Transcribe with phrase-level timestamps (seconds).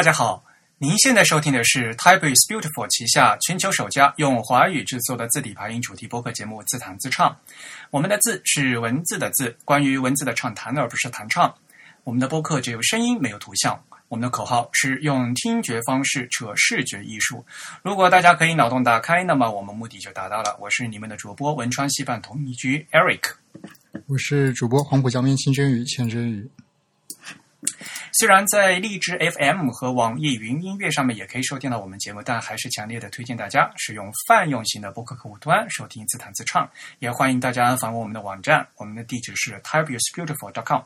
[0.00, 0.42] 大家好，
[0.78, 7.30] 您现在收听的是 Type is Beautiful 旗下全球首家用华语制作的字体排音主题播客节目《自弹自唱》。
[7.90, 11.54] 我们的字是文字的字，关于文字的畅谈，而不是弹唱。
[12.02, 13.78] 我们的播客只有声音，没有图像。
[14.08, 17.44] 我们的口号是用听觉方式扯视觉艺术。
[17.82, 20.56] 如果大家可以脑洞打开，那么我们目的就达到了。
[20.58, 23.34] 我是你们的主播文川西半同一居 Eric，
[24.06, 26.50] 我是主播黄浦江边清真语千真鱼。
[28.12, 36.68] 虽然在荔枝 FM 和网易云音乐上面也可以收听到我们节目，但还是强烈的推荐大家使用泛用型的播客客户端收听自弹自唱。
[36.98, 40.82] 也欢迎大家访问我们的网站，我们的地址是 typeusbeautiful.com。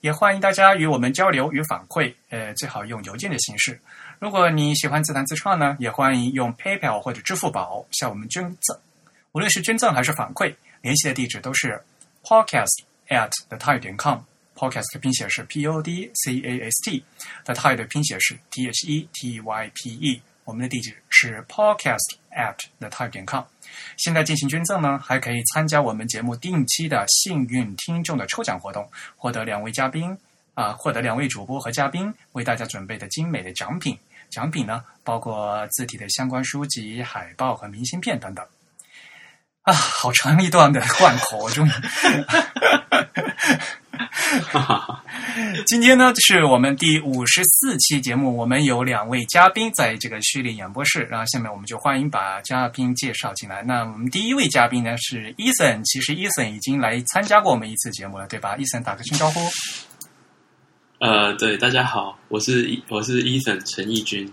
[0.00, 3.80] 也欢迎大家与我们交流与反馈，呃，最好用邮件的形式。
[4.18, 8.78] 如果你喜欢自弹自唱呢，也欢迎用 PayPal 或者支付宝向我们捐赠。
[9.32, 11.82] 无论是捐赠还是反馈，联系的地址都是
[12.22, 14.18] podcast at the type 点 com。
[14.56, 19.70] Podcast 的拼写是 p o d c a s t，the type 的拼写是 t h e t y
[19.74, 20.22] p e。
[20.44, 23.42] 我们的地址是 podcast at the type 点 com。
[23.96, 30.16] 现在进行捐赠呢，还可以参加我们节目定期的幸运听众的抽奖活动，获得两位嘉宾
[30.52, 33.98] 啊，获得两位主播和嘉宾为大家准备的精美的奖品。
[34.28, 38.44] 奖品呢，包括字体的相关书籍、海报和明信片等等。
[39.62, 41.70] 啊，好长一段的贯口，我终于。
[45.66, 53.62] 今天呢，是我们第五十四期节目，我们有两位嘉宾在这个虚拟演播室，然后下面我们就欢迎把嘉宾介绍进来。
[53.62, 58.56] 那我们第一位嘉宾呢是伊森，其实伊森已经来参加过我们一次节目了，对吧？
[58.58, 59.40] 伊森打个声招呼。
[60.98, 64.32] 呃，对，大家好，我是我是伊森陈义军，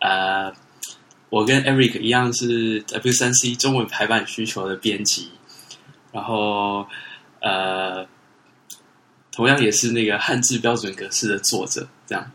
[0.00, 0.52] 呃，
[1.30, 5.30] 我跟 Eric 一样是 W 三 C 中文排版需求的编辑，
[6.12, 6.86] 然后
[7.40, 8.06] 呃。
[9.38, 12.28] 同样也是那个汉字标准格式的作者，这样。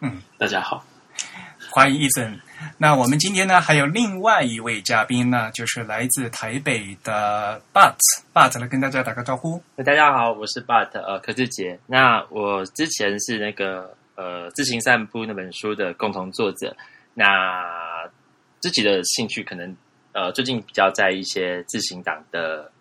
[0.00, 0.84] 嗯，大家好，
[1.70, 2.36] 欢迎伊森。
[2.76, 7.94] 那我们今天呢，还有另外一位嘉宾呢，就是来自台北的 But
[8.34, 9.62] But 来跟大家打个招呼。
[9.76, 11.78] 大家好，我是 But 呃柯志杰。
[11.86, 16.76] 那我之前是那个呃自行散步那本书的共同作者。
[17.14, 17.62] 那
[18.58, 19.76] 自己的兴趣可能
[20.14, 22.72] 呃最近比较在一些自行党的。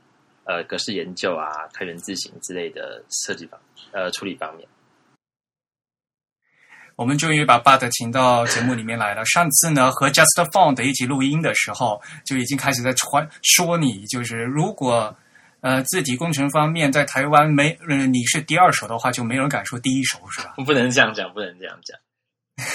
[0.49, 3.61] 呃，格式研究啊，开源字型之类的设计方
[3.91, 4.67] 呃处理方面，
[6.95, 9.23] 我们终于把 Bud 请到节目里面来了。
[9.25, 15.15] 上次呢，和 Just Found 一起录音的时候，就已经开始在传说你，就是如果
[15.61, 20.55] 呃字体工程方面在台湾没呃你是第二手的话，就没人敢说第一手，是吧？
[20.65, 21.95] 不能这样讲，不能这样讲。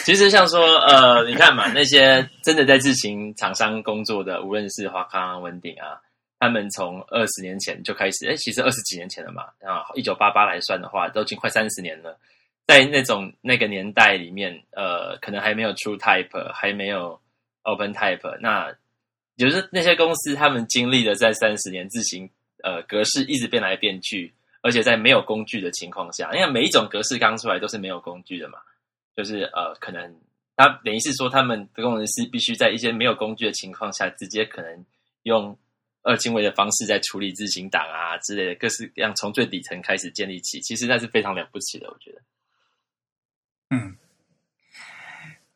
[0.05, 5.99] 其实像说呃，你看嘛，那些真的在自行厂商工作的，无论是华康、文鼎啊。
[6.45, 12.19] 他们从二十年前就开始，哎，其实二十几年前了嘛，啊，一九八八来算的话，都已经快三十年了。
[12.67, 17.19] 在那种那个年代里面，呃，可能还没有出 Type，还没有
[17.63, 18.71] Open Type，那
[19.39, 22.29] 就是那些公司他们经历了在三十年自行
[22.63, 28.59] 呃格式一直变来变去，而且在没有工具的情况下，因为每一种格式刚出来都是没有工具的嘛，
[29.17, 30.15] 就是呃，可能
[30.57, 34.85] 他等于是说他们的工程师必须在一些没有工具的情况下，直接可能
[35.23, 35.57] 用。
[36.05, 42.21] 二进位的方式在处理自行党啊之类的，各式各样从最底层开始建立起，其实那是非常了不起的，我觉得。
[43.71, 43.97] 嗯，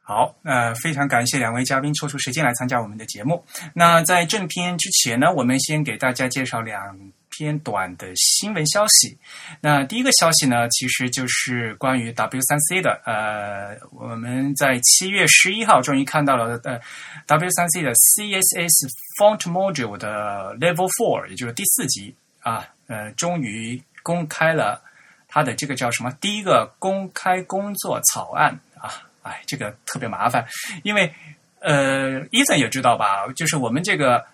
[0.03, 3.45] 好，那，非常感谢两位嘉宾抽出时间来参加我们的节目。
[3.75, 7.13] 那在正片之前呢，我们先给大家介绍两。
[7.39, 9.17] 偏短的新闻消息。
[9.61, 13.01] 那第一个消息呢，其实就是关于 W 三 C 的。
[13.05, 16.81] 呃，我们在七月十一号终于看到了呃
[17.27, 18.89] W 三 C 的 CSS
[19.21, 24.83] Font Module 的 Level Four，也就是第四级啊，呃，终于公开了
[25.29, 26.11] 它的这个叫什么？
[26.21, 29.01] 第一个公开工作草案啊！
[29.23, 30.45] 哎，这个特别麻烦，
[30.83, 31.15] 因为
[31.61, 34.27] 呃，伊森也知道吧，就是我们这个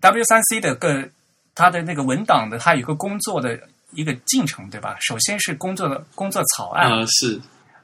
[0.00, 1.08] W 三 C 的个。
[1.54, 3.58] 它的那个文档的，它有个工作的
[3.92, 4.96] 一个进程，对吧？
[5.00, 7.40] 首先是工作的工作草案，呃是。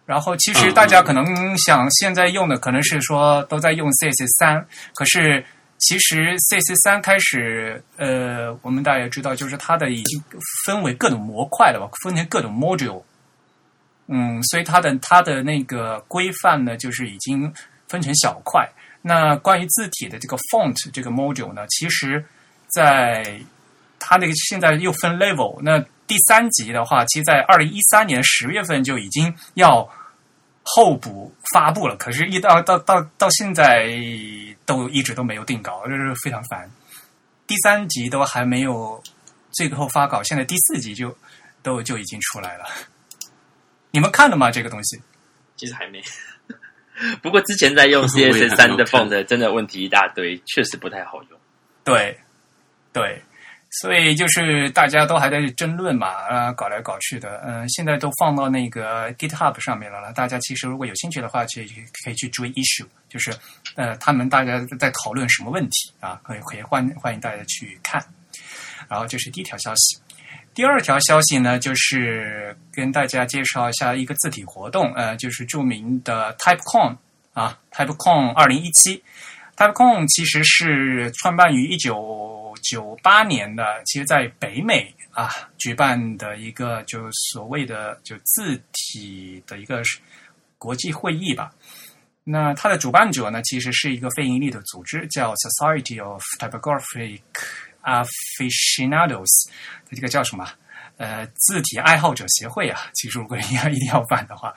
[0.07, 5.45] 然后其实大家可能想现在用的可能是说都在用 CSS 三，可是
[5.77, 10.23] 其实 CSS 三开始，呃，我们大家也知道，就是它的已经
[10.65, 13.03] 分为各种模块了吧，分成各种 module。
[14.07, 17.53] 嗯，所以它的它的那个规范呢，就是已经
[17.87, 18.67] 分成小块。
[19.03, 22.25] 那关于字体的这个 font 这个 module 呢，其实
[22.69, 23.39] 在
[23.99, 29.89] 它那个现在又分 level，那第三集的话，其实在二零一三年十月份就已经要
[30.63, 33.89] 候补发布了，可是，一到到到到现在
[34.65, 36.71] 都一直都没有定稿，就是非常烦。
[37.47, 39.03] 第三集都还没有
[39.51, 41.17] 最后发稿，现在第四集就
[41.63, 42.65] 都就已经出来了。
[43.91, 44.51] 你们看了吗？
[44.51, 45.01] 这个东西？
[45.57, 46.03] 其实还没。
[47.23, 51.41] 不过之前在用 我也还 CSS 没三的有看 font 的真的问题一大堆，确实不太好用。
[51.85, 52.19] 对，
[52.93, 53.23] 对，
[53.81, 60.13] 所以就是大家都还在争论嘛，啊，搞来搞去的，嗯、现在都放到那个 GitHub 上面了。
[60.13, 63.33] 大家其实如果有兴趣的话，其实可以去追 issue，就是
[63.77, 68.05] 呃，他们大家在讨论什么问题啊，可以可以欢欢迎大家去看。
[68.89, 70.01] 然后这是第一条消息。
[70.55, 76.97] 第二条消息呢，就是跟大家介绍一下一个字体活动，呃，就是著名的 TypeCon
[77.33, 79.01] 啊，TypeCon 二零一七。
[79.57, 89.83] TypeCon 其实是创办于一九九八年的，其实在北美啊举办的一个就所谓的就字体的一个
[90.59, 91.53] 国际会议吧。
[92.25, 97.21] 那它的主办者呢，其实是一个非盈利的组织，叫 Society of Typographic
[97.83, 99.51] Aficionados，
[99.91, 100.47] 这个叫什么？
[100.99, 102.81] 呃，字体爱好者协会啊。
[102.93, 104.53] 其实如果你要一定要办的话，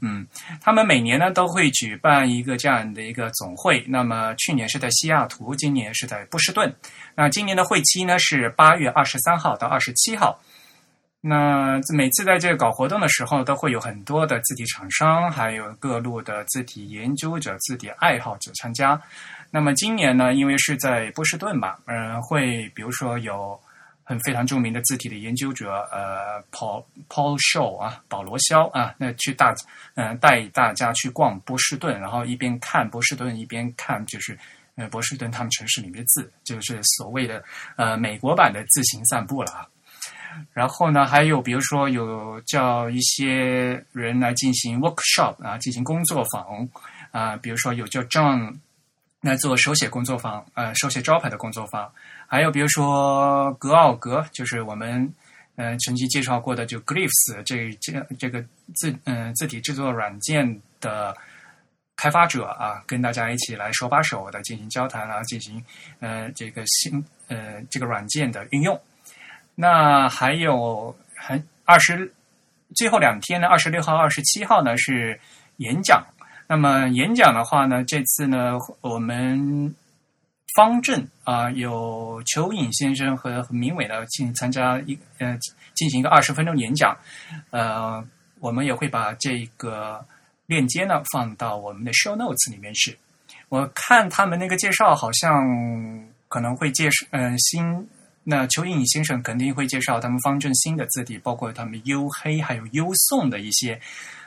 [0.00, 0.26] 嗯，
[0.60, 3.84] 他们每年呢都会举办一个这样的一个总会。
[3.88, 6.72] 那么去年是在西雅图，今年是在波士顿。
[7.14, 10.40] 那今年的会期呢是八月二十三号到二十七号。
[11.24, 19.00] 那每次在这个搞活动的时候，都会有很多的字体厂商，还有各路的字体研究者、字体爱好者参加。
[19.48, 23.60] 那么今年呢，因为是在波士顿嘛，嗯、会比如说有
[24.04, 29.54] 很非常著名的字体的研究者，呃，Paul Paul Shaw 啊，保罗肖啊，那去大
[29.94, 34.38] 嗯、呃带大家去逛波士顿，然后一边看波士顿，一边看就是
[34.74, 37.42] 呃波士顿他们城市里面的字，就是所谓的
[37.76, 39.66] 呃美国版的自行散步了啊。
[40.54, 46.68] 然后呢，还有比如说有叫一些人来进行 workshop 啊，进行工作坊
[47.10, 48.56] 啊，比如说有叫 John
[49.20, 51.92] 来做手写工作坊，呃，手写招牌的工作坊，
[52.32, 55.06] 还有比如说格奥格，就是我们
[55.56, 58.42] 呃曾经介绍过的就 Glyphs 这这这个
[58.74, 61.14] 字嗯、字体制作软件的
[61.94, 65.62] 开发者啊，跟大家一起来手把手的进行交谈啊，进行
[66.00, 68.80] 呃这个新呃这个软件的运用。
[69.54, 72.10] 那还有还二十
[72.74, 75.20] 最后两天呢，二十六号、二十七号呢是
[75.58, 76.02] 演讲。
[76.48, 79.74] 那么演讲的话呢，这次呢我们
[80.54, 85.38] 方正啊、有邱颖先生和明伟呢进参加一呃
[85.74, 86.96] 进行一个二十分钟演讲。
[87.50, 88.04] 呃，
[88.40, 90.04] 我们也会把这个
[90.46, 92.98] 链接呢放到我们的 show notes 里面去。
[93.48, 97.88] 我看他们那个介绍好像可能会介绍嗯、新。
[98.24, 103.80] 那邱颖先生肯定会介绍他们方正新的字体，包括他们优黑还有优宋的一些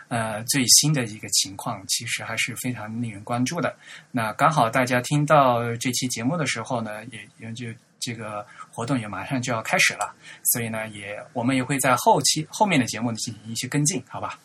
[0.07, 3.75] 呃最新的一个情况，其实还是非常令人关注的。
[4.11, 7.67] 那刚好大家听到这期节目的时候呢，也也就
[7.99, 10.13] 这个活动也马上就要开始了，
[10.43, 14.39] 所以呢，也我们也会在后期后面的节目呢进行一些跟进，好吧？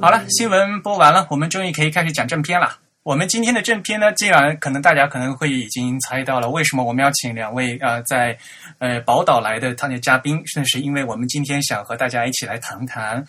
[0.00, 2.78] 好了，新闻播完了，我们终于可以开始讲正片了。
[3.06, 8.36] 我们今天的正片呢，既然可能大家可能会已经猜到了，为什么我们要请两位呃在
[8.80, 13.24] 呃宝岛来的他的嘉宾，正是因为我们今天想和大家一起来谈谈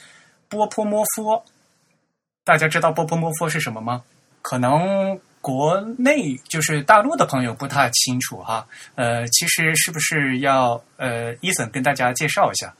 [0.49, 1.45] 波波摩佛。
[2.43, 4.01] 大家知道波波摩佛是什么吗？
[4.41, 8.67] 可能国内就是大陆的朋友不太清楚哈。
[8.95, 12.73] 呃，其实是不是要呃伊森跟大家介绍一下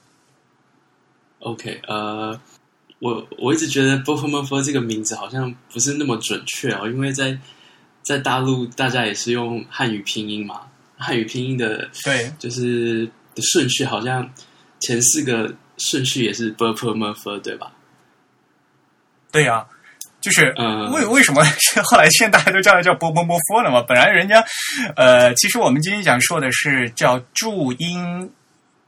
[1.42, 2.42] ？OK，呃，
[3.00, 7.38] 我我一直觉得 b o f m o f 这个名字好像不是那么准确哦，因为在
[8.02, 10.62] 在大陆大家也是用汉语拼音嘛，
[10.98, 14.28] 汉语拼音的对，就是的顺序好像
[14.80, 17.72] 前四个顺序也是 b o f m o f 对吧？
[19.32, 19.64] 对呀、
[20.22, 23.84] 就是嗯为为什么是后来现在大家都叫它叫波波波佛了嘛？
[23.88, 24.44] 本来人家
[24.96, 28.32] 呃，其实我们今天想说的是叫注音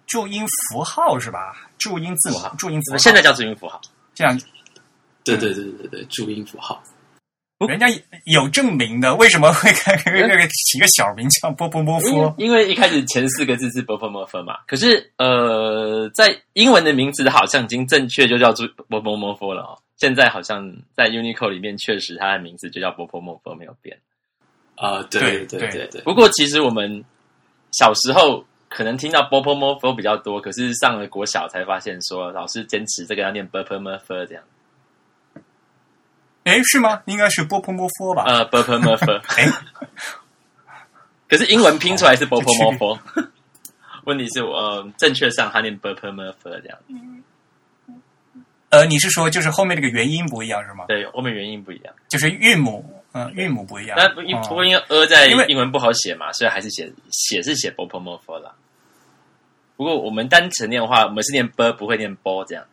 [0.07, 1.69] 注音符号是吧？
[1.77, 3.79] 注音字母注音符号，现在叫注音符号，
[4.19, 4.37] 这样
[5.23, 6.83] 对对对对对，注音符号。
[7.69, 7.87] 人家
[8.25, 12.35] 有证明的，为什么会给给给起个小名叫波波波因佛？
[12.37, 19.79] 因为一开始前四个字是波波摩佛嘛，可是呃，在英文的名字好像已经正确就叫做 b o p m o f 了哦。
[19.95, 23.97] 现在好像在 Unicode 里面确实它的名字就叫 p m o f 没有变。
[24.75, 27.05] 啊、对对对对，不过其实我们
[27.71, 34.43] 小时候可能听到 b o p m o f 比较多，可是上了国小才发现说老师坚持这个要念 b o p m o f 这样。
[36.43, 37.01] 哎，是吗？
[37.05, 38.23] 应该是波波波佛吧？
[38.25, 39.47] 呃 b o p m o f 哎，
[41.27, 42.99] 可是英文拼出来是 b o p m o f
[44.05, 46.77] 问题是我、呃、正确上他念 b o p m o f 这样。
[48.69, 50.85] 呃，你是说就是后面这个元音不一样是吗？
[50.87, 51.93] 对，后面元音不一样。
[52.07, 53.97] 就是韵母，嗯、韵母不一样。
[53.99, 58.53] 但不不过因为 “a” 在因为英文不好写嘛，所以还是写写是写 b o p m o f 啦。
[59.75, 62.65] 不过我们单词念的话，我们是念 b，不会念 b 这样。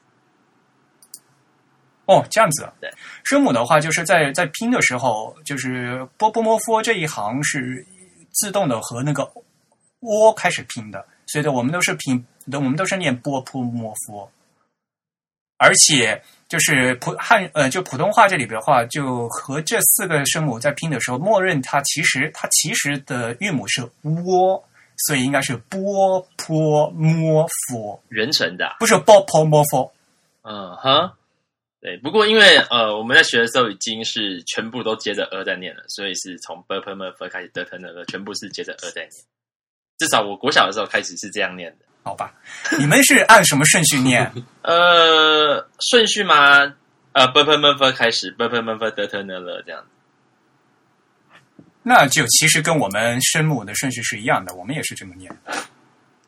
[2.07, 2.73] 哦，这样子啊。
[2.81, 2.93] 对，
[3.25, 7.87] 声母的话，就是在在拼的时候，就是波波摩佛这一行是
[8.33, 9.23] 自动的和那个
[10.01, 14.31] o 开始拼的，所以的我们都是拼，我们都是念波波摩佛，
[15.57, 24.63] 而且就是普汉呃，就普通话这里边的话，就和这四个声母在拼的时候，默认它其实它其实的韵母是窝，
[25.07, 29.93] 所以应该是波波摩佛，人成的啊、不是波波摩佛。
[30.43, 31.11] 嗯哼，
[31.81, 31.97] 对。
[31.97, 39.11] 不过因为呃，我们在学的时候已经是全部都接着呃在念了，所以是从 b p m f 开始 d t n 了，全部是接着呃在念。
[39.99, 41.87] 至少我国小的时候开始是这样念的。
[42.07, 42.33] 好吧，
[42.79, 44.33] 你们是按什么顺序念？
[44.63, 46.73] 呃，顺序吗？
[47.11, 49.83] 呃 b p m f 开始 b p m f d t n 了这样。
[51.83, 55.37] 那就其实跟我们声母的顺序是一样的，我们也是这么念。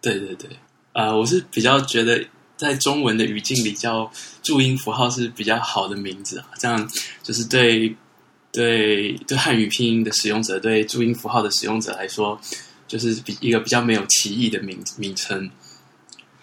[0.02, 0.50] 对对对，
[0.94, 4.11] 呃，我是比较觉得在中文的语境里叫
[4.42, 6.90] 注音符号是比较好的名字啊，这样
[7.23, 7.94] 就是对
[8.50, 12.40] 对对汉语拼音的使用者，对注音符号的使用者来说，
[12.88, 15.49] 就是比一个比较没有歧义的名名称。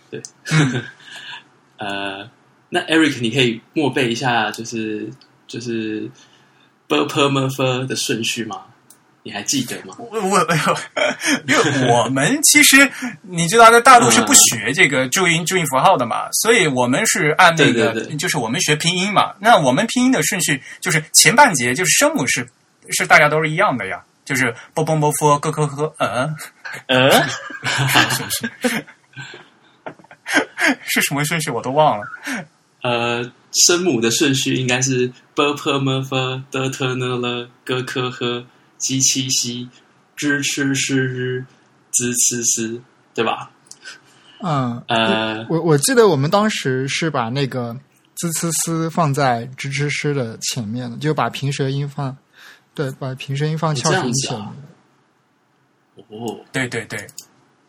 [0.09, 0.21] 对，
[1.77, 2.29] 呃，
[2.69, 5.09] 那 Eric，你可以默背一下，就是
[5.47, 6.09] 就是
[6.87, 8.61] b p m f 的顺序吗？
[9.23, 9.95] 你还记得吗？
[9.97, 10.39] 我我
[11.47, 12.87] 因为我们其实
[13.23, 19.33] 你知道，在大陆是不学这个注音注音符号的嘛，所以我们是按那个，对对对就是我们学拼音嘛。
[19.39, 22.47] 那我们拼音的顺序就是前半节就是声母是
[22.91, 26.35] 是大家都是一样的呀，就是波波波佛咯咯呵，嗯
[26.85, 27.11] 嗯，
[28.11, 28.85] 是不是？
[30.85, 32.05] 是什么顺序我都忘了。
[32.81, 38.45] 呃，声母的顺序应该是 b p m f d t n l g k h
[38.77, 39.67] j q x zh
[40.17, 41.45] ch sh r
[41.91, 42.81] z c s，
[43.13, 43.49] 对吧？
[44.41, 47.75] 嗯，呃，我我记得我们当时是把那个
[48.15, 52.15] z c s 放在 z c s 的前面的，就把平舌音放，
[52.75, 54.49] 对，把平舌音放翘舌音前面。
[56.09, 57.07] 哦，对对对，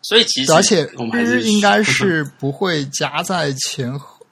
[0.09, 4.25] 所以其实而且我们还是日应该是不会夹在前后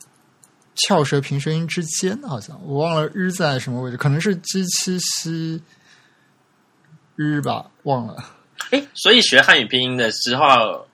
[0.76, 5.60] 翘舌平舌音之间，好像我忘了日在什么位置，可能是鸡七西
[7.16, 8.24] 日吧，忘了。
[8.70, 10.86] 哎，所以学汉语拼音的时候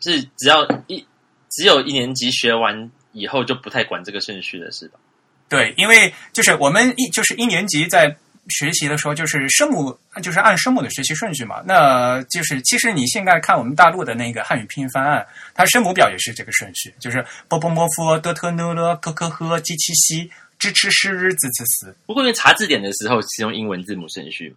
[0.00, 1.04] 是只要一
[1.50, 5.00] 只有一年级学完以后就不太管这个顺序了，是吧？
[5.48, 8.16] 对，因为就是我们一就是一年级在
[8.50, 11.62] 学习的时候，就是声母就是按声母的学习顺序嘛。
[11.66, 21.36] 那就是其实你现在看我们大陆的那个汉语拼音方案，它声母表也是这个顺序，就是波波摩佛德特呢了科科呵鸡七西支吃诗。
[22.06, 24.56] 不过因为查字典的时候是用英文字母顺序嘛，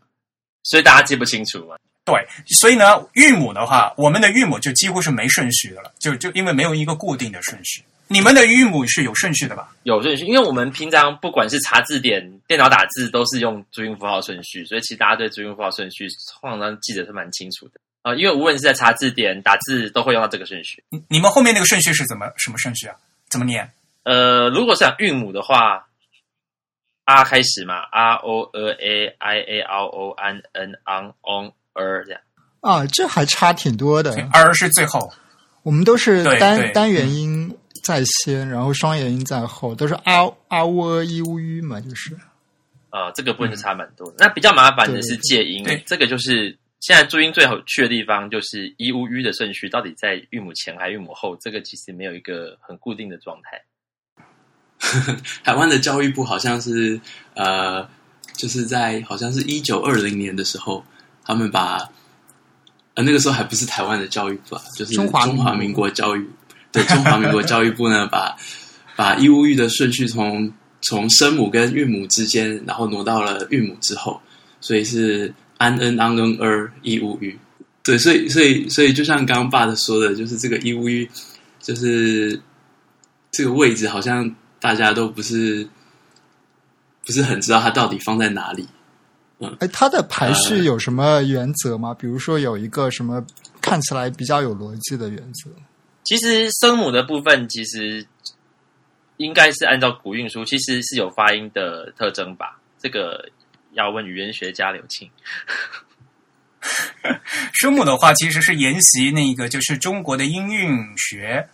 [0.63, 1.75] 所以大家记不清楚嘛。
[2.03, 2.15] 对，
[2.59, 7.83] 所以呢，韵母的话，我们的韵母就几乎是没顺序的了，就就因为没有一个固定的顺序。
[8.11, 9.73] 你们的韵母是有顺序的吧？
[9.83, 16.07] 有顺序，因为我们平常不管是查字典、电脑打字，都是用注音符号顺序，所以其实大家对注音符号顺序
[16.41, 20.83] 通常记得是蛮清楚的啊、因为无论是在查字典、打字，都会用到这个顺序。
[20.89, 22.95] 你你们后面那个顺序是怎么什么顺序啊？
[23.29, 23.71] 怎么念？
[24.03, 25.85] 呃，如果是讲韵母的话
[27.05, 32.21] ，r 开始嘛，r o e a i a r o an n ang on er 这样。
[32.61, 34.15] 啊，这还差挺多的。
[34.33, 35.13] r 是最后。
[35.63, 42.17] 我们都是对对单单元音在先，然后双元音在后，都是啊啊喔一乌吁嘛，就是。
[42.91, 44.15] 呃，这个部分就差蛮多的。
[44.19, 53.61] 那比较麻烦的是介音，这个就是现在注音最好去的地方，就是一乌吁的顺序到底在韵母前还是韵母后，这个其实没有一个很固定的状态。
[55.41, 56.99] 台湾的教育部好像是
[57.33, 57.87] 呃，
[58.33, 60.83] 就是在好像是一九二零年的时候，
[61.23, 61.87] 他们把
[62.95, 66.29] 呃那个时候还不是台湾的教育部啊，就是中华中华民国教育
[66.71, 68.35] 对中华民国教育部呢，把
[68.95, 70.51] 把义务育的顺序从
[70.81, 74.19] 从声母跟韵母之间，然后挪到了韵母之后，
[74.59, 77.37] 所以是安恩安恩儿义务育。
[77.83, 81.09] 对，所以所以所以就像刚刚爸的说的，就是这个义务育，
[81.59, 82.39] 就是
[83.31, 85.67] 这个位置好像大家都不是
[87.05, 88.67] 不是很知道它到底放在哪里。
[89.59, 91.95] 哎，它的排呃序有什么原则吗？
[91.95, 93.25] 比如说有一个什么
[93.59, 95.49] 看起来比较有逻辑的原则？
[96.03, 98.05] 其实声母的部分其实
[99.17, 102.59] 应该是按照古韵书，其实是有发音的特征吧？
[102.79, 103.29] 这个
[103.73, 105.09] 要问语言学家刘庆。
[107.53, 111.47] 声母的话，其实是沿袭那个就是中国的音韵学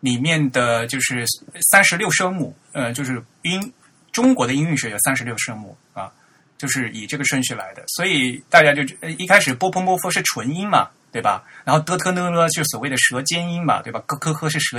[0.00, 1.24] 里面的就是
[1.70, 3.72] 三十六声母，呃，就是音
[4.12, 6.12] 中国的音韵学有三十六声母啊，
[6.56, 7.84] 就是以这个顺序来的。
[7.88, 11.42] 所以大家就呃一开始波波波佛是纯音嘛，对吧？
[11.64, 14.00] 然后的特呢呢就所谓的舌尖音嘛，对吧？
[14.06, 14.78] 咯咯、咯是舌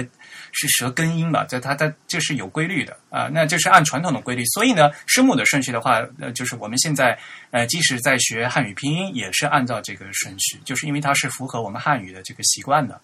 [0.51, 4.45] 是舌根音嘛，这它它这是有规律的啊、那这是按传统的规律。
[4.45, 7.17] 所以呢，声母的顺序的话，呃，就是我们现在
[7.51, 12.99] 呃，即使在学汉语拼音，也是按照这个顺序，就是因为它是符合我们汉语的这个习惯的。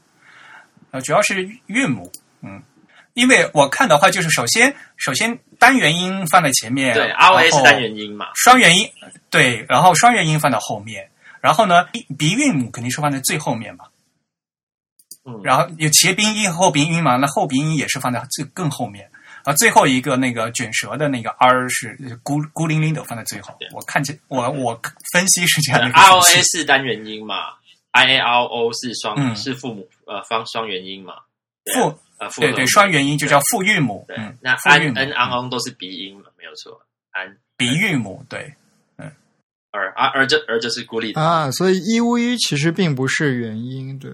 [0.92, 2.62] 呃，主要是韵母，嗯，
[3.14, 8.90] 因为我看的话，就是首先首先单元音放在前面，对，R O A 后是单元音嘛，双元音
[9.30, 11.10] 对，然后双元音放到后面，
[11.46, 13.86] 然后呢鼻鼻韵母肯定是放在最后面嘛，
[15.26, 19.08] 嗯，然后有前鼻音和后鼻音嘛，那后鼻音也是放在最更后面。
[19.44, 23.56] 啊，最后一个那个卷舌的那个 r 是孤孤零零的放在最后。
[23.60, 23.70] 对。
[23.74, 24.82] 我看见我我
[25.14, 27.54] 分析是这样的 R O 顺 A 是单元音嘛
[27.92, 29.36] ，I A R O 是双、嗯。
[29.36, 31.14] 是父母呃方双元音嘛，
[31.76, 38.52] 父呃复对对双元音就叫复韵母，对，嗯，那复 an n an 都是鼻音嘛，没有错，安鼻韵母，对，
[39.76, 44.12] 而而而这而这是孤立的，啊，所以一乌一其实并不是元音，对，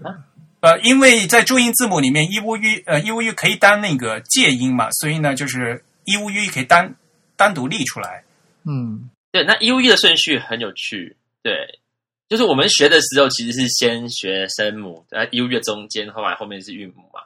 [0.60, 6.94] 呃，因为在注音字母里面，一乌吁呃一乌吁可以当那个介音嘛，所以呢，就是一乌吁可以单
[7.36, 8.24] 单独立出来。
[8.64, 11.80] 嗯，对，那 U E 的顺序很有趣，对，
[12.28, 17.20] 就是我们学的时候其实是先学声母，在 U E 的中间，后来后面是韵母嘛。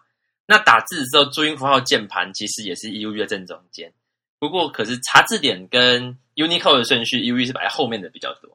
[0.47, 3.93] 那打字的时候，注音符号键盘其实也是 U E 的正中间，
[4.38, 8.50] 不过可是查字典跟 Unicode 的顺序，U E 是摆在后面的比较多。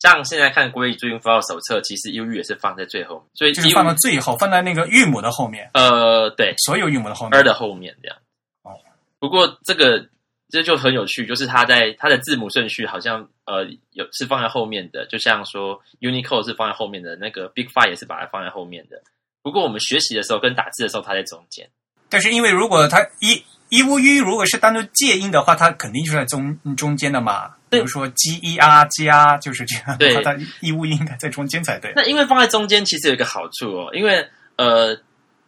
[0.00, 7.38] 像现在看国语注音符号手册，其实 U E 也是放在最后面，所以就是 U 放到最后，放在那个韵母的后面，呃对，所有韵母的后面。
[7.38, 8.16] r 的后面这样。
[8.62, 8.78] 哦，
[9.18, 10.08] 不过这个
[10.50, 19.02] 这就很有趣，就是它在它的字母顺序好像呃有是放在后面的，就像说 Unicode 是放在后面的，那个 Big Five 也是把它放在后面的。
[19.42, 21.68] 不过我们学习的时候跟打字的时候，它在中间。
[22.08, 27.54] 但是因为如果它一一乌吁如果是单独介音的话，它肯定就是在中中间的嘛。
[27.70, 31.92] 比如说 g e r g r，就是这样对它一乌应该在中间才对。
[31.94, 34.26] 那因为放在中间，其实有一个好处哦，因为
[34.56, 34.98] 呃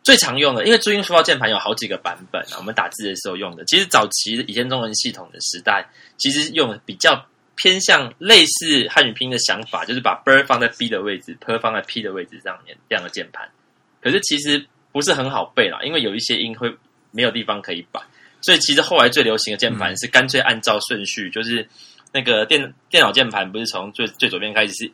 [0.02, 3.64] 最常用的，因为注音符号键盘有好几个版本啊，我们打字的时候用的。
[3.64, 13.48] 其实早期以前中文系统的时代，其实用的比较偏向类似汉语拼音的想法，就是把 b 放在 b 的位置，p 放在 p 的位置上面这样的键盘。
[14.02, 16.74] 可是其实不是很好背啦，因为有一些音会
[17.12, 18.00] 没有地方可以摆，
[18.40, 21.66] 所以其实后来最流行的键盘是干脆按照顺序，就是
[22.12, 24.92] 那个电电脑键盘不是从最最左边开始是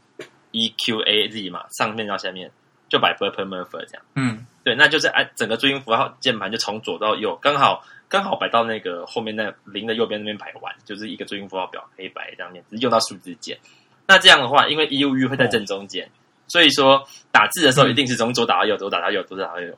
[0.52, 2.50] E Q A Z 嘛，上面到下面
[2.88, 4.02] 就摆 b u r p m u r f 这样。
[4.14, 13.58] 嗯，对，那就是按整个注音符号键盘就从左到右，刚好刚好摆到那个后面那零的右边那边摆完，就是一个注音符号表可以摆这样面，只是用到数字键。
[14.06, 16.08] 那这样的话，因为 E U U 会在正中间，
[16.46, 19.76] 所以说打字的时候一定是从左打到右，左打到右，左打到右，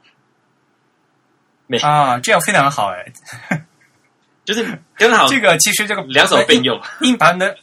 [1.83, 3.05] 啊，这样非常好哎。
[4.45, 6.81] 就是刚好这个其实这个两手并用。
[7.03, 7.55] 硬盘的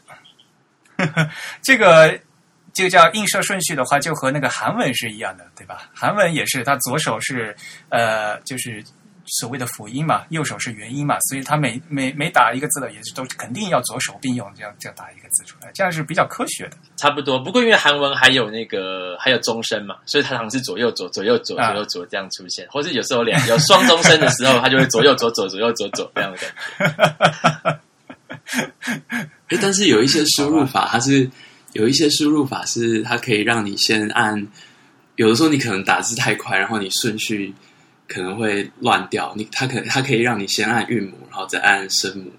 [1.62, 2.20] 这个
[2.74, 5.90] 这个叫映射顺序的话，就和那个韩文是一样的，对吧？
[5.96, 7.56] 韩文也是，它左手是
[7.90, 8.84] 呃，就是
[9.28, 16.78] 所谓的辅音嘛，右手是元音嘛，所以它每每每打一个字的也是都肯定要左手并用，这样这样打一个字出来，这样是比较科学的。
[16.96, 26.50] 差不多，不过因为韩文还有那个还有中声嘛，所以它常常是左右左左右左啊左右左这样出现，或是有时候两有双中声的时候，它就会左右左左左右左左这样的感
[27.66, 27.80] 觉。
[29.50, 31.30] 诶，但是有一些输入法，它是
[31.74, 34.48] 有一些输入法是它可以让你先按，
[35.16, 37.54] 有的时候你可能打字太快，然后你顺序
[38.08, 42.32] 可能会乱掉，你它可它可以让你先按韵母，然后再按声母，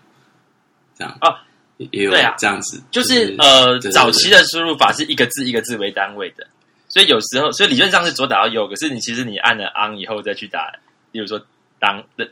[0.96, 1.16] 这样。
[1.20, 1.34] 哦
[1.78, 6.46] 也也有对啊这样子，就是呃早期的输入法是一个字一个字为单位的，
[6.88, 10.72] 所以有时候所以理论上是左打到右，可是你其实你按了 on 以后再去打，
[11.12, 11.38] 比如说
[11.78, 12.26] 当的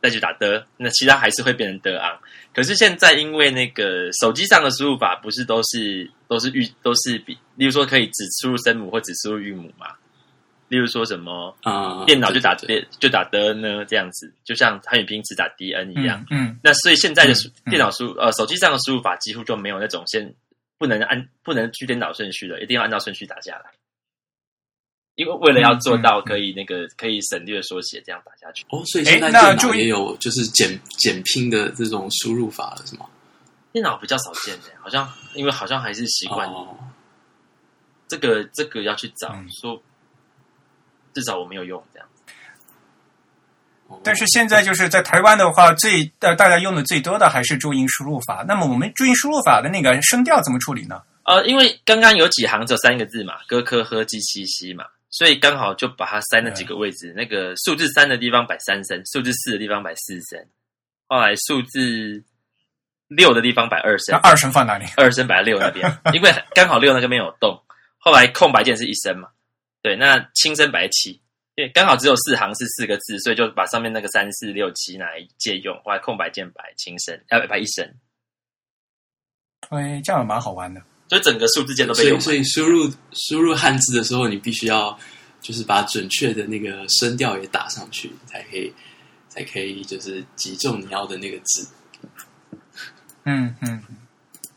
[0.00, 2.16] 再去打的，那其他还是会变成的 on。
[2.54, 9.88] 可是现在因为那个手机上的输入法不是都是都是预都是比，例如说可以只输入声母或只输入韵母嘛，
[10.68, 12.66] 例如说什么啊、电脑就打对。
[12.66, 16.24] 对对就打的呢这样子，就像汉语拼音只打 d n 一样。
[16.30, 16.58] 嗯嗯。
[16.62, 20.34] 那所以现在的输嗯嗯电脑输呃手机上的输入法几乎就没有那种先
[20.78, 23.64] 不能按不能去颠倒顺序的，一定要按照顺序打下来。
[25.14, 33.06] 因为为了要做到可以那个可以省略缩写这样打下去，哦，所以现在电脑也有就是简简拼的这种输入法了，是吗？
[33.72, 36.76] 电脑比较少见的，好像因为好像还是习惯哦，
[38.08, 39.48] 这个这个要去找嗯。
[39.58, 39.82] 说，
[41.16, 42.06] 至少我没有用这样。
[43.88, 48.44] 哦但是现在就是在台湾的话，最呃大家用的最多的还是注音输入法。
[48.46, 51.00] 那么我们注音输入法的那个声调怎么处理呢？
[51.22, 60.44] 呃，因为刚刚有几行只有三个字嘛，哥科喝鸡七西嘛，所以刚好就把它塞那几个位置，那个数字三的地方摆三声，数字四的地方摆四声，
[61.08, 62.22] 后来数字
[63.08, 64.86] 六的地方摆二声，那二声放哪里？
[64.96, 67.62] 二声摆在六那边， 因为刚好六那个没有动。
[67.98, 69.28] 后来空白键是一声嘛，
[69.86, 71.20] 对，那轻声白七，
[71.54, 77.88] 对，刚好只有四行是四个字，所以就把上面那个三四六七拿来借用，后来空白键白轻声，呃，摆一声，
[79.68, 80.82] 哎，这样蛮好玩的。
[81.08, 84.98] 所以整个数字键都被用所以所以输入输入汉字的时候，你必须要
[85.40, 88.74] 就是把准确的那个声调也打上去，才可以
[89.28, 91.68] 才可以就是击中你要的那个字。
[93.22, 93.80] 嗯嗯，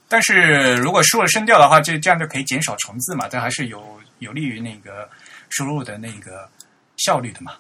[0.08, 5.10] 但是如果输了声调的话，这这样就可以减少重字嘛，但还是有有利于那个
[5.50, 6.48] 输入的那个
[6.98, 7.54] 效率的嘛。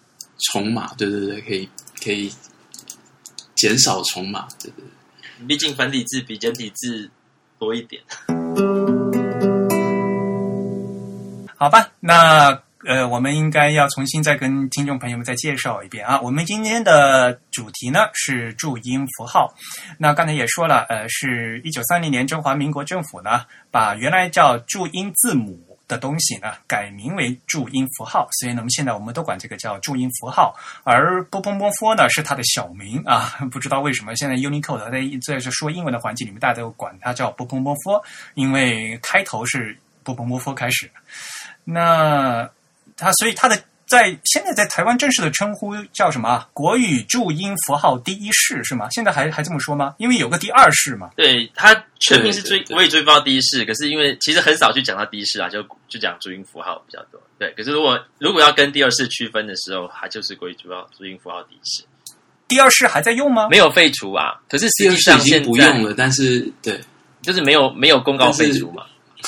[0.51, 1.69] 重码，对对对，可以
[2.03, 2.31] 可以
[3.55, 5.47] 减少重码，对对对。
[5.47, 7.09] 毕竟繁体字比简体字
[7.57, 8.01] 多一点。
[11.57, 16.21] 好吧，那呃，我们应该要重新再跟听众朋友们再介绍一遍啊。
[16.21, 19.53] 我们今天的主题呢是注音符号。
[19.97, 30.56] 那刚才也说了，呃，是一九三零年中华民国政府呢把原来叫注音字母的东西呢改名为注音符号，所以呢，我们现在我们都管这个叫注音符号。
[30.86, 38.02] 而波波波波呢是它的小名啊， 不知道为什么现在 Unicode 在在这说英文的环境里面，大家都管它叫波波波波
[38.36, 40.89] 因为开头是波波波波开始。
[41.65, 42.49] 那
[42.95, 46.47] 它所以它的在现在在台湾正式的称呼叫什么啊？
[46.54, 48.88] 国语注音符号第一式是吗？
[48.91, 49.95] 现在还还这么说吗？
[49.97, 51.10] 因为有个第二式嘛。
[51.15, 57.19] 对，它全名是追我也追不到第一式，可是因为其实很少去讲到第一式啊，就就讲注音符号比较多。
[57.39, 61.84] 对，可是如果如果要跟第二式区分的时候，它就是国语主要注音符号第一式，
[62.47, 63.47] 第二式还在用吗？
[63.49, 64.39] 没有废除啊。
[64.47, 66.80] 可是实际上已经不用了，但是对
[67.23, 68.86] 就是没有没有公告废除嘛，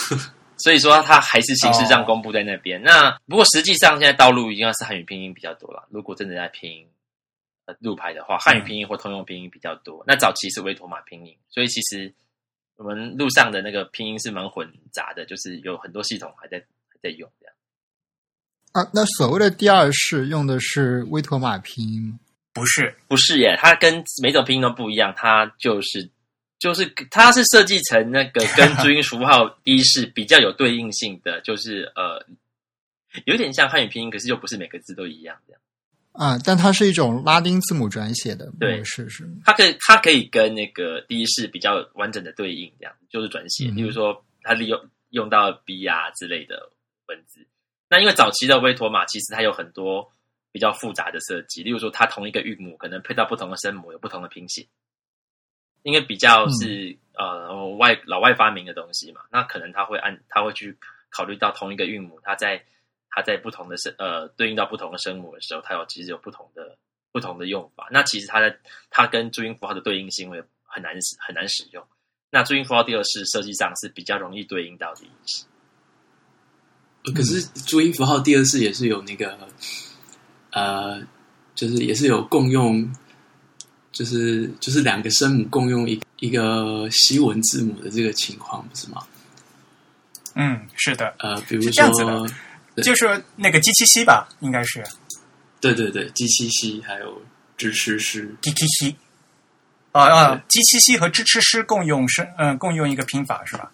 [0.64, 2.82] 所以说它还是形式上公布在那边。
[2.82, 5.88] 那不过实际上现在道路应该是汉语拼音比较多了。
[5.90, 6.88] 如果真的在拼
[7.66, 10.04] 呃路牌的话，汉语拼音或通用拼音比较多。
[10.08, 12.14] 那早期是威妥玛拼音，所以其实
[12.78, 16.58] 我们路上的那个拼音是蛮混杂的，就是有很多系统还在
[16.90, 17.56] 还在用这样。
[18.74, 22.20] 啊，那所谓的第二式用的是威妥玛拼音吗？
[22.54, 26.10] 不是，不是耶，它跟每种拼音都不一样，它就是
[26.62, 32.24] 就是它是设计成那个跟注音符号第一式比较有对应性的，就是呃，
[33.26, 35.62] 有点像汉语拼音，可是又不是每个字都一样这样。
[36.12, 39.28] 啊，但它是一种拉丁字母转写的对模式，是？
[39.44, 43.66] 它可以它可以跟那个第一式比较完整的对应，这样就是转写。
[43.70, 46.70] 嗯例如说，它利用用到 B 啊之类的
[47.08, 47.44] 文字。
[47.90, 50.12] 那因为早期的威妥玛其实它有很多
[50.52, 54.68] 比较复杂的设计，例如说它同一个韵母可能配到不同的声母有不同的拼写，
[55.84, 60.78] 因为比较是、呃外老外发明的东西嘛，那可能他会按他会去
[61.10, 62.64] 考虑到同一个韵母，它在
[63.10, 66.78] 它在不同的声呃对应到不同的声母的时候，它有其实有不同的
[67.12, 67.88] 不同的用法。
[67.92, 68.56] 那其实它的
[68.90, 71.84] 它跟注音符号的对应性会很难使很难使用。
[72.30, 75.06] 那注音符号第二式设计上是比较容易对应到的
[77.14, 79.38] 可是注音符号第二式也是有那个
[80.52, 81.02] 呃，
[81.56, 82.90] 就是也是有共用，
[83.92, 89.04] 就是就是两个声母共用一一个西文字母的这个情况，不是吗？
[90.36, 92.28] 嗯，是的，呃，比如是这样子的说，
[92.76, 92.84] 对。
[92.86, 94.84] 就是那个鸡七西吧，应该是。
[95.60, 97.22] 对对对，鸡七西还有
[97.58, 98.96] 支吃诗，鸡七西。
[99.92, 103.70] 啊啊对，鸡七西和支吃诗共用声嗯、共用一个拼法是吧？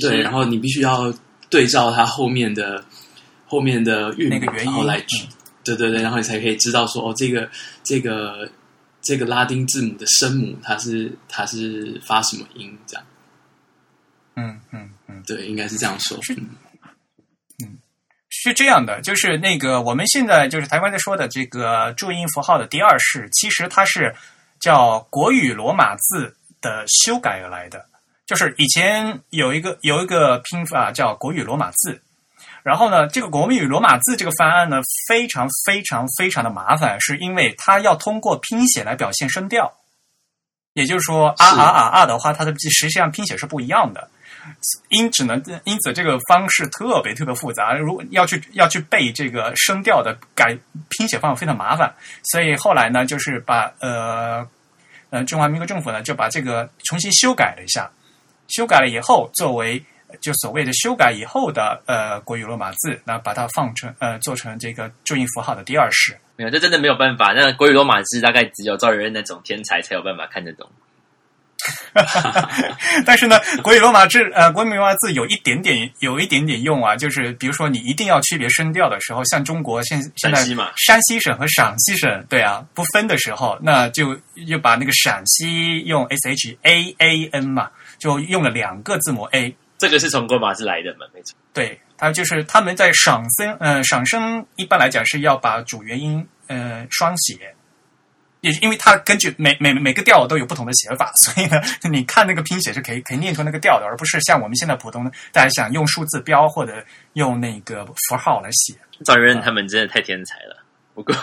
[0.00, 1.12] 对，然后你必须要
[1.50, 2.82] 对照它后面的
[3.46, 5.24] 后面的韵母，那个元音然后来举，
[5.64, 7.48] 对对对，然后你才可以知道说哦，这个
[7.82, 8.48] 这个
[9.00, 13.04] 这个拉丁字母的声母它是它是发什么音这样，
[14.36, 15.22] 嗯嗯嗯。
[15.26, 17.78] 对，应该是这样说，是嗯
[18.28, 24.14] 是这样的，就是那个我们现在就是台湾在说的这个注音符号的第二式，其实它是
[24.60, 27.86] 叫国语罗马字的修改而来的。
[28.26, 32.02] 就是以前有一个有一个拼法叫国语罗马字，
[32.64, 39.72] 然后呢，这个国语罗马字这个方案呢非常非常非常的麻烦，是因为它要通过拼写来表现声调，
[40.72, 44.08] 也就是说啊啊啊啊的话，它的实际上拼写是不一样的。
[44.88, 50.54] 因只能因此这个方式特别特别复杂，如果要去要去背这个声调的改
[50.90, 54.46] 拼写方法非常麻烦，所以后来呢，就是把呃
[55.08, 57.90] 呃中华民国政府呢就把这个重新修改了一下，
[58.48, 59.82] 修改了以后作为
[60.20, 66.16] 就所谓的修改以后的呃国语罗马字，那把它放成呃做成这个注音符号的第二式。
[66.36, 67.32] 没有，这真的没有办法。
[67.32, 70.68] 那国语罗马字大概只有赵元任那种天才才有办法看得懂。
[73.06, 84.14] 但是呢，国语罗马字呃，国语罗马字有一点点有一点点用啊，就是比如说你一定要区别声调的时候，像中国现现在嘛山西省和陕西省对啊不分的时候，那就
[84.46, 91.06] 就把那个陕西用 s h a a n 嘛，就用了两个字母 a，这个是从罗马斯来的嘛？
[91.12, 91.36] 没错。
[91.52, 97.54] 对，他就是他们在赏声，呃，赏声一般来讲是要把主元音呃双写，
[98.40, 108.74] 也因为它根据每每每个调都有不同的写法，所以呢， 你看那个拼写是可以可以念出那个调的，而不是像我们现在普通的大家想用数字标或者用那个符号来写。
[109.04, 111.14] 赵元任他们真的太天才了，不过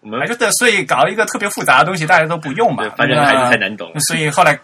[0.00, 4.00] 我们哎，就对，所以搞一个特别复杂的东西，大家都不用嘛对，反正还是太难懂了。
[4.00, 4.58] 所以后来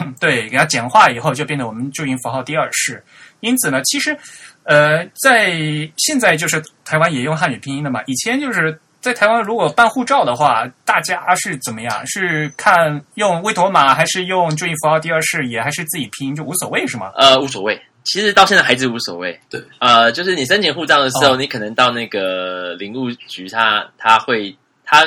[0.20, 3.02] 对给它简化以后，就变得我们注音符号第二式。
[3.40, 4.16] 因此呢，其实
[4.64, 5.52] 呃，在
[5.96, 8.00] 现在就是台湾也用汉语拼音的嘛。
[8.06, 12.06] 以前就是在台湾，如果办护照的话，大家是怎么样？
[12.06, 17.12] 是看用威妥玛，还是用注音符号第二式，也还是自己拼，就无所谓是吗？
[17.14, 17.80] 呃，无所谓。
[18.04, 19.38] 其实到现在还是无所谓。
[19.50, 25.04] 对，呃，就是你申请护照的时候，哦你可能到那个领务局他，他会他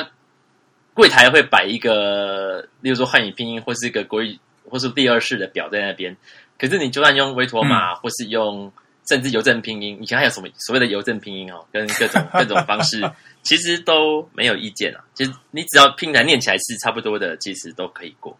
[0.94, 4.38] 柜台会摆一个，例如说汉语拼音或是一个国语
[4.72, 6.16] 或是第二式的表在那边。
[6.58, 8.72] 可是你就算用维妥玛，或是用
[9.06, 13.02] 甚至邮政拼音，以前还有什么所谓的邮政拼音哦，跟各种 各种方式，
[13.42, 15.04] 其实都没有意见啊。
[15.14, 18.34] 其实你只要拼来念起来是差不多的，其实都可以过。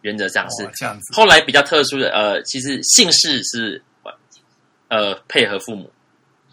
[0.00, 1.14] 原则上是哦、这样子。
[1.14, 3.82] 后来比较特殊的，呃，其实姓氏是
[4.88, 5.90] 呃配合父母。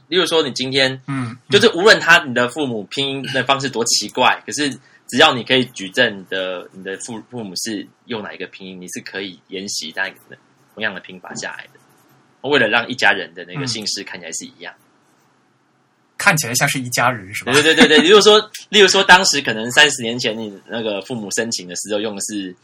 [0.08, 4.69] 例如说，你今天嗯，就是无论他你的父母拼音的方式多奇怪，可是
[5.12, 10.15] 只要你可以举证你的你的父父母是用哪一个拼音，你是可以沿袭那个
[10.74, 12.50] 同样的拼法下来的。
[12.50, 14.74] 为了让一家人的那个姓氏看起来是一样，
[16.17, 17.52] 看起来像是一家人是吧？
[17.52, 18.08] 对对对对对。
[18.08, 22.56] 例如说，例如说，当时可能三十年前你那个父母申请的时候用的是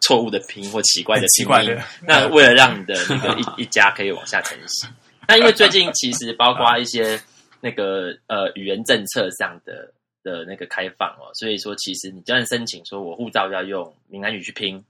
[0.00, 1.80] 错误的拼音或奇怪的拼音，怪的。
[2.00, 4.86] 那为了让你的那个一 一家可以往下承袭，
[5.28, 7.20] 那因为最近其实包括一些
[7.60, 9.92] 那个呃语言政策上的
[10.24, 14.84] 的那个开放哦，所以说其实你就算申请说我护照要用闽南语去拼，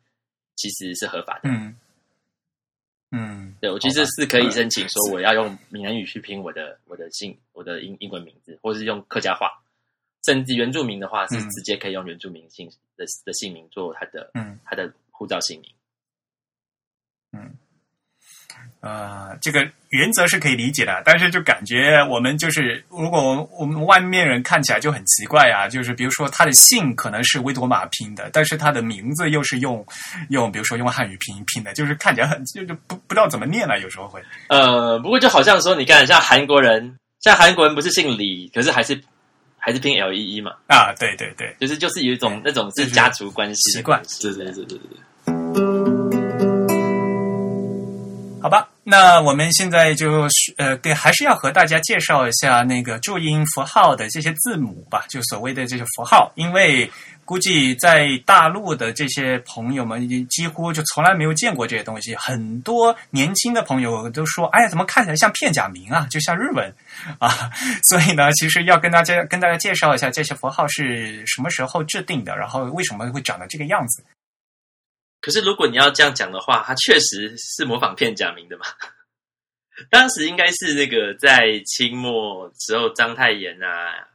[0.55, 1.51] 其实是合法的。
[1.51, 1.77] 嗯
[3.11, 9.51] 嗯，对我其实是可以申请说我要用闽南语去拼我的我的姓我的英英文名字，或是用客家话，
[10.25, 15.70] 甚至原住民的话是嗯直接可以用原住民姓的的姓名做他的嗯他的护照姓名。
[18.85, 29.83] 呃，这个原则是可以理解的，但是就感觉我们就是，如果我们外面人看起来就很奇怪啊，就是比如说他的姓可能是维多玛拼的，但是他的名字又是用
[30.29, 34.23] 用比如说用汉语拼音拼的，就是看起来很就就不不知道怎么念了，有时候会。
[34.49, 39.01] 呃，不过就好像说，你看，像韩国人，像韩国人不是姓李，可是还是
[39.57, 44.99] 还是拼 L E E 嘛，啊，对对对，就是就是有一种那种是是家族关系习惯对对对对对对。
[48.44, 56.90] 好吧，那我们现在就是呃，对，还是要和大家介绍一下那个注音符号的这些字母吧，就所谓的这些符号，因为
[57.24, 66.70] 估计在大陆的这些朋友们已经几乎就从来没有见过这些东西，很多年轻的朋友都说，哎，怎么看起来像片假名啊，就像日文
[67.18, 67.50] 啊，
[67.88, 74.04] 所以呢，其实要跟大家跟大家介绍一下这些符号是什么时候制定的，然后为什么会长得这个样子。
[75.24, 78.66] 可是如果你要这样讲的话，它确实是模仿片假名的嘛。
[79.90, 84.06] 当时应该是那个在清末时候，章太炎啊，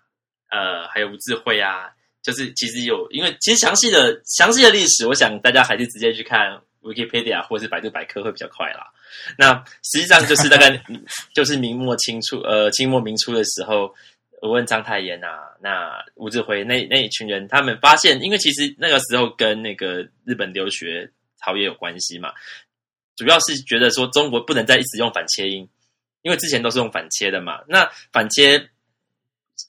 [0.52, 1.90] 呃，还有吴志辉啊，
[2.22, 8.86] 就是其实有，因为其实详细的详细的历史，我想大家还是直接去看 Wikipedia 或是百度百科会比较快啦。
[9.36, 10.80] 那实际上就是大概
[11.34, 13.92] 就是明末清初，呃，清末明初的时候，
[14.42, 21.12] 我问章太炎啊，那吴志辉那那一群人，他们发现，因为其实那个时候跟那个日本留学
[21.44, 22.32] 潮也有关系嘛，
[23.16, 25.68] 主要是觉得说中国不能再一直用反切音，
[26.22, 28.70] 因为之前都是用反切的嘛，那反切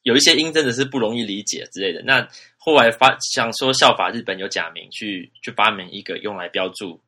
[0.02, 2.00] 有一些音真的是不容易理解之类的。
[2.02, 7.00] 那后来发想说效法日本有假名去去发明一个用来标注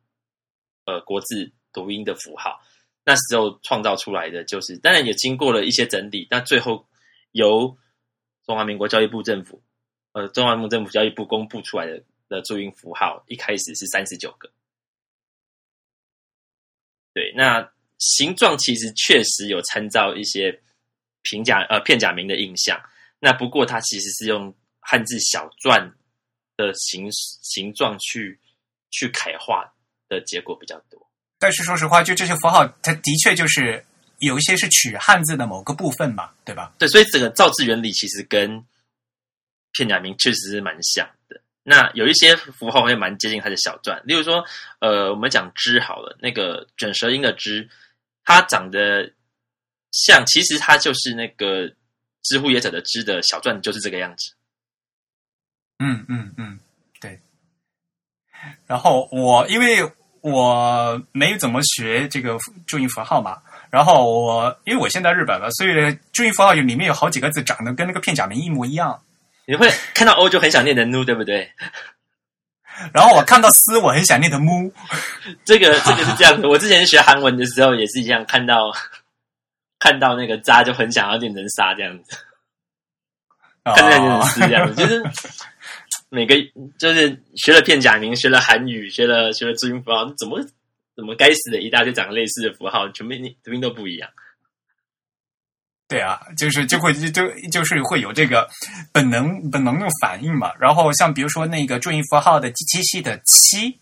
[0.85, 2.61] 呃国字读音的符号，
[3.05, 6.85] 那时候创造出来的就是，当然也经过了一些整理，那最后
[7.33, 7.77] 由
[8.47, 9.61] 中华民国教育部政府，
[10.13, 14.49] 呃，中华民国政府教育部公布出来的的注音符号，一开始是三十九个。
[17.13, 20.61] 对，那形状其实确实有参照一些
[21.21, 22.81] 平假呃片假名的印象，
[23.19, 25.93] 那不过它其实是用汉字小篆
[26.57, 28.39] 的形形状去
[28.89, 29.71] 去楷化
[30.09, 30.99] 的结果比较多。
[31.39, 33.85] 但是说实话，就这些符号，它的确就是
[34.25, 36.73] 有一些是取汉字的某个部分嘛，对吧？
[36.77, 38.63] 对，所以整个造字原理其实跟
[39.71, 41.39] 片假名确实是蛮像的。
[41.63, 44.43] 那有一些符号会蛮接近它的小篆，例如说，
[44.79, 47.69] 呃，我们讲“之”好了，那个卷舌音的“之”，
[48.25, 49.11] 它长得
[49.91, 51.73] 像，其实它就是那个
[52.23, 54.33] “知乎也者”的“知”的小篆，就是这个样子。
[55.79, 56.59] 嗯嗯嗯，
[56.99, 57.19] 对。
[58.67, 63.41] 然后我因为我没怎么学这个注音符号嘛，
[63.73, 69.01] 然后我因为我现在日本了，所以注音符号有里面有好几个字长得跟那个片假名一模一样。
[69.47, 71.51] 你会看到 O 就很想念的 nu，对不对？
[72.93, 74.71] 然后我看到 “s”，，我很想念的木。
[75.43, 78.71] 这个这个是这样的，我之前学韩文的时候也是一样，看到
[79.79, 82.15] 看到那个渣就很想要念成沙这样子，
[83.63, 85.03] 看到念成丝这样子，就是
[86.09, 86.35] 每个
[86.77, 90.39] 就是学了片假名，学了韩语，学了学了注音符号，怎么
[90.95, 94.09] 怎么该死的一大堆长类似的符号，全部读音都不一样。
[95.87, 98.49] 对啊，就是就会就就是会有这个
[98.91, 100.51] 本能本能的反应嘛。
[100.59, 103.79] 然后像比如说那个注音符号的七系的七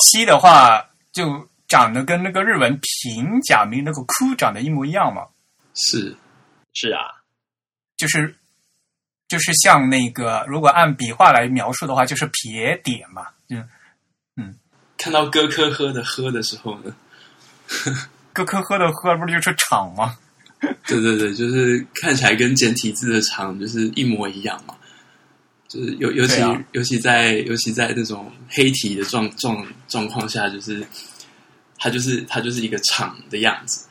[0.00, 5.26] 七的话，就长得跟那个日文平假名那个 ku 长得一模一样嘛。
[5.74, 6.16] 是
[6.72, 7.00] 是啊，
[7.96, 8.36] 就是
[9.26, 13.26] 就是像那个如果按笔画来描述的话，就是撇点嘛。
[13.48, 13.68] 嗯嗯，
[15.00, 16.94] 看到咯科呵的呵的时候呢，
[18.34, 20.14] 咯科呵的呵不是就是场吗？
[20.86, 24.74] 对对对，就是看起来跟简体字的厂就是一模一样嘛，
[25.66, 30.86] 就是尤尤其、啊、尤其在尤其在那种黑体的状状状况下，就是
[31.78, 33.86] 它就是它就是一个厂的样子。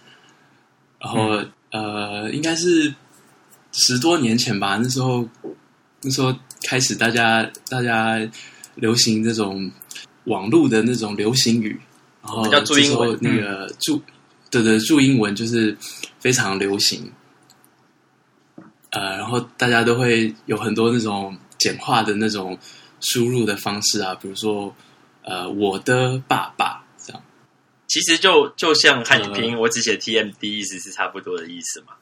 [0.99, 1.37] 然后、
[1.71, 2.93] 嗯、呃，应该是
[3.71, 5.27] 十多年前吧，那时候
[6.03, 6.31] 那时候
[6.67, 8.19] 开始大家大家
[8.75, 9.71] 流行这种
[10.29, 11.79] 网络的那种流行语，
[12.23, 14.01] 然后叫注英文那个注。
[14.51, 15.77] 对对，注英文就是
[16.19, 17.11] 非常流行，
[18.89, 22.57] 呃，然后大家都会有很多那种简化的那种
[22.99, 24.75] 输入的方式啊，比如说
[25.21, 27.21] 呃，我的爸爸这样。
[27.87, 31.93] 其实就就像汉语拼音，我只写 T M D，意思是差不多的意思嘛。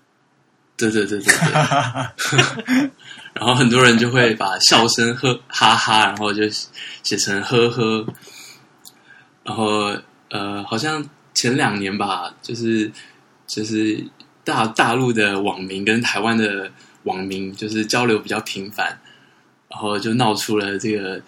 [0.77, 2.91] 对对对对对。
[3.33, 6.43] 然后很多人就会把笑声呵哈哈，然后就
[7.03, 8.05] 写成呵呵，
[9.43, 9.95] 然后
[10.29, 11.03] 呃，好像。
[11.39, 12.91] 前两年吧，就是
[13.45, 14.03] 就是
[14.43, 16.67] 大大陆的网民跟台湾的
[17.03, 18.99] 网民就是交流比较频繁，
[19.69, 21.21] 然后就闹出了这个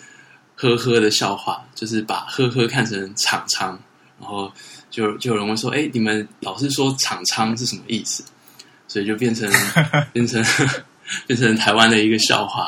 [0.55, 3.77] 呵呵的笑话，就是把呵呵看成厂仓，
[4.19, 4.51] 然后
[4.89, 8.23] 就就有人问说：“哎，你们老是说厂仓是什么意思？”
[8.89, 9.49] 所以就变成
[10.11, 10.43] 变成
[11.25, 12.67] 变成台湾的一个笑话。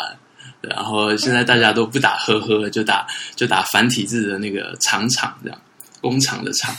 [0.61, 3.05] 然后现在大家都不打呵呵，就打
[3.35, 5.59] 就打繁体字的那个厂厂，这样
[5.99, 6.73] 工厂的厂。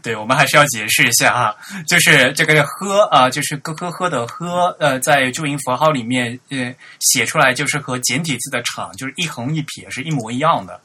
[0.00, 1.54] 对，我们还是要解释一下啊，
[1.88, 10.80] 就是这个“呵”啊，就是“咯咯呵”的“呵”，呃，在注音符号里面，呃，写出来就是和简体字的“厂”就是一横一撇是一模一样的。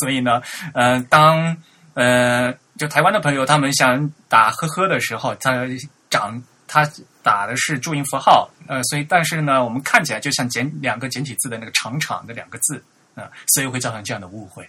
[0.00, 0.42] 所以呢，
[0.74, 1.56] 呃，当
[1.94, 5.66] 呃，就台湾的朋友他们想打“呵呵”的时候，他
[6.08, 6.88] 长他
[7.22, 12.76] 打的是注音符号，呃，所以但是呢，我们看起来就像简两个简体字的那个“长长”的两个字，
[13.14, 14.68] 啊、呃，所以会造成这样的误会。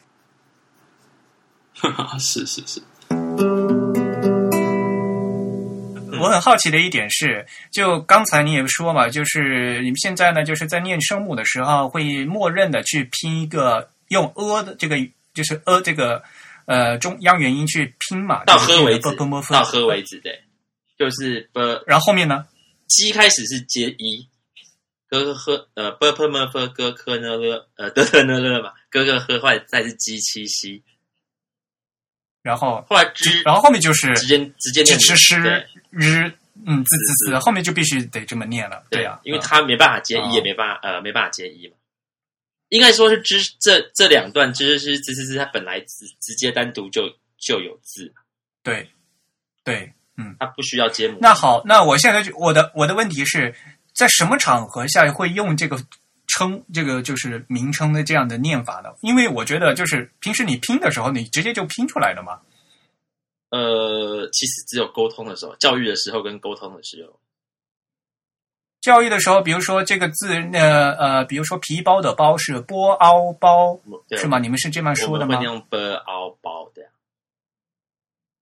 [1.76, 2.82] 哈哈是是是，
[6.20, 14.98] 我很好奇的一点是，就刚才你也说嘛，就是你们现在呢，就是在念声母的时候，会默认的去拼一个用 “a” 的这个，
[15.34, 16.22] 就是 “a” 这个
[16.70, 19.16] 呃中央元音去拼嘛，到喝为止，到
[19.50, 20.40] 到喝为止，对，
[21.00, 22.46] 就是不，然后后面呢
[22.88, 24.28] ，g 开始是接一，
[25.10, 30.84] 咯呵呃 b p m f 咯科呢了呃得得呢了嘛，咯咯呵，后来再是 g 七 c。
[32.44, 35.36] 然后后来之，然后后面就是直接直接念吃诗
[35.90, 36.32] 日，
[36.66, 41.74] 嗯，字字字，后面就必须得这么念了，对呀，因为他没办法接一，也没办法呃，没办法接一嘛。
[42.70, 47.04] 应该说是之这这两段之是之是是，它本来直直接单独就
[47.38, 48.12] 就有字，
[48.64, 48.90] 对
[49.64, 51.18] 对，嗯，它不需要接母。
[51.22, 53.54] 那好，那我现在就我的我的问题是
[53.94, 55.78] 在什么场合下会用这个？
[56.32, 62.40] 称这个就是名称的这样的念法呢，因为我觉得就是平时你拼的时候，你直接就拼出来的嘛。
[63.50, 67.20] 呃，其实只有沟通的时候，教育的时候跟沟通的时候，
[68.82, 73.80] 教育的时候，比如说这个字，呃呃，比如说皮包的包是波凹包，
[74.18, 74.40] 是吗？
[74.40, 75.42] 你们是这么说的吗？
[75.42, 76.84] 用波凹包的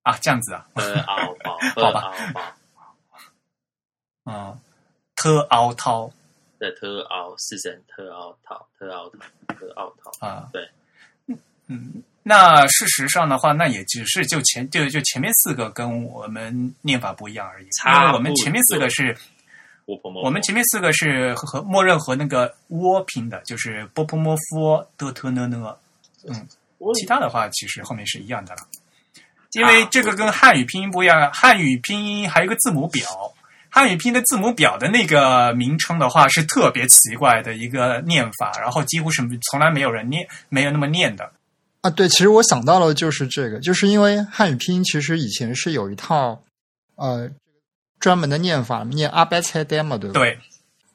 [0.04, 2.14] 啊，这样子啊，波凹包， 好吧，
[4.26, 4.60] 嗯，
[5.16, 6.12] 特凹涛。
[6.60, 9.20] 的特凹四声特凹套特凹套
[9.60, 10.68] 特凹涛啊，对，
[11.68, 19.16] 嗯，那事实上的话，那也只是就前就就前面四个跟我们念法不一样而已，因为我们前面四个是，
[20.24, 25.76] 我们前面四个是和默认和那个窝拼的，就是波波摩夫的特呢呢，
[26.28, 26.48] 嗯，
[26.96, 28.60] 其他的话其实后面是一样的了，
[29.54, 33.08] 因为这个跟汉语拼音不一样，汉语拼音还有一个字母表。
[33.70, 39.22] 汉语拼的字母表的那个名称的话，是特别奇怪的一个念法，然后几乎是
[39.52, 41.30] 从来没有人念，没有那么念的。
[41.82, 46.42] 啊，对，其实我想到了就是这个，就是因为汉语拼音其实以前是有一套
[46.96, 47.30] 呃
[48.00, 50.20] 专门的念法，念阿贝猜呆嘛，对吧？
[50.20, 50.38] 对，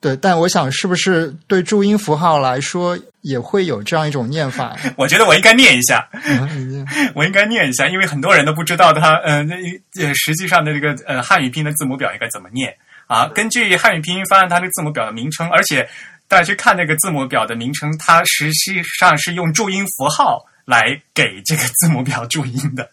[0.00, 4.76] 对，但我想是不是对注音符号来说也会有这样一种念法？
[4.96, 9.56] 我觉得我应该念一下，嗯 我应该念一下，因为很多人都不知道它，呃，那
[10.00, 12.74] 呃，实际上的这个呃汉语拼音的字母表应该怎么念
[13.06, 13.26] 啊？
[13.28, 15.88] 根据汉语拼音方案，它那个字母表的名称，而且
[16.28, 22.88] 大家去看那个字母表的名称，它实际上是用注音符号来给这个字母表注音的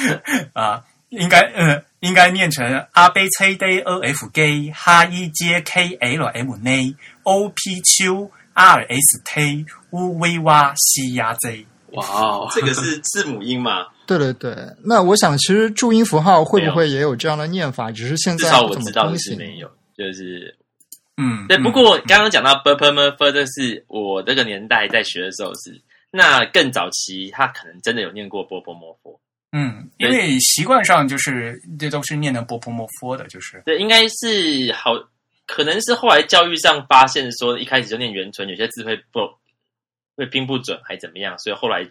[0.52, 6.94] 啊，应该呃应该念成 A B C D E F G H I J K L M N
[7.22, 11.66] O P Q R S T U V W C 呀 Z。
[11.92, 13.86] 哇哦，这个是字母音嘛？
[14.06, 17.90] 对对对，那我想其实注音符号会不会也有这样的念法？
[17.90, 19.18] 只是现至少在怎么我知道的。
[19.18, 20.56] 是没有，就是
[21.16, 21.56] 嗯，对。
[21.56, 25.80] 嗯不过刚刚讲到 b p m f，这是我这个年代在学的时候是。
[26.12, 29.20] 那更早期，他可能真的有念过波波摩佛，
[29.52, 34.92] 嗯，因为习惯上就是这都是念的波波莫佛的，就是对，应该是好，
[35.44, 39.20] 可能是后来教育上发现说，一开始就念圆唇，有些字会不
[40.16, 41.84] 会拼不准，还怎么样，所以后来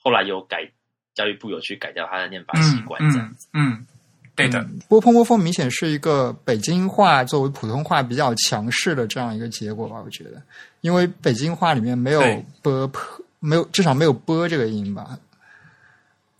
[0.00, 0.66] 后来有改，
[1.14, 3.86] 教育部有去改掉他的念法习惯，这样嗯嗯，嗯
[4.34, 10.00] 对的，嗯波泼摩风明显是一个北京话作为普通话比较强势的这样一个结果吧？
[10.02, 10.42] 我觉得，
[10.80, 12.22] 因为北京话里面没有
[12.62, 13.02] 波泼，
[13.38, 15.18] 没有至少没有波这个音吧？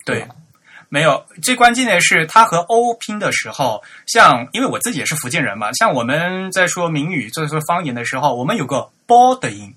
[0.03, 0.35] 对吧。
[0.93, 9.73] 没有，最关键的是它和 O 拼的时候，像因为我自己也是福建人嘛，像我们在说闽语、在说方言的时候，我们有个“波”的音，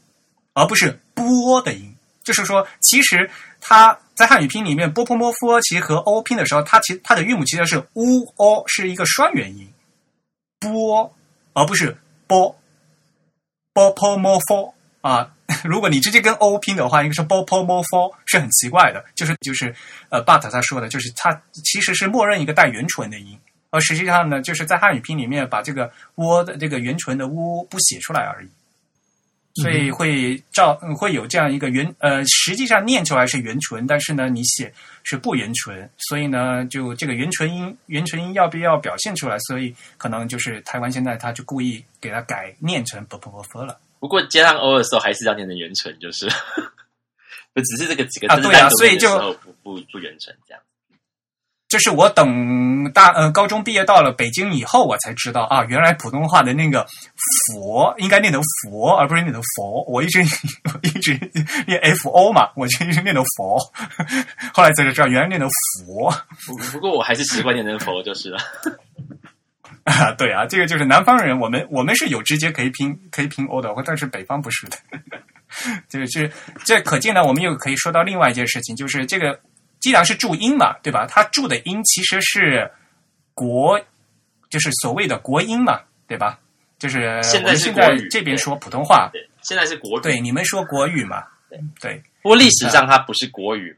[0.52, 1.90] 而不是“波”的音。
[2.22, 3.30] 就是说，其实
[3.62, 9.66] 它在汉语拼里面，波波摩佛，其实和 O 拼的时候，它其它的韵母其实是 u o，是一个双元音，
[10.60, 11.10] 波，
[11.54, 11.96] 而不是
[12.26, 12.54] 波，
[13.72, 15.32] 波波摩佛啊。
[15.66, 19.04] 如果你直接跟 O 拼的话，应该是 b o p o m o f o 是很奇怪的。
[19.14, 19.74] 就是就是
[20.08, 23.38] 呃，But 他说的，就是它其实是默认一个带圆唇的音，
[23.70, 28.48] 而实际上呢，就是在汉语拼里面把这个窝的这个圆唇的乌不写出来而已，
[29.62, 39.38] 所以会照会有这样一个圆呃，实际上念出来是圆唇，但是呢你写是不圆唇，所以呢就这个圆唇音圆唇音要不要表现出来？
[39.40, 43.78] 所以可能就是台湾现在他就故意给它改念成 b p o f 了。
[43.98, 46.26] 不过接上 O 的时候，还是要念成圆唇，就是，
[47.54, 49.08] 就只是这个几个字啊对啊所以就
[49.42, 50.62] 不不不圆唇这样。
[51.68, 56.86] 就是我等大呃高中毕业到了北京以后，我才知道啊，原来普通话的那个
[57.52, 59.82] “佛”应该念成“佛”，而不是念成“佛”。
[59.90, 60.20] 我一直
[60.72, 61.18] 我一直
[61.66, 63.58] 念 “f o” 嘛，我就一直念成“佛”，
[64.54, 65.50] 后来才知道原来念成
[65.84, 66.08] “佛
[66.46, 68.38] 不不过我还是习惯念成佛就是了。”
[69.86, 70.12] 啊。
[70.18, 74.76] 对啊，这个就是南方人，我们我们是有直接可以拼可以拼 “o” 的，但是北方不是的。
[75.88, 76.30] 这个是
[76.64, 79.40] 这可见呢，我们又可以说到另外一件事情，就是这个
[79.80, 81.06] 既然是注音嘛，对吧？
[81.08, 82.70] 它注的音其实是
[83.32, 83.80] 国，
[84.50, 86.38] 就是所谓的国音嘛，对吧？
[86.78, 90.02] 就是现在是国语这边说普通话，对，现在是国语。
[90.02, 91.24] 对你们说国语嘛？
[91.80, 93.74] 对不过历史上它不是国语，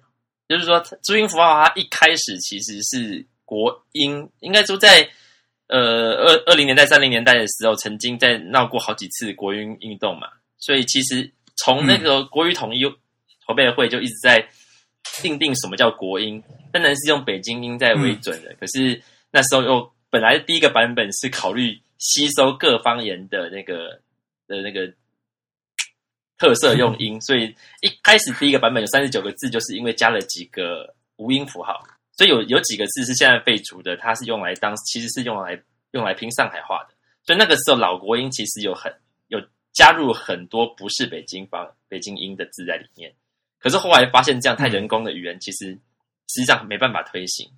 [0.49, 5.09] 就是说注音符号它一开始其实是国音，应该说在
[5.69, 12.83] 呃二二零年代、三零年代的时候，曾经在闹过好几次国音运动嘛，所以其实从那个国语统一
[13.47, 14.47] 筹备会就一直在
[15.23, 16.43] 定定什么叫国音，
[16.73, 18.55] 当然是用北京音在为准的。
[18.61, 19.01] 可是
[19.31, 24.01] 那时候又本来第一个版本是考虑吸收各方言的那个
[24.47, 24.93] 的那个
[26.39, 31.83] 特色用音，所以一开始第一个版本有三十九个字，就是因为加了几个无音符号，
[32.19, 35.59] 所以有有几个字是现在废除的，它是用来当其实是用来
[35.93, 36.95] 用来拼上海话的，
[37.25, 38.93] 所以那个时候老国音其实有很
[39.29, 39.41] 有
[39.73, 43.15] 加入很多不是北京方北京音的字在里面，
[43.59, 45.67] 可是后来发现这样太人工的语言，其实
[46.27, 47.51] 实际上没办法推行，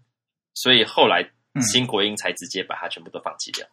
[0.54, 1.22] 所以后来
[1.54, 1.62] 嗯。
[1.62, 3.66] 新国音才直接把它全部都放弃掉。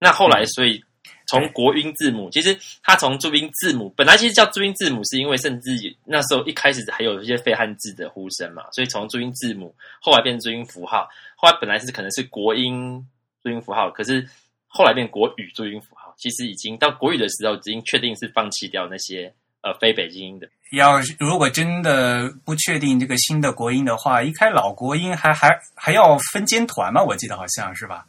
[0.00, 0.82] 那后来，所以
[1.26, 5.70] 从国音字母，其实它从注音字母本来其实叫注音字母，是因为甚至
[6.04, 13.04] 那时候一开始还有一些非汉字的呼声嘛，所以从注音字母后来变注音符号，后来本来是可能是国音
[13.42, 14.26] 注音符号，可是
[14.68, 20.48] 后来变国语注音符号，其实已经到国语的时候，已经确定是放弃掉那些呃非北京音的。
[20.72, 27.02] 要是如果真的不确定这个新的国音的话，一开老国音还还还要分监团嘛？
[27.02, 28.06] 我记得好像是吧？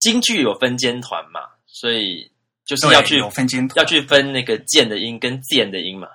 [0.00, 2.30] 京剧有分监团嘛，所以
[2.66, 6.08] 就是要去有分监团要去分那个剑的音跟剑的音嘛。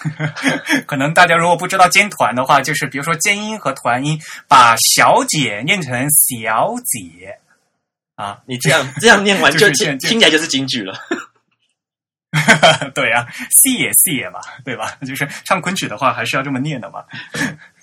[0.86, 4.18] 可能大家如果不知道尖团的话，就是比如说尖音和团音，
[4.48, 7.38] 把小姐念成小姐
[8.14, 10.94] 啊，你这样这样念完 就听听起来就是京剧了。
[12.94, 14.96] 对啊，戏也戏也嘛，对吧？
[15.04, 17.04] 就是唱昆曲的话，还是要这么念的嘛。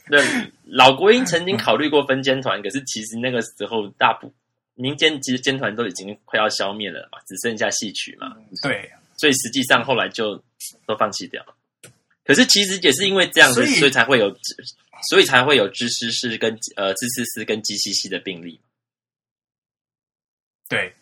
[0.09, 0.23] 对，
[0.63, 4.33] 老国音曾经考虑过分尖团，可是其实那个时候大部
[4.77, 10.41] 民间其实尖团都已经快要消灭了嘛，只剩下戏曲嘛，对，所以实际上后来就
[10.85, 11.53] 都放弃掉了。
[12.23, 14.29] 可是其实也是因为这样子，所以所以才会有，
[15.09, 18.59] 所以才会有知诗诗跟呃知诗诗跟鸡西西的病例。
[20.69, 20.93] 对，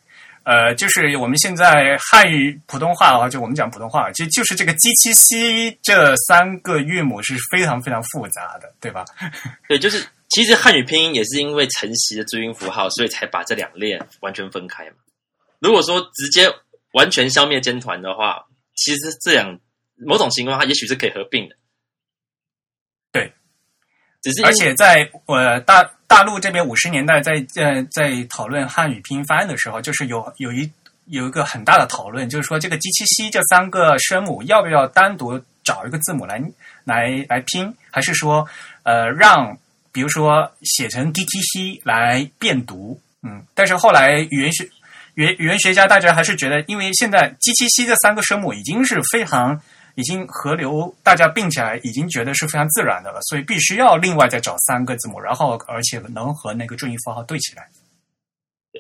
[0.44, 9.04] 呃，就是我们现在汉语普通话的话，就我们讲普通话，就就是这个“鸡、七、西”这三个韵母是非常非常复杂的，对吧？
[9.68, 10.06] 对，就是
[10.36, 14.98] 其实汉语拼音也是因为承袭的注音符号，所以才把这两列完全分开嘛。
[15.60, 16.54] 如果说直接
[16.92, 19.58] 完全消灭尖团的话，其实这两
[19.96, 21.56] 某种情况下也许是可以合并的。
[23.14, 23.32] 对，
[24.22, 30.70] 只是而且在呃大大陆这边五十年代在呃在讨论汉语拼音方案的时候，就是有有一
[31.06, 36.44] 有一个很大的讨论，就是说这个 “g 七西”这三个声母要不要单独找一个字母来
[36.84, 38.46] 来来拼，还是说
[38.84, 39.58] 呃让
[39.96, 43.02] 比如说写成 “g 七西”来变读？
[43.24, 44.70] 嗯，但是后来语言学
[45.16, 49.62] 语言语言学家大家还是觉得，因为现在 g t c ”这三个声母已经是非常。
[49.98, 57.66] 已经合流，大家并起来已经觉得是非常自然的了，所以必须要另外再找三个字母，然后而且能和那个重音符号对起来。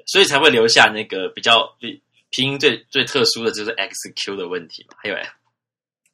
[0.07, 2.01] 所以才会留下那个比较比
[2.31, 5.15] 拼音最最特殊的就是 X Q 的问题嘛，还有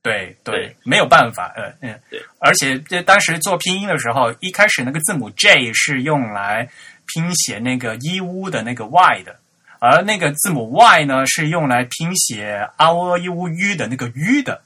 [0.04, 2.20] 对对对，没有办法，呃嗯，对。
[2.40, 6.68] 而且这当时做拼音的时候，一开始那个字母 J 是用来
[7.06, 9.40] 拼写那个伊乌的那个 Y 的，
[9.78, 14.60] 而那个字母 Y 呢是用来拼写阿喔伊乌 U 的那个 U 的，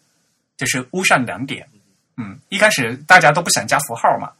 [0.55, 1.67] 就是乌上两点。
[2.15, 4.31] 嗯，一开始大家都不想加符号嘛，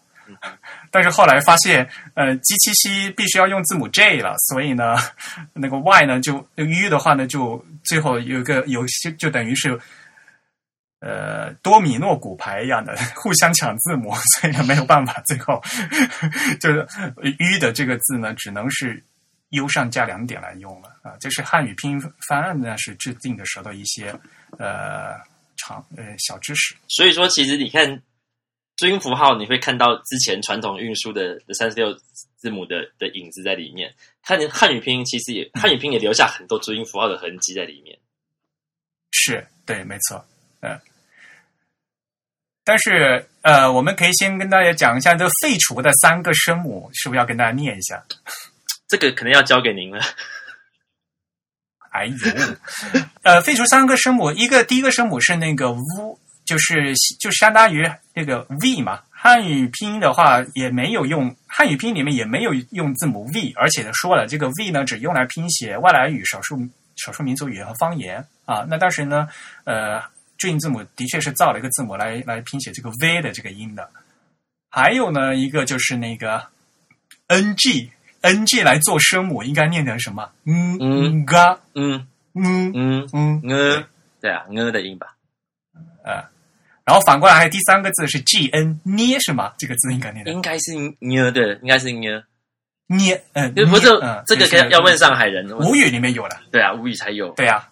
[0.92, 4.96] 但是后来发现，呃，G 七七必须要用字母 J 了，所以呢，
[5.52, 9.78] 那个 Y 呢就 U 的话呢，就最后有一个有些就等于是。
[11.08, 15.62] 呃，多米诺骨牌一样的互相抢字母，所以呢没有办法，最后
[16.60, 16.88] 就是
[17.38, 19.04] “吁”的这个字呢，只能是
[19.50, 21.16] “u” 上加两点来用了啊。
[21.20, 24.10] 这是汉语拼音方案呢是制定的时候的一些
[24.58, 25.14] 呃
[25.58, 26.76] 长呃小知识。
[26.88, 28.02] 所以说，其实你看
[28.76, 31.94] 注音符号，你会看到之前传统运输的三十六
[32.36, 33.94] 字母的的影子在里面。
[34.24, 37.96] 看汉语拼音，其实也汉语拼音也留下很多注音符号的痕迹在里面。
[39.12, 40.26] 是对，没错，
[40.62, 40.82] 嗯。
[42.68, 48.04] 但是，呃，我们可以先跟大家讲一下这废除的三个声母，是不是要跟大家念一下？
[48.90, 50.02] 这个可能要交给您了。
[51.92, 52.16] 哎呦，
[53.22, 55.80] 呃，废除三个声母，一个第一个声母是那个 v，
[56.44, 59.00] 就是就相当于那个 v 嘛。
[59.12, 66.58] 汉语拼音的话也没有用，汉语拼音里面也没有用字母 v，而且说了，这个 v 呢只用来拼写外来语、少数
[66.96, 68.66] 少数民族语言和方言啊。
[68.68, 69.28] 那当时呢，
[69.66, 70.02] 呃。
[70.38, 73.90] 注音字母的确是造了一个字母来来拼写这个 v 的这个音的，
[74.70, 76.46] 还有呢一个就是那个
[77.28, 77.90] ng
[78.22, 80.30] ng 来做声母应该念成什么？
[80.46, 83.88] 嗯嗯嘎嗯嗯嗯嗯呃，
[84.20, 85.16] 对啊，呃的音吧。
[86.04, 86.24] 呃，
[86.84, 89.54] 然后反过来还有第三个字是 gn 捏是吗？
[89.58, 92.24] 这个字应该念的应该是呃对，应该是呃。
[92.88, 95.50] 捏，嗯，不是嗯，这个要要问上海人。
[95.58, 97.32] 吴语里面有了，对啊，吴语才有。
[97.32, 97.68] 对啊。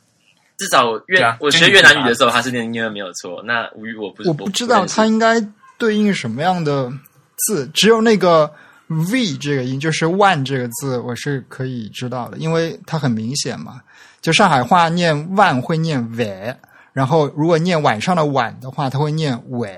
[0.64, 3.44] 至少越我学越南语的时候，他是念音没有错。
[3.44, 5.46] 那吴语我不我不知道它应该
[5.78, 6.90] 对应什么样的
[7.36, 8.50] 字，只有那个
[8.88, 13.82] v 这个音，就是 one 这个字，我是可以知道的，因为它很明显嘛。
[14.22, 16.56] 就上海话念 one 会念尾，
[16.94, 19.78] 然后如果念晚上的晚的话，它会念尾，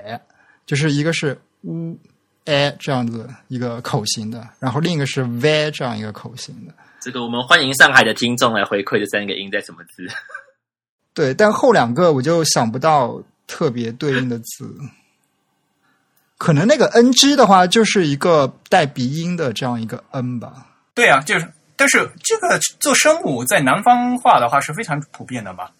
[0.66, 1.98] 就是一个是 u
[2.44, 6.72] a 这样子一个口型的，然后另一个是 v 这样一个口型的。
[7.00, 10.06] 这个我们欢迎上海的听众来回馈这三个音在什么字。
[11.16, 14.70] 对，但后两个我就想不到特别对应的字，
[16.36, 20.66] 可能那个 ng 的话就是一个带鼻音的这样一个 n 吧。
[20.92, 25.70] 对啊，就是，但是这个做声母在南方话的话是非常普遍的嘛。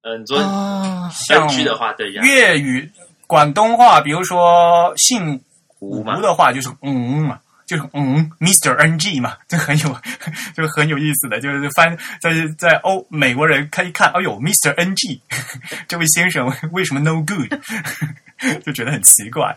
[0.00, 2.90] 嗯，做像的话，对粤语、
[3.26, 5.42] 广东话，比如说姓
[5.80, 7.40] 吴的话，就是嗯嘛。
[7.66, 8.74] 就是嗯，Mr.
[8.76, 9.96] NG 嘛， 就很有，
[10.54, 14.74] 就很有意思的，就是翻在在欧美国人看一看，哎呦，Mr.
[14.74, 15.20] NG，
[15.88, 17.52] 这位先生为什么 No Good，
[18.64, 19.56] 就觉得很奇怪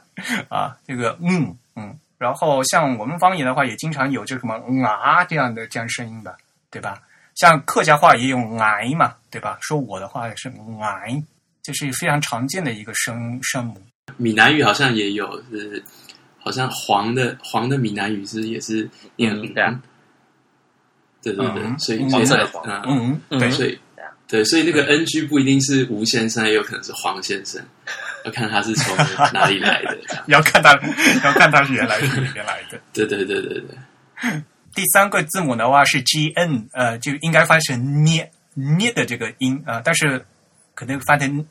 [0.50, 0.76] 啊。
[0.88, 4.56] 这个嗯嗯，然后像我们方言的话，也经常有这什么
[4.86, 6.36] 啊这样的这样声音的，
[6.72, 7.02] 对吧？
[7.36, 9.58] 像客家话也有哎嘛，对吧？
[9.62, 10.50] 说我的话也是
[10.82, 11.22] 哎，
[11.62, 13.80] 就是非常常见的一个声声母。
[14.16, 15.84] 闽南语好像也有，是
[16.48, 19.82] 好像黄的黄的闽南语是也是念嗯对啊，
[21.22, 22.64] 对对所以黄色的黄。
[22.66, 23.78] 嗯，嗯，嗯对，所以
[24.30, 27.62] 对，所以那个 NG 不一定是吴先生，也有可能是黄先生，
[28.24, 28.96] 要看他是从
[29.34, 29.98] 哪里来的。
[30.28, 30.72] 要看他，
[31.26, 32.80] 要看他是原来是哪边来的。
[32.94, 34.42] 对对对对对，
[34.74, 40.26] 第三个字母的话是 G N，呃，就应该翻成捏捏的这个音啊、呃但是
[40.74, 41.46] 可能翻成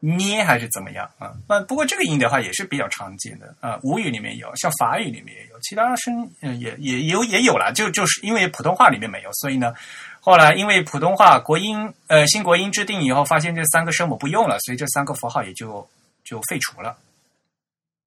[0.00, 1.32] 捏还是怎么样啊？
[1.48, 9.74] 那、不过这个音的话也是比较常见的啊、吴语里面有，像法语里面也有，其他声嗯、也也有也有了，就就是因为普通话里面没有，所以呢，
[10.20, 15.88] 后来因为普通话国音呃新国音制定以后，发现这三个声母不用了，所以这三个符号也就
[16.24, 16.96] 就废除了。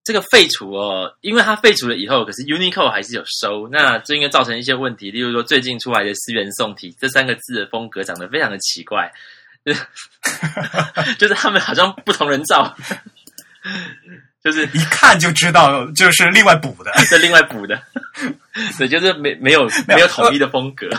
[0.03, 9.09] 这个废除哦，因为它废除了以后，可是 Unicode 还是有收，那这应该造成一些问题，例如说最近出来的思源宋体这三个字的风格长得非常的奇怪，
[9.65, 12.75] 就 是就是他们好像不同人造，
[14.43, 16.91] 就是一看就知道就是另外补的。
[17.05, 17.81] 是另外补的，
[18.77, 20.89] 对，就是没没有没有统一的风格，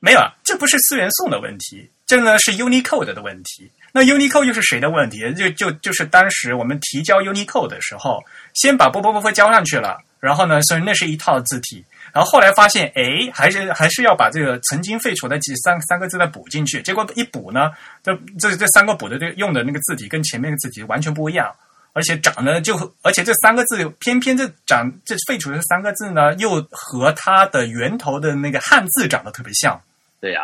[0.00, 3.70] 没有，啊，这不是思源宋的问题，这呢是 Unicode 的问题。
[3.92, 5.32] 那 Unicode 又是谁的问题？
[5.34, 16.82] 就就就是当时我们提交 Unicode 的时候，先把波波波波交上去了，然后呢，所以那是一套字体，然后后来发现，哎，还是还是要把这个曾经废除的几三三个字再补进去。
[16.82, 17.70] 结果一补呢，
[18.02, 21.54] 这这这三个补的这个用的那个字体跟前面的字体完全不一样。
[21.94, 29.78] 而且长得就，而且这三个字偏偏这长这废除的这三个字呢，又和它的源头的那个汉字长得特别像。
[30.18, 30.40] 对呀、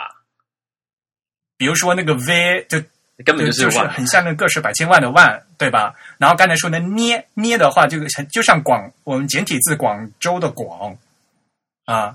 [1.56, 2.78] 比如说那个 V 就
[3.24, 5.94] 根本就是就是万很像那个个十百千万的万，对吧？
[6.18, 7.98] 然后刚才说的捏捏的话，就
[8.30, 10.94] 就像广我们简体字广州的广
[11.92, 12.14] 啊，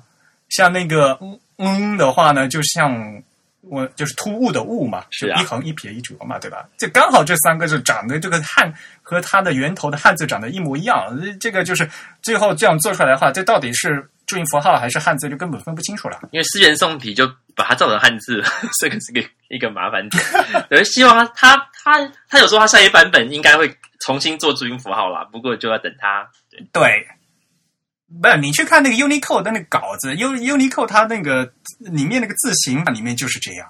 [0.49, 3.23] 像那个嗯嗯的话呢，就像
[3.61, 6.63] 我就是突兀的兀嘛，是啊一横一撇一折嘛，对吧？
[6.77, 8.71] 这刚好这三个字长得这个汉
[9.01, 11.89] 和它的源头的汉字长得一模一样，这个就是
[12.21, 16.19] 最后这样做出来的话，这到底是注音符号还是汉字，就根本分不清楚了。
[16.31, 18.43] 因为思源宋体就把它造成汉字，
[18.79, 20.23] 这个是个一个麻烦点。
[20.69, 26.27] 对，希望他他他他有说他下一版本应该会重新做注音符号啦，不过就要等他。
[26.51, 27.07] 对，对，
[28.21, 33.69] 不是你去看那个 Unicode 的那个稿子，U Unicode 它那个里面那个字形里面就是这样，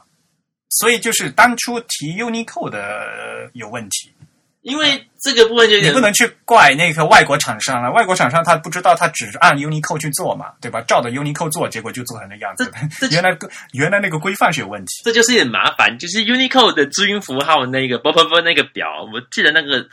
[0.69, 4.13] 所以就是当初提 Unicode 的呃有问题，
[4.61, 10.81] 因为这个部分就有点你不能去怪那个外国厂商了，外国厂商他不知道他只按 Unicode 去做嘛，对吧？
[10.81, 12.71] 照着 Unicode 做，结果就做成那样子。
[12.99, 13.37] 这原来
[13.73, 15.03] 原来那个规范是有问题。
[15.03, 19.87] 这就是有点麻烦，就是 Unicode 的注音符号那个不不不那个表，我记得那个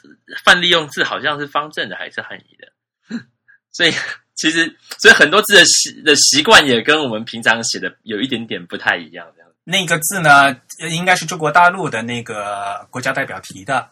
[0.45, 3.19] 范例用字好像是方正的还是汉语的，
[3.73, 3.93] 所以
[4.37, 9.51] 其实所以很多字的习的习惯也跟我们平常写的有一点点不太一样，这样。
[9.65, 13.87] 那个字呢，呃应该是中国大陆的那个国家代表提的，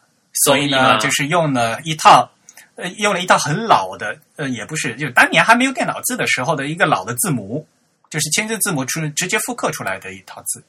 [0.45, 2.29] 所以呢，就是用了一套，
[2.77, 7.67] 呃，用了一套很老的，呃，也不是，就当年还没有电脑字的时候的一个老的字母，
[8.09, 10.65] 就是签字字母出直接复刻出来的一套字，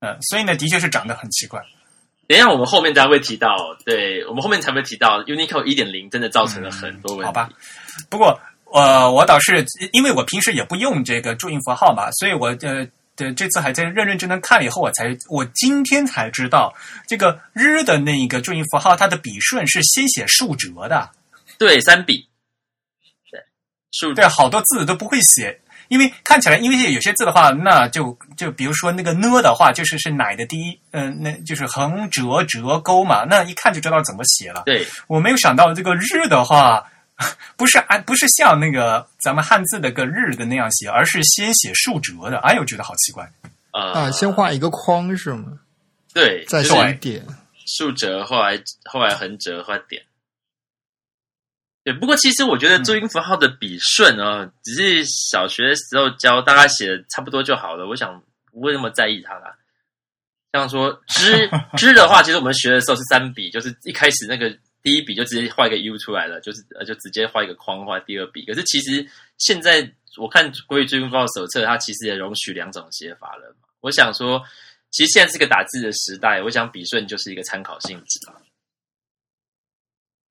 [0.00, 1.60] 呃，所以呢，的确是长得很奇怪。
[2.26, 7.26] 等一下，我们后面才会提到，对我们后面才会提到 Unicode 一点零真的造成了很多问题。
[7.26, 7.50] 好吧，
[8.08, 8.38] 不过
[8.74, 12.86] 呃，我倒是因为我平时也不用这个注音符号嘛，所以我呃。
[13.16, 16.74] 对，这次还在认认真真看了以后，我才我今天才知道，
[17.06, 21.08] 这个日的那个注音符号，它的笔顺是先写竖折的。
[21.56, 22.28] 对，三笔，
[23.30, 23.40] 对，
[23.92, 34.64] 竖对，好多字都不会写，因为看起来，因为有些字的话，那就就比如说那个呢的话，就是是奶的第一，嗯、那就是横折折钩嘛，那一看就知道怎么写了。
[34.66, 36.84] 对，我没有想到这个日的话，
[37.56, 42.38] 不是按不是像那个咱们汉字的个日的那样写，而是先写竖折的。
[42.38, 43.30] 哎呦，觉得好奇怪。
[43.72, 45.58] 呃，啊，先画一个框是吗？
[46.12, 47.26] 对，再就是写一点。
[47.66, 50.02] 竖折，后来后来横折，后来点。
[51.82, 57.86] 对，不过其实我觉得注音符号的笔顺哦，只是小学的时候教，大家写的差不多就好了。
[57.86, 59.54] 我想不会那么在意它啦。
[60.52, 68.44] 像说之之的话，其实我们学的时候是三笔，就是一开始那个第一笔就直接画一个 U 出来了，就是呃就直接画一个框画第二笔。
[68.44, 69.04] 可是其实
[69.38, 73.66] 现在我看国语注音符号手册，它其实也容许两种写法了嘛。
[73.80, 74.40] 我想说，
[74.90, 78.36] 其实现在是个打字的时代，我想笔顺就是一个参考性质啊。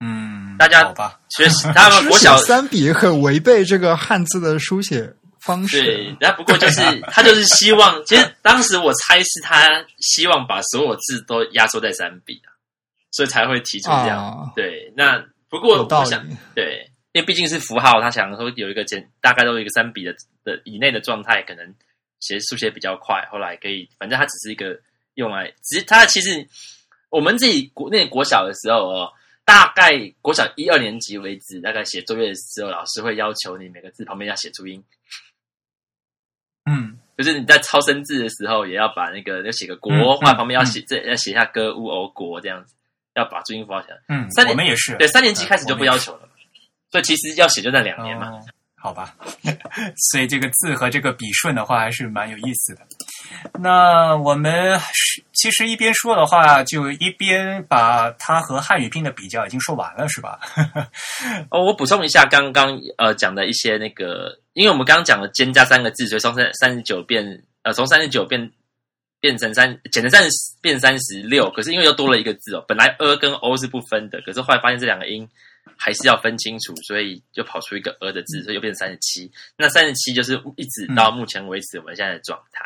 [0.05, 5.81] 嗯，大家好吧，学习 他们书国小写三笔很违背这个汉字的书写方式。
[5.81, 12.52] 对，那不过就是他就是希望，其实当时我猜是他希望把所有字都压缩在三笔啊，
[13.13, 14.19] 所以才会提出这样。
[14.21, 21.73] 啊对，那不过我想，对，因为毕竟是符号，他想说有一个简，大概都有一个三笔的的以内的状态，可能
[22.19, 23.25] 写速写比较快。
[23.31, 24.77] 后来可以，反正它只是一个
[25.13, 26.45] 用来，只是它其实
[27.09, 29.13] 我们自己国那国小的时候哦，
[29.45, 29.91] 大概
[30.21, 34.83] 国小一二年级为止，大概写作业的时候，老师会要求你每个字旁边要写注音，
[36.69, 36.99] 嗯。
[37.15, 42.73] 就是你在抄生字的时候，也要把那个要写个国，嗯或旁边要嗯写这要写下歌乌欧国这样子，
[43.15, 43.99] 要把注音符号写下来。
[44.09, 46.29] 嗯三，年我们也是，对，三年级开始就不要求了，
[46.91, 48.29] 所以其实要写就那两年嘛。
[48.29, 48.39] 哦
[48.83, 49.15] 好吧，
[50.11, 52.81] 所以这个字和这个笔顺的话还是蛮有意思的。
[53.57, 60.37] 那我们是其实一边说的话，就一边把它和汉语拼的比较已经说完了，是吧？
[61.49, 67.25] 哦，我补充一下刚刚呃讲的一些那个，因为我们刚刚讲了“兼”加三个字，所以从三三十九变
[67.61, 68.51] 呃从三十九变
[69.23, 75.25] 变成三减成三十变三十六，可是因为又多了一个字哦，本来 “a” 跟 “o” 是不分的，可是后来发现这两个音
[75.77, 79.31] 还是要分清楚，所以就跑出一个 “a” 的字，所以又变成三十七。
[79.55, 82.65] 那三十七就是一直到目前为止我们现在的状态。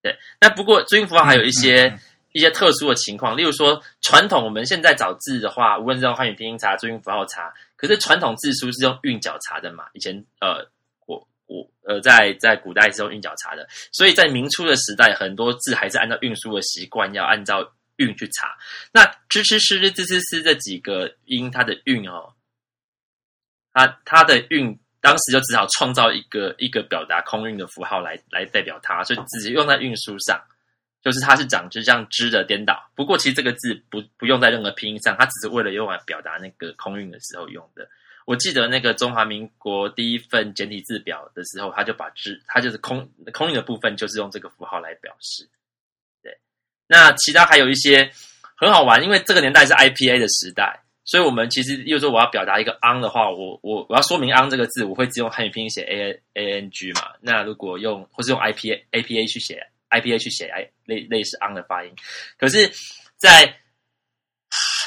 [0.00, 1.88] 对，那不过注音符号还有一些。
[1.88, 2.00] 嗯嗯
[2.32, 9.84] 一些特殊的情况，例如说传统我们现在找字的话，无论是用汉语拼音查、注音符号查，可是传统字书是用韵脚查的嘛？
[9.94, 10.62] 以前呃，
[11.48, 18.56] 我呃，在在古代是用韵脚查的，所以在明初的时代，很多字还是按照运输的习惯，要按照韵去查。
[18.92, 22.32] 那支吃诗、支吃诗这几个音，它的韵哦，
[23.72, 24.78] 它它的韵。
[25.00, 30.42] 当时就只好创造一个一个表达空韵的符号来来代表它，所以直接用在运输上。
[31.00, 37.88] 就是它是长就像“之”的颠倒，不过其实这个字不不用在任何拼音上，它只是为了用来表达那个空韵的时候用的。
[38.28, 45.48] 我记得那个中华民国第一份简体字表的时候，他就把“字”它就是空空韵的部分，就是用这个符号来表示。
[46.22, 46.38] 对，
[46.86, 48.10] 那其他还有一些
[48.54, 57.14] 很好玩，因为这个年代是 IPA 的时代，所以我们其实，又说我要表达一个 “ang” 的话，我我我要说明 “ang” 这个字，我会只用汉语拼音写 A A N G 嘛。
[57.22, 59.66] 那如果用或是用 IPA A P A 去写。
[59.90, 61.90] IPA 去写 i 类类似 on 的发音，
[62.36, 62.70] 可是，
[63.16, 63.56] 在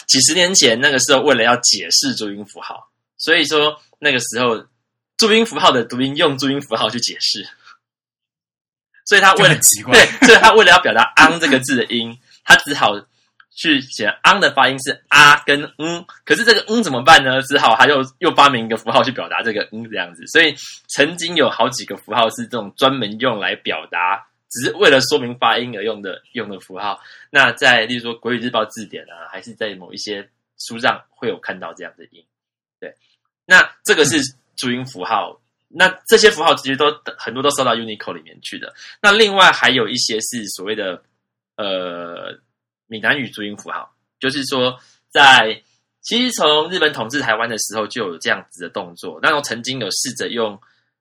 [0.08, 2.91] 几十年前那个时候，为了要解释注音符号，
[3.24, 4.66] 所以说那个时候
[5.18, 7.48] 注音符号的读音用注音符号去解释，
[9.06, 13.00] 所以他为了奇怪，对， 所以他为了要表达 on 这个字的音，他只好
[13.56, 17.42] 去写 on 的发音是啊跟嗯，可是这个嗯怎么办呢？
[17.44, 20.56] 只好他又又发明一个符号去表达这个嗯这样子，所以
[20.90, 24.28] 曾经有好几个符号是这种专门用来表达。
[24.54, 27.00] 只是为了说明发音而用的用的符号，
[27.30, 32.22] 那在例如说《国语日报》字典啊，还是在某一些书上会有看到这样的音。
[32.78, 32.94] 对，
[33.46, 34.18] 那这个是
[34.56, 36.86] 注音符号，那这些符号其实都
[37.18, 38.74] 很多都收到 Unicode 里面去的。
[39.02, 41.02] 那另外还有一些是所谓的
[41.58, 42.38] 呃
[42.88, 44.80] 闽南语注音符号，就是说
[45.10, 45.62] 在
[46.02, 50.60] 其实从日本统治台湾的时候就有这样子的动作，那时候曾经有试着用，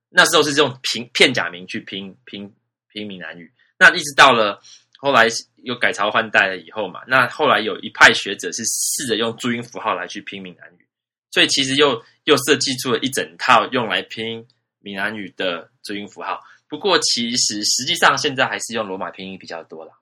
[0.09, 2.53] 那时候是用拼片假名去拼拼。
[2.93, 4.61] 拼闽南语，那一直到了
[4.99, 5.29] 后来
[5.63, 10.85] 又改朝换代了以后嘛，那后来有一派学者是试着用注音符号来去拼闽南语，
[11.31, 14.47] 所以其实又又设计出了一整套用来拼
[14.81, 16.41] 闽南语的注音符号。
[16.69, 19.93] 不过其实实际上现在还是用罗马拼音比较多了。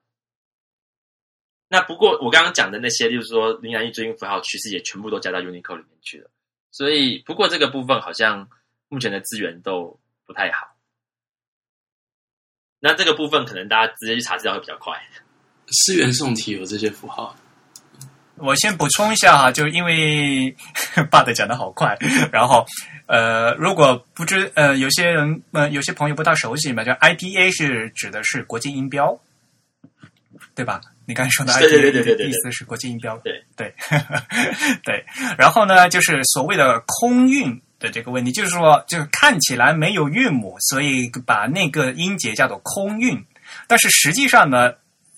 [1.69, 6.31] 那不过我刚刚讲的那些，就是说闽南语注音符号，其实也全部都加到 Unicode 里面去了。
[6.71, 8.49] 所以不过这个部分好像
[8.89, 10.77] 目前的资源都不太好。
[12.81, 14.95] 那这个部分可能大家直接去查资料会比较快。
[15.69, 17.37] 思源宋体有这些符号，
[18.41, 20.55] 我先补充一下哈，就因为
[21.11, 21.97] 爸的讲的好快，
[22.33, 22.67] 然后
[23.07, 29.19] 呃，如果不知呃，有些人呃，有些朋友不大熟悉嘛，就 IPA 是指的是国际音标，
[30.55, 30.81] 对吧？
[31.07, 33.75] 你刚才说的 IPA 对对对对对对意思是国际音标，对对
[34.85, 35.05] 对。
[35.39, 43.25] 然后呢，就是所谓的空韵的这个问题，就是说，就是看起来没有韵母，所以把那个音节叫做空韵，
[43.67, 44.75] 但是实际上呢，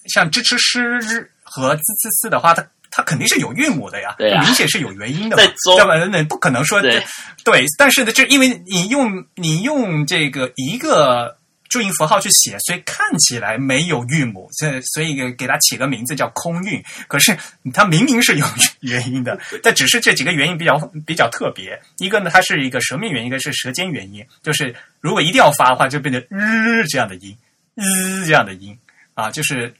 [0.07, 7.03] 像支持诗和滋呲呲的话，它它肯定是有韵母的呀，对啊明显是有元音的嘛， 在中要不然那不可能说对
[7.45, 11.37] 对，但是呢，就因为你用你用这个一个
[11.69, 16.83] 注音符号去写，所以看起来没有韵母，所以所以给它起个名字叫空韵。
[17.07, 17.37] 可是
[17.73, 18.47] 它明明是有
[18.83, 20.77] 元音的，但只是这几个元音比较
[21.07, 21.81] 比较特别。
[21.99, 24.27] 一个呢，它是一个舌面元音，一个是舌尖元音。
[24.43, 27.37] 就是如果一定要发的话，就变成日这样的音，
[27.77, 28.77] 日这样的音
[29.15, 29.73] 啊，就是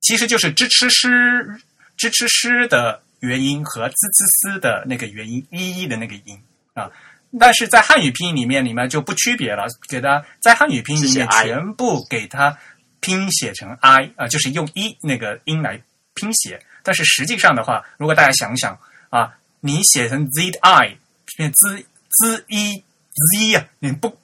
[0.00, 1.48] 其实就是支吃诗
[1.96, 6.40] 支吃诗的元音和滋滋滋的那个元音一一的那个音
[6.74, 6.90] 啊。
[7.38, 12.56] 但是在汉语拼音里面，里面就不区别了，给它在汉语拼音里面全部给它
[13.00, 15.80] 拼写成 i 啊、就是用一那个音来
[16.14, 16.60] 拼写。
[16.84, 18.78] 但是实际上的话，如果大家想想
[19.10, 20.96] 啊，你写成 z i
[21.36, 24.16] 变 z z i z 呀、你不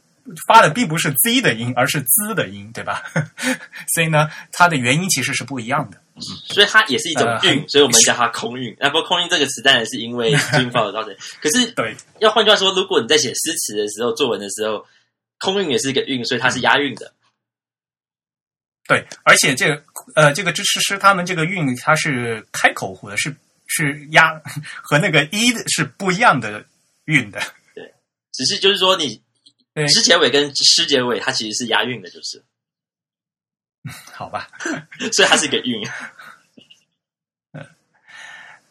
[0.47, 3.03] 发的并不是 z 的音，而是 z 的音，对吧？
[3.93, 6.01] 所以呢，它的元音其实是不一样的。
[6.21, 8.77] 所以它也是一种呃韵，所以我们叫它空韵。
[8.79, 14.85] 那不过空韵这个词当然是因为注音符号造成，可是对，要换句话说，如果你在写诗词的时候、作文的时候，
[15.39, 17.13] 空韵也是一个韵，所以它是押韵的。
[18.89, 19.83] 对，而且这个
[20.17, 23.35] 呃，这个支持诗他们这个韵它是开口呼的，是
[23.67, 24.41] 是押
[24.83, 26.65] 和那个一的是不一样的
[27.05, 27.41] 韵的。
[27.75, 27.95] 对
[28.33, 29.23] 只是就是说，你
[29.75, 32.43] 对，诗结尾跟诗结尾，它其实是押韵的，就是，
[34.13, 34.49] 好吧。
[35.13, 35.83] 所以它是一个韵。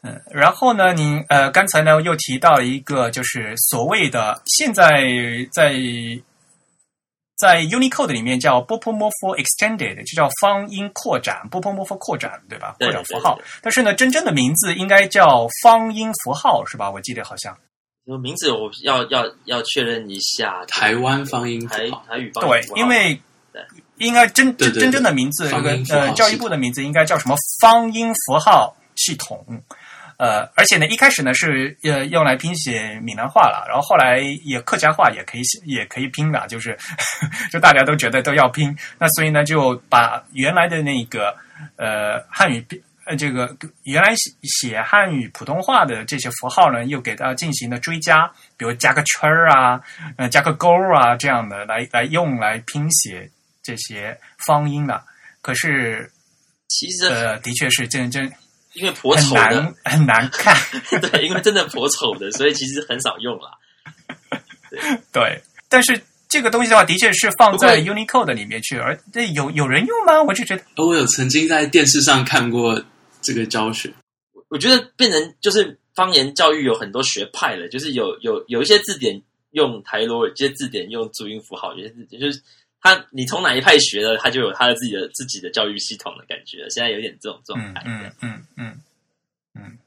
[0.02, 5.04] 嗯，然后呢，您呃刚才呢又提到了一个，就是所谓的现在
[5.52, 5.74] 在
[7.36, 12.78] 在 Unicode 里面叫 Bopomorpho Extended，就叫方音扩展 Bopomorpho 扩展，对吧？
[12.80, 13.46] 扩展符号对对。
[13.62, 16.90] 但是呢，真正的名字应该叫方音符号，是吧？
[16.90, 17.58] 我记得好像。
[18.24, 23.62] 名字我要要要确认一下，台湾方音符台号，台语方对言符，号因为对
[24.00, 24.82] 应该真对对对。
[24.82, 29.46] 真正的名字，这个呃教育部的名字应该叫什么方音符号系统。
[30.18, 36.78] 呃，而且呢，一开始呢是呃用来拼写闽南话了，然后后来也客家话也可以写也可以拼了，就是
[37.50, 41.34] 就大家都觉得都要拼，那所以呢就把原来的那个
[41.78, 49.80] 呃汉语拼呃这个原来写写汉语普通话的这些符号呢，又给它进行了追加，比如加个圈儿啊，
[50.18, 53.30] 呃加个勾儿啊这样的来来用来拼写
[53.70, 54.18] 这些
[54.48, 55.04] 方音了。
[55.42, 56.12] 可是
[56.68, 58.32] 其实呃，的确是真真
[58.74, 60.56] 因为颇很丑的，难很难 看。
[61.02, 63.52] 对，因为真的颇丑的，所以其实很少用啦。
[65.12, 70.22] 对，但是这个东西的话，的确是放在 Unicode 里面去，而这有有人用吗？
[70.22, 72.84] 我就觉得呃我有曾经在电视上看过
[73.22, 73.92] 这个教学，
[74.50, 79.20] 我觉得变成就是方言教育有很多学派了，就是有有有一些字典
[79.52, 82.42] 用台罗，有些字典用注音符号，有些字典就是
[82.82, 86.68] 他你从哪一派学的，他就有他的自己的自己的教育系统的感觉。
[86.70, 87.84] 现在有点这种状态。
[87.86, 88.82] 嗯嗯嗯嗯
[89.56, 89.78] 嗯嗯。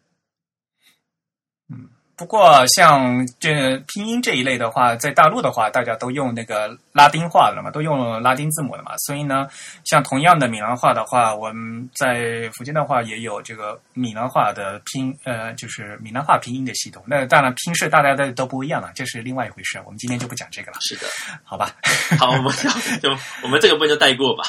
[2.22, 9.48] 不过像这拼音这一类的话，在大陆的话，大家都用那个拉丁话了嘛，都用拉丁字母了嘛，所以呢，
[9.82, 17.02] 像同样的闽南话的话，我们在福建的话也有这个闽南话的拼，呃，就是闽南话拼音的系统。
[17.08, 19.82] 那当然拼式大家的都不一样了，这是另外一回事。
[19.84, 21.08] 我们今天就不讲这个了，是的，
[21.42, 21.74] 好吧？
[22.20, 22.70] 好， 我们就
[23.00, 24.44] 就我们这个部分就带过吧。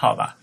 [0.00, 0.36] 好吧，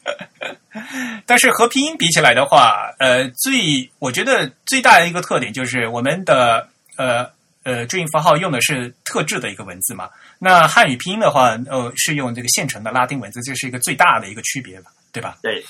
[1.25, 7.25] 但是和拼音比起来的话，呃，最我觉得最大的一个特点就是我们的呃
[7.63, 10.09] 呃注音符号用的是特制的一个文字嘛。
[10.39, 15.37] 那汉语拼音的话，呃，是用这个现成的拉丁文字，这是一个最大的一个区别吧，对吧？
[15.41, 15.63] 对，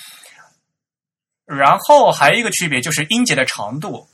[1.45, 4.07] 然后还有一个区别就是音节的长度，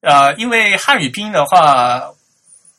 [0.00, 2.10] 呃，因为汉语拼音的话，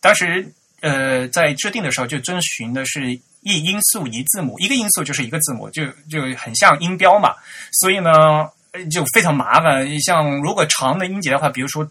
[0.02, 3.02] 当时呃在制定的时候就遵循的是
[3.44, 7.34] 一音素一字母，一个音素就是一个字母，就就很像音标嘛，
[7.82, 8.48] 所以呢
[8.90, 10.00] 就非常麻烦。
[10.02, 11.88] 像如果长的音节的话，比如说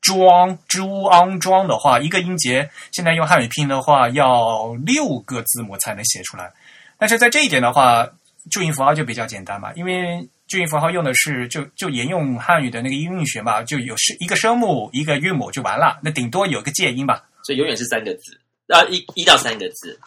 [0.00, 6.50] 庄、猪、昂、庄的话，一个音节现在用汉语拼音的话要六个字母才能写出来，
[6.98, 8.08] 但是在这一点的话，
[8.50, 17.22] 注音符号就比较简单嘛，因为注音符号用的是就就沿用汉语的那个音韵学嘛，就有是一个声母一个韵母就完了，那顶多有个介音吧。
[17.42, 18.38] 所以永远是三个字，
[18.68, 19.98] 啊，一一到三个字。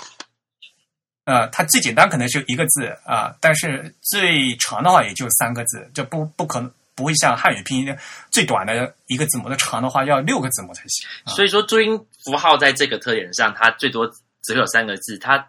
[1.25, 7.97] 呃，它最简单可能是一个字啊、但是最长的话也就三个字，就不不可能不会像汉语拼音
[8.29, 11.07] 最短的一个字母，的长的话要六个字母才行。
[11.23, 14.05] 啊所以说，注音符号在这个特点上，它最多
[14.43, 15.47] 只有三个字，它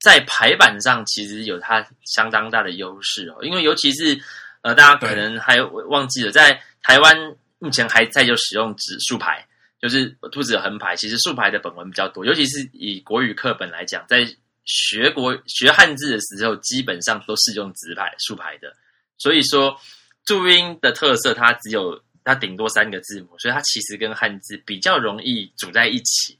[0.00, 3.36] 在排版上其实有它相当大的优势哦。
[3.42, 4.18] 因为尤其是
[4.62, 7.16] 呃，大家可能还忘记了，在台湾
[7.58, 9.44] 目前还在就使用指数排，
[9.80, 12.24] 就是兔子横排，其实竖排的本文比较多。
[12.24, 14.24] 尤其是以国语课本来讲，在
[14.64, 18.72] 学国学汉字的时候，基本上都是用直排竖排的。
[19.18, 19.78] 所以说，
[20.24, 26.38] 注音的特色它只有它顶多三个字母，所以它其实跟汉字比较容易组在一起。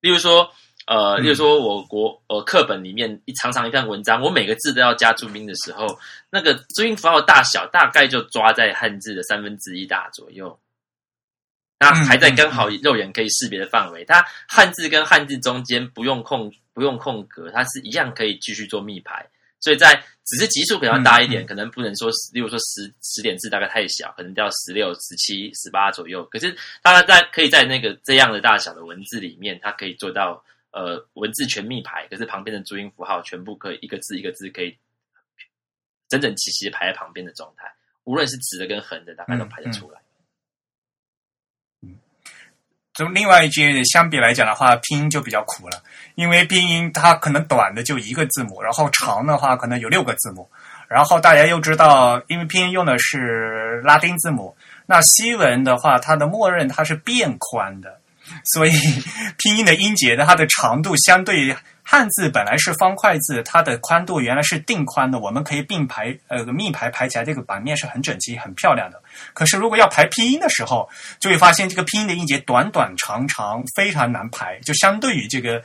[0.00, 0.50] 例如说，
[0.86, 5.98] 呃，嗯例如说我国呃课本里面一长长一篇文章，我每个字都要加注音的时候，
[6.30, 10.58] 那个注音符号大小大概就抓在汉字的三分之一大左右。
[11.78, 19.26] 那嗯还在刚好肉眼可以识别的范围，它汉字跟汉字中间不用空不用空格，它是一样可以继续做密排。
[19.60, 19.94] 所以在
[20.26, 26.22] 只是级数可能要大一点，嗯嗯可能不能说，例如说十十点字大概太小，可能要十六、十七、十八左右。
[26.26, 34.76] 可是大家在可以在那个这样的大小的文字里面，它可以做到呃文字全密排，可是旁边的注音符号全部可以一个字一个字可以
[36.10, 37.72] 整整齐齐地排在旁边的状态，
[38.04, 39.98] 无论是直的跟横的，大概都排得出来。
[42.94, 45.82] 从另外一句相比来讲的话，拼音就比较苦了，
[46.14, 50.48] 因为拼音它可能短的就一个字母，然后长的话可能有六个字母，
[50.86, 57.98] 然后大家又知道，因为拼音用的是拉丁字母，那西文的话，它的默认它是变宽的，
[58.54, 58.72] 所以
[59.38, 69.02] 拼音的音节的它的长度相对于汉字本来是方块字，它的宽度原来是定宽的，我们可以并排呃密排排起来，这个版面是很整齐、很漂亮的。
[69.34, 70.88] 可是如果要排拼音的时候，
[71.20, 75.62] 就会发现这个拼音的音节短短长长，非常难排，就相对于这个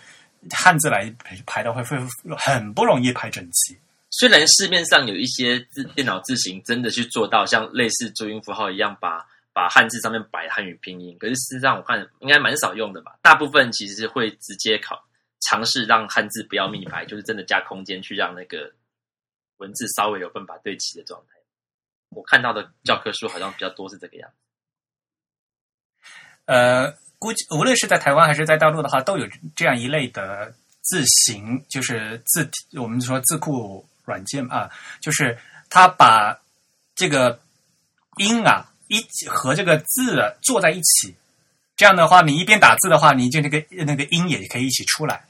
[0.52, 1.14] 汉字来
[1.46, 1.98] 排的话，会
[2.38, 3.78] 很不容易排整齐。
[4.12, 9.26] 虽然市面上有一些字电脑字型真的去做到像类似注音符号一样，把
[9.60, 13.20] 把汉字上面摆汉语拼音，可是事实上我看应该蛮少用的吧。
[13.22, 15.04] 大部分其实是会直接考
[15.42, 18.72] 尝试让汉字不要密排，就是真的加空间去让那个
[19.58, 21.36] 文字稍微有办法对齐的状态。
[22.12, 24.38] 我看到的教科书好像比较多是这个样子。
[26.46, 30.54] 呃，估计无论是在台湾还是在大陆的话，都有这样一类的
[30.84, 32.50] 字形，就是字，
[32.80, 35.38] 我们说字库软件啊，就是
[35.70, 36.40] 它把
[36.96, 37.42] 这个
[38.20, 41.16] 音啊一和这个字坐在一起，
[41.78, 45.24] 这样的话，你一边打字的话，你就那个那个音也可以一起出来。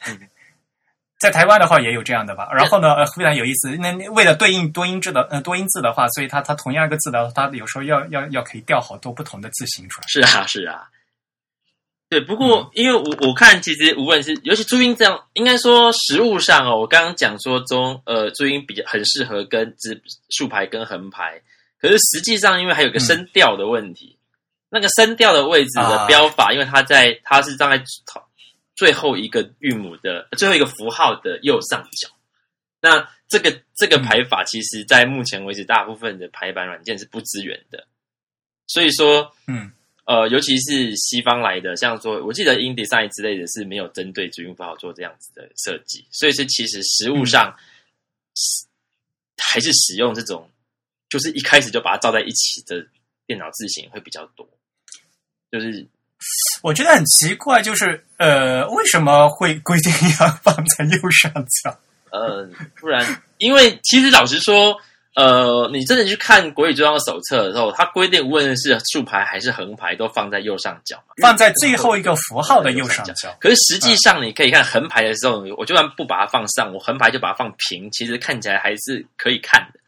[1.19, 3.75] 在台湾的话也有这样的吧，然后呢，呃，非常有意思。
[3.75, 10.07] 那为了对应多音字的呃多音字的话，所以它它同样一个字的，它有时候要要要可以调好多不同的字形出来。
[10.07, 10.87] 是啊，是啊。
[12.07, 21.41] 对，不过因为我我看其实无论是尤其注音这样，应该说实物上哦，我刚刚讲说中呃注音比较很适合跟直竖排跟横排，
[21.79, 24.17] 可是实际上因为还有个声调的问题，
[24.69, 27.83] 那个声调的位置的标法，因为它在它是站在。
[28.75, 32.07] 最后一个韵母的最后一个符号的右上角，
[32.79, 37.85] 那这个这个排法，其实在目前为止，大部分的排版软件是不支援的。
[38.67, 39.69] 所以说，嗯，
[40.05, 47.53] 呃，尤其是西方来的，像说，我记得 InDesign 之类的是没有针对主音符号做这样子的设计，所以是其实实物上
[49.35, 50.49] 还是使用这种，
[51.09, 52.85] 就是一开始就把它照在一起的
[53.25, 54.47] 电脑字型会比较多，
[55.51, 55.87] 就是。
[56.61, 59.89] 我觉得很奇怪，就是呃，为什么会规定
[60.19, 61.31] 要放在右上
[61.63, 61.79] 角？
[62.11, 62.45] 呃，
[62.77, 64.75] 不然，因为其实老实说，
[65.15, 73.33] 呃，你真的去看国语中央手册的时候，它规定无论是竖排还是横排，都放在右上角嘛，放在最后一个符号的右上角。
[73.39, 79.78] 可是实际上，你可以看横排的时候，我就算不把它放上，我横排就把它放平，其实看起来还是可以看的，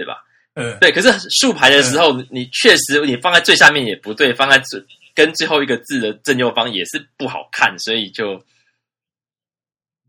[0.00, 0.24] 对吧？
[0.54, 0.90] 嗯，对。
[0.90, 4.82] 可是竖排的时候，你确实你放在最下面也不对，放在最。
[5.12, 8.42] 跟最后一个字的正右方也是不好看，所以就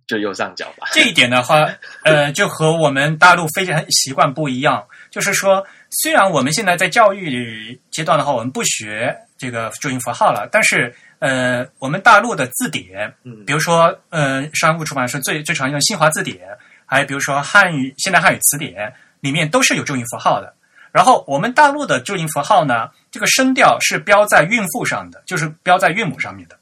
[0.07, 0.87] 就右上角吧。
[0.93, 1.67] 这一点的话，
[2.03, 4.85] 呃，就和我们大陆非常习惯不一样。
[5.09, 16.39] 就是说，虽然我们现在在教育阶段的话，我们不学这个注音符号了，但是呃，我们大陆的字典，嗯，比如说呃，商务出版社最最常用的新华字典，
[16.85, 20.53] 还有比如说汉语现代汉语词典，里面都是有注音符号的。
[20.91, 22.91] 然后我们大陆的注音符号呢？
[23.09, 26.59] 这个声调是标在韵符上的，就是标在韵母上面的。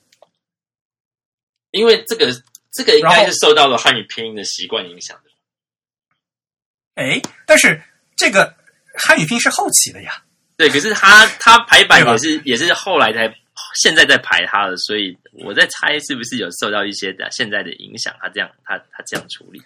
[1.71, 2.31] 因为这个
[2.71, 7.01] 这个应该是受到了汉语拼音的习惯影响的。
[7.01, 7.81] 哎，但是
[8.15, 8.53] 这个
[8.95, 10.23] 汉语拼音是后期的呀。
[10.57, 13.33] 对，可是他他排版也是也是后来才
[13.81, 19.59] 现在在排他的，所以我在猜是不是有受到一些的现在的影响，他这样他他这样处理。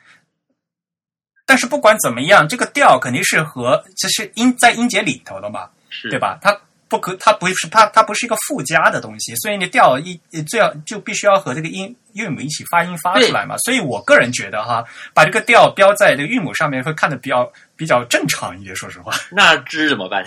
[1.45, 5.69] 但是不管怎么样，这个调肯定是和这是音在音节里头的嘛，
[6.09, 6.37] 对吧？
[6.41, 6.57] 它。
[6.89, 13.55] 不可，它不是它，它不是一个附加的东西，所以你调一最要就必须要和这个音韵母一起发音发出来嘛。
[13.65, 18.75] 所以我个人觉得哈，把这个调标在这个韵母上面会看的比较比较正常一点。
[18.75, 20.23] 说实话，那知怎么办？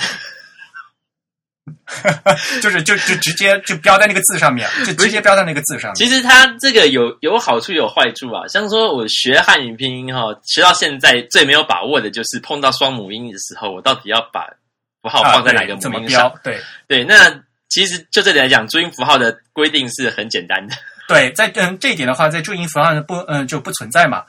[2.63, 5.95] 就是就就直接就标在那个字上面，就直接标在那个字上面。
[5.95, 8.47] 其实它这个有有好处有坏处啊。
[8.49, 14.47] 像说我学汉语拼音哈，学到现在最没有把握的就是碰到双母音的时候，我到底要把。
[15.03, 16.35] 符号放在哪个母音上？
[16.43, 17.31] 对对，那
[17.69, 20.75] 其实就这里来讲，注音符号的规定是很简单的。
[21.07, 24.25] 对，在嗯这一点的话，在注音符号不嗯就不存在嘛，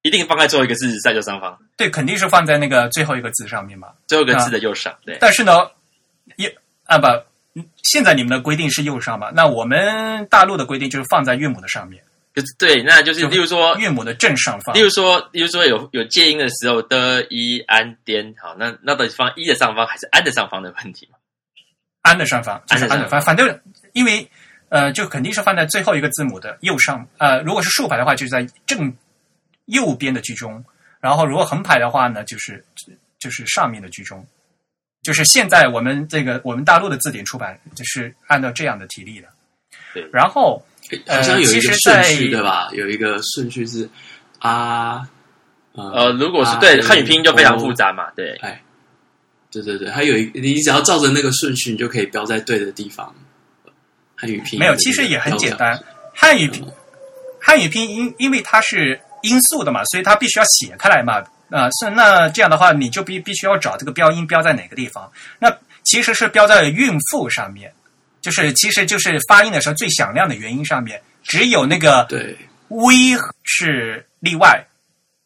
[0.00, 1.58] 一定放在最后一个字在右上方。
[1.76, 4.96] 对，肯定是放在那个最后一个字上面嘛，最后一个字的右上。
[5.04, 5.68] 对，但是呢，
[6.36, 6.50] 右
[6.84, 7.06] 啊不，
[7.82, 9.32] 现在你们的规定是右上吧？
[9.34, 12.02] 那我们大陆的规定就是放在韵母的上面。
[12.56, 14.72] 对，那就是例如说韵母的正上方。
[14.72, 21.18] 例如说，例如说有有介音的时候的一安颠，好，那那到底放一的上方还是安的上方的问题嘛？
[22.02, 23.60] 安的上方，就是安的方反正
[23.92, 24.30] 因为
[24.68, 27.04] 呃，就肯定是放在最后一个字母的右上。
[27.16, 28.94] 呃，如果是竖排的话，就是在正
[29.64, 30.62] 右边的居中；
[31.00, 32.64] 然后如果横排的话呢，就是
[33.18, 34.24] 就是上面的居中。
[35.02, 39.28] 就是现在我们这个我们大陆的字典出版就是按照这样的体例的。
[39.94, 40.62] 对，然后。
[41.06, 42.70] 好像有一个顺序对吧？
[42.72, 43.86] 有一个顺序是
[44.38, 45.06] 啊，
[45.72, 48.62] 呃，如果是啊对汉语拼音就非常哦复杂嘛，对，哎，
[49.50, 53.14] 对对对，还有一，你只要照着那个顺序，你就可以标在对的地方。
[54.16, 55.78] 汉语拼音没有，其实也很简单。
[56.14, 56.72] 汉语拼嗯
[57.38, 61.22] 汉语拼音，因为它是音素的嘛，所以它必须要写开来嘛。
[61.50, 65.10] 啊、是那这样的话，你就必必须要找这个标音标在哪个地方。
[65.38, 65.50] 那
[65.82, 67.72] 其实是标在韵腹上面，
[68.20, 72.36] 就是其实就是发音的时候最响亮的元音上面，只有那个对
[72.68, 74.62] v 是例外，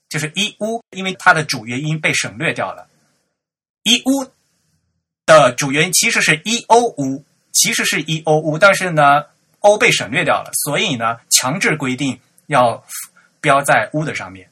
[0.08, 2.86] 就是一乌，因为它的主元音被省略掉了。
[3.82, 4.24] 一乌
[5.26, 9.24] 的主元音其实是一欧乌，其实是一欧乌，但是呢
[9.58, 12.16] o 被省略掉了，所以呢强制规定
[12.46, 12.80] 要
[13.40, 14.48] 标在乌的上面。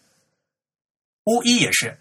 [1.25, 1.97] 乌一也是，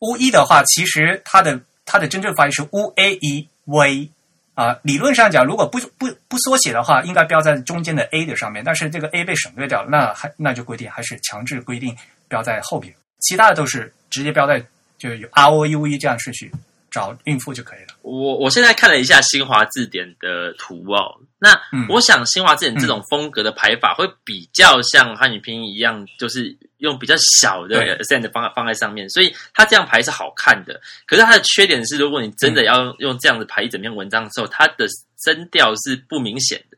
[0.00, 4.10] 乌一的话，其实它的它的真正发音是乌 a 一 v
[4.54, 4.78] 啊。
[4.82, 11.96] 理论上讲，如果不不不缩写的话，应该标在中间的 a 的上面，但是这个 a 被省略掉了，那还那就规定还是强制规定
[12.28, 14.64] 标在后边，其他的都是直接标在
[14.98, 16.50] 就是有 r o u e 这样顺序
[16.90, 17.94] 找孕妇就可以了。
[18.02, 30.80] 我我现在看了一下新华字典的图哦，那嗯我想新华字典这种风格的排法会比较像汉语拼音一样，就是用比较小的对 accent 放放在上面，所以它这样排是好看的。
[31.06, 34.86] 可是它的缺点是，如果你真嗯的要用这样子排一整篇文章的时候，它的
[35.24, 36.76] 声调是不明显的。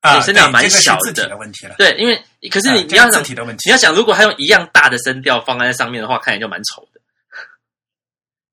[0.00, 1.76] 啊，对声调蛮小字体的的问题了。
[1.78, 2.20] 对，因为
[2.50, 7.00] 可是你、啊你要想字体的问题你要想，如果他用一样大的声调放在上面的话，看起来就蛮丑的。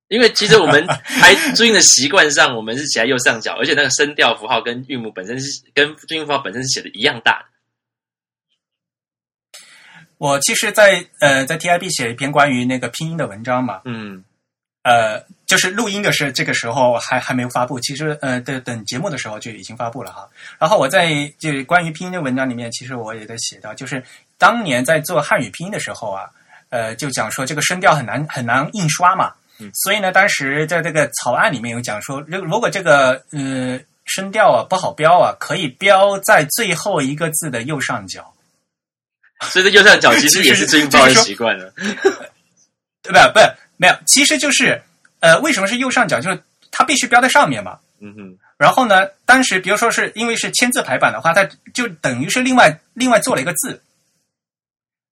[0.10, 7.53] 因为其实我们排注音的习惯上，我们是写在右上角，而且那个声调符号跟韵母本身是跟注音符号本身是写的一样大的。
[10.24, 14.24] 我其实在，呃在 TIB 写一篇关于那个拼音的文章嘛，嗯
[14.84, 20.26] 呃，就是录音的是这个时候还还没有发布，其实呃等等节目的时候就已经发布了哈。
[20.58, 24.02] 然后我在就关于拼音的文章里面，其实我也在写到，就是
[24.38, 26.30] 当年在做汉语拼音的时候啊，
[26.70, 38.33] 呃，就讲说这个声调很难很难印刷嘛，嗯所以呢，当时在这个草案里面有讲说，如如果这个呃声调啊不好标啊，可以标在最后一个字的右上角。
[39.52, 41.74] 所以这右上角其实也是注音符号的习惯了。
[43.04, 43.30] 对吧？
[43.34, 43.40] 不，
[43.78, 44.82] 没有，其实就是
[45.20, 46.20] 呃，为什么是右上角？
[46.22, 46.42] 就是
[46.72, 47.78] 它必须标在上面嘛。
[48.00, 53.82] 嗯哼，然后呢，当时比如说是因为是签字排版的话，它就等于是另外另外做了一个字，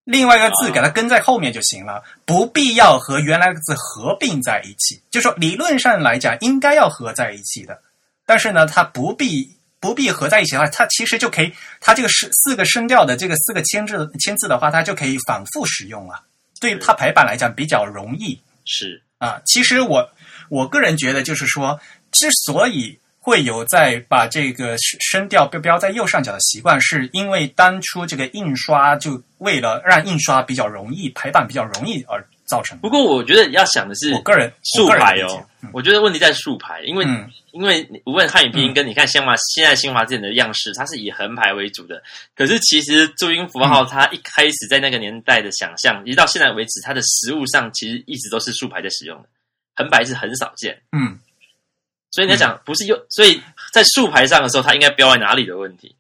[0.06, 5.02] 另外一个字啊给它跟在后面就行了，不必要和原来的字合并在一起。
[5.12, 7.82] 就说理论上来讲，应该要合在一起的，
[8.26, 9.58] 但是呢，它不必。
[9.82, 11.52] 不必合在一起的话，它其实就可以，
[11.82, 16.24] 它这个是四个声调的这个四个签字签字的话，它就可以反复使用了。
[16.62, 18.40] 对于它排版来讲比较容易。
[18.64, 20.08] 是啊，其实我
[20.50, 21.80] 我个人觉得，就是说，
[22.12, 32.82] 之所以会有在把这个声声调标标在右上角的习惯，是因为当初这个印刷就为了让印刷比较容易、排版比较容易而造成的。
[32.82, 42.02] 不过我觉得要想的是我个人竖排哦，我觉得问题在竖排，因为、嗯因为你无论汉语拼音跟你看新华现在新华字典的样式，它是以横排为主的。
[42.34, 49.28] 可是其实注音符嗯号它一开始在那个年代的想象，一直到现在为止，它的实物上其实一直都是竖排在使用的，
[49.76, 50.82] 横排是很少见。
[50.93, 51.20] 嗯，
[52.12, 53.41] 所以你要讲不是用，所以
[53.74, 55.93] 在竖排上的时候，它应该标在哪里的问题。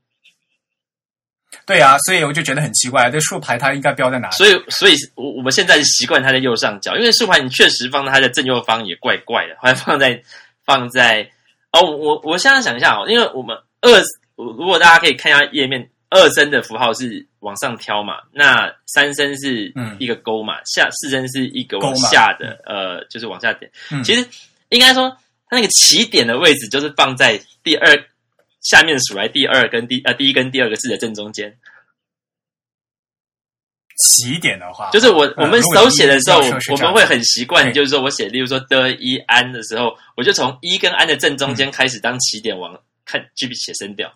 [1.71, 4.35] 对啊，所以我就觉得很奇怪，这竖排它应该标在哪里？
[4.35, 10.21] 所以，所以我我们现在是习惯它在右上角，因为竖排你确实放在它的正右方也怪怪的，还放在
[10.65, 11.29] 放在
[11.71, 13.89] 哦，我我现在想一下哦，因为我们二
[14.35, 23.71] 如果大家可以看一下页面，二声的符号是往上挑嘛，那三声是嗯一个勾嘛，下四声是一个往勾下的，呃，就是往下点。
[23.91, 24.27] 嗯其实
[24.67, 25.09] 应该说，
[25.47, 27.95] 它那个起点的位置就是放在第二
[28.61, 31.57] 下面数来第二跟第呃第一跟第二个字的正中间。
[33.97, 36.39] 起点的话，就是我呃我们手写的时候，
[36.71, 42.75] 我们会很习惯，就是说我写，例如说的一安的时候，我就从一跟安的正中间开始当起点往
[43.05, 44.11] 看去写声调。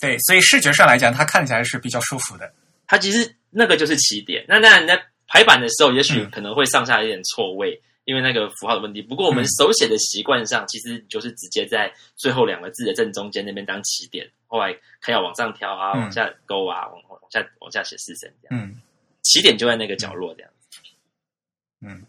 [0.00, 2.52] 对，所以视觉上来讲，它看起来是比较舒服的。
[2.86, 4.44] 它其实那个就是起点。
[4.46, 9.02] 那当然，你在排版的时候，也许嗯可能会上下有点错位，因为那个符号的问题。
[9.02, 18.64] 不过我们嗯手写的习惯上，其实就是直接在最后两个字的正中间那边当起点，后来看要往上挑啊，嗯往下勾啊，往往下往下写四声这样。
[18.64, 18.80] 嗯
[19.22, 20.50] 起点就在那个角落这样。
[21.82, 22.02] 嗯。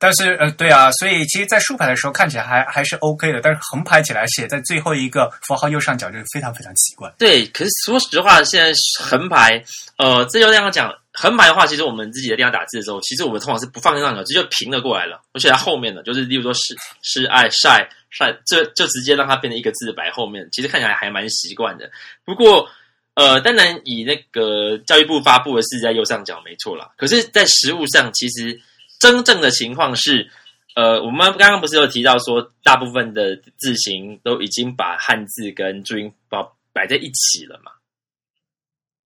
[0.00, 7.12] 但是呃，对啊，所以其实，在竖排的时候看起来还还是 OK 的，但是横排起来写在最后一个符号右上角就是非常非常奇怪。
[7.18, 9.64] 对，可是说实话，现在横排，
[9.96, 21.90] 呃，这就这样讲，横排的话，其实我们自己在地方打字的时候，其实我们通常是不放在上角，直接平了过来了，而且它后面的就是，例如说是是爱晒晒，这就直接让它变成一个字摆后面，其实看起来还蛮习惯的。
[22.24, 22.68] 不过，
[23.14, 28.60] 呃，当然以那个教育部发布的是在右上角没错啦，可是，在实物上，其实
[29.00, 30.30] 真正的情况是，
[30.76, 37.72] 呃，我们刚刚不是有提到说，大部分的字形都已经把汉字跟注音包摆在一起了嘛？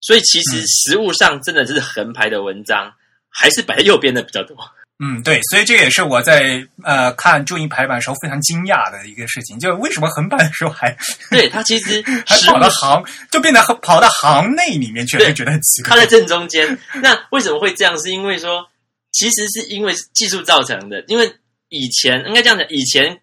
[0.05, 2.93] 所以其实实物上真的是横排的文章，
[3.29, 4.55] 还是摆在右边的比较多。
[5.03, 10.95] 嗯，对，所以这也是我在呃看注音排版时候非常惊讶的一个事情，就是为什么横版的时候还
[11.31, 15.89] 对它其实 还跑到行，就变得跑到行内里面去就觉得很奇怪。
[15.89, 16.77] 它在正中间。
[17.01, 17.97] 那为什么会这样？
[17.97, 18.65] 是因为说，
[19.11, 21.03] 其实是因为技术造成的。
[21.07, 21.35] 因为
[21.69, 23.19] 以前应该这样讲，以前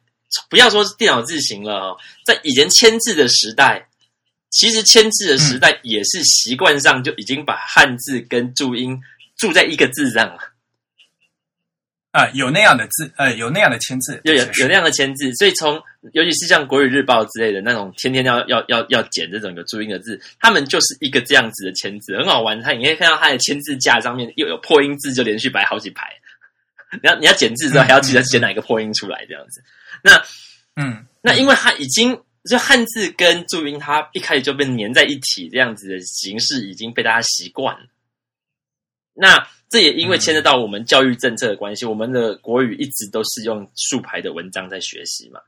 [0.51, 1.97] 不要说是电脑字形了哦，
[2.27, 3.87] 在以前签字的时代，
[4.51, 9.01] 其实签字的时代也是习惯上就已经把汉字跟注音
[9.37, 10.39] 注在一个字上了，
[12.11, 15.81] 啊、有那样的字，呃，有那样的签字，有有有那样的签字，所以从
[16.13, 22.61] 尤其是像《国语日报》之类的那种天天要要要要剪这种有注音的字，他们就是一个这样子的签字，很好玩。
[22.61, 26.09] 他你可以看到他的签字架上面又有破音字，就连续摆好几排。
[27.01, 29.63] 你要你要剪字之后，还要记得剪哪个破音出来这样子。
[30.03, 30.21] 那
[30.75, 37.87] 嗯，那因为他已经就汉字跟注音，它一开始就被粘在一起，这样子的形式已经被大家习惯了。
[39.13, 45.41] 那这也因为牵涉到我们教育政策的关系，我们的国语一直都是用竖排的文章在学习嘛，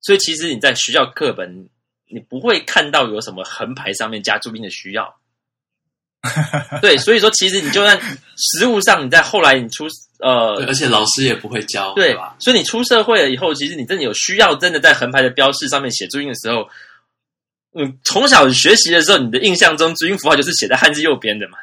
[0.00, 1.68] 所以其实你在学校课本，
[2.08, 5.18] 你不会看到有什么横排上面加注音的需要。
[6.82, 7.98] 对，所以说其实你就算
[8.36, 9.86] 实物上，你在后来你出
[10.18, 12.36] 呃，而且老师也不会教，对吧？
[12.38, 16.68] 所以你出社会了以后，其实你真的有需要，真的在横排的标示上面写注音的时候，
[17.74, 21.58] 嗯，从小学习的时候，你的印象中注音符号就是写在汉字右边的嘛？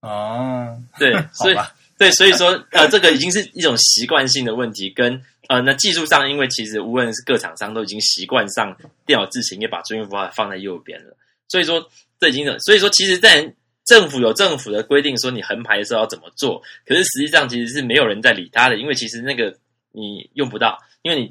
[0.00, 11.16] 哦，对， 所以吧，对，所以说呃，这个已经是一种习惯性的问题，跟呃，那技术上，因为其实无论是各厂商都已经习惯上电脑字型也把注音符号放在右边了，
[11.48, 11.84] 所以说
[12.18, 13.54] 这已经所以说其实，在
[13.84, 19.56] 政府有政府的规定说你横排的时候要怎么做，可是实际上其实是没有人在理他的，因为其实那个
[19.92, 21.28] 你用不到，因为你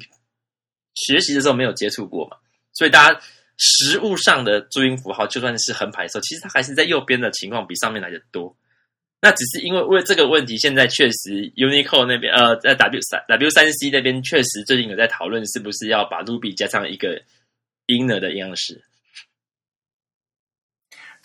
[0.94, 2.36] 学习的时候没有接触过嘛，
[2.72, 3.20] 所以大家
[3.56, 8.56] 实物上的注音符号就算是横排的时候，其实它还是在右边的情况比上面来的多。
[9.20, 17.20] 那只是因为为这个问题，现在确实 UNICO 那边呃，在 W 三 W 三 C 那边确实最近有在讨论，是不是要把 Ruby 加上一个
[17.88, 18.80] inner 的阴阳师。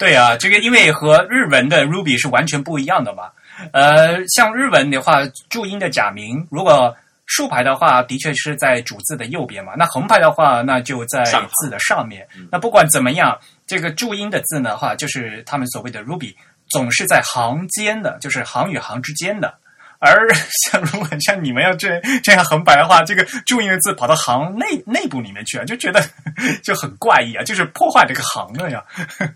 [0.03, 3.31] 对啊，这个因为和日文的 Ruby 是完全不一样的嘛。
[3.71, 6.93] 呃，像日文的话，注音的假名，如果
[7.25, 9.75] 竖排的话，的确是在主字的右边嘛。
[9.77, 12.27] 那横排的话，那就在字的上面。
[12.35, 16.35] 嗯那不管怎么样，这个注音的字呢，话就是他们所谓的 Ruby，
[16.69, 19.57] 总是在行间的，就是行与行之间的。
[20.03, 20.27] 而
[20.69, 26.03] 像如果像你们要这这样横排的话，这个注音的字跑到行内内部里面去啊，就觉得
[26.61, 28.83] 就很怪异啊，就是破坏这个行了呀。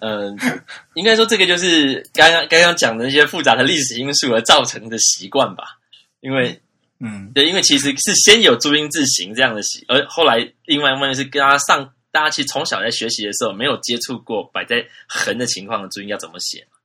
[0.02, 0.38] 嗯，
[0.96, 5.64] 应该说这个就是刚刚刚刚讲的那些复杂的历史因素而造成的习惯吧。
[6.20, 6.60] 因为
[7.00, 16.77] 嗯，对，因为其实是先有注音字形这样的习，而后来另外一方面是跟大家上，大家其实从小在学习的时候没有接触过摆在横的情况的注音要怎么写嘛，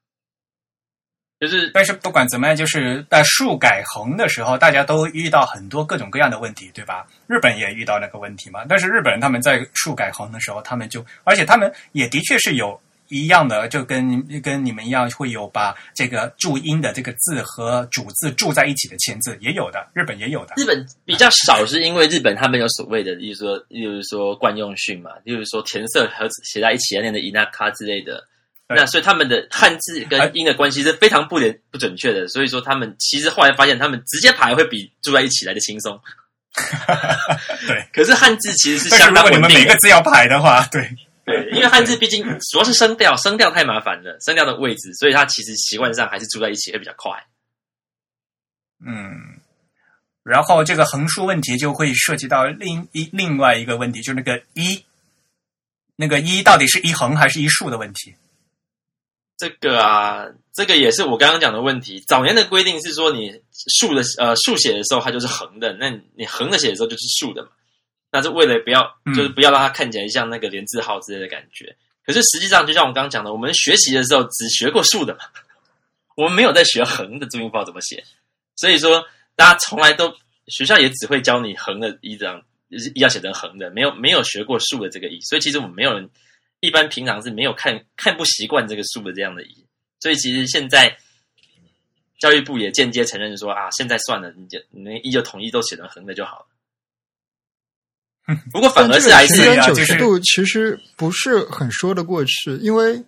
[1.43, 7.05] 就是但是不管怎么样，就是在竖改横的时候，大家都遇到很多各种各样的问题，对吧？
[7.27, 8.61] 日本也遇到那个问题嘛。
[8.69, 20.55] 但是日本人他们在竖改横的时候，他们就，而且他们也的确是有一样的，就跟跟你们一样，会有把这个注音的这个字和主字注在一起的签字，也有的，日本也有的。
[20.57, 28.23] 日本比较少，是因为日本他们有所谓的，例如说，例如说惯用训嘛，例如说填色和写在一起要念的伊那卡之类的。
[28.73, 36.01] 对那所以他们的汉字跟音的关系是非常不连不准确的，所以说他们其实后来发现，他们直接排会比住在一起来的轻松。
[37.67, 40.89] 对， 可是汉字其实是相当如果你们每个字要排的话，对，
[41.25, 47.13] 对，因为汉字毕竟主要是声调，声调太麻烦了，声调的位置，所以它其实习惯上还是住在一起会比较快。
[48.87, 49.41] 嗯。
[50.25, 54.85] 然后这个横竖问题就会涉及到另一另外一个问题，就是那个一，
[55.97, 58.15] 那个一到底是一横还是一竖的问题。
[59.43, 60.25] 这个啊，
[60.55, 61.99] 这个也是我刚刚讲的问题。
[62.07, 63.33] 早年的规定是说，你
[63.81, 67.49] 竖的呃竖写的时候它就是横的，那你横的写的时候就是竖的嘛。
[68.13, 71.75] 那是为了不要，嗯就是不要让它看起来像那个连字号之类的感觉。
[72.07, 75.23] 可是实际上，就像我刚刚讲的，我们学习的时候只学过竖的嘛，
[76.17, 78.05] 我们没有在学横的注音符号怎么写。
[78.55, 79.05] 所以说，
[79.35, 80.15] 大家从来都
[80.47, 85.21] 学校也只会教你横的一张，一要写成横的，没有没有学过竖的这个一。
[85.23, 86.09] 所以其实我们没有人
[86.63, 89.67] 一般平常是没有看看不习惯这个数的这样的一，
[89.99, 90.97] 所以其实现在
[92.21, 96.47] 教育部也间接承认说啊，现在算了，你就你那一就统一都写成横的就好了。
[98.53, 103.03] 不过反而是还是个旋转九十度其实不是很说得过去，因为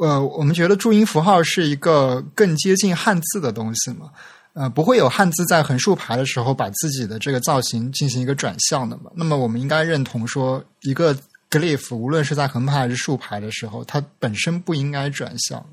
[0.00, 4.10] 呃，我们觉得注音符号是一个更接近汉字的东西嘛。
[4.54, 9.12] 呃，不会有汉字在横竖排的时候把自己的这个造型进行一个转向的嘛？
[9.14, 11.16] 那么我们应该认同说，一个
[11.50, 15.64] glyph 无论是在横排还是竖排的时候，它本身不应该转向。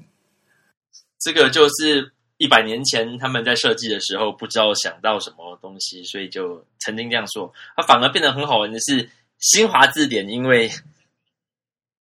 [1.20, 7.52] 这个就是一百年前他们在设计的时候不知道想到什么东西，所以就曾经这样说。
[7.76, 10.72] 它反而变得很好玩的是，新华字典因为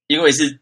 [0.06, 0.58] 因为是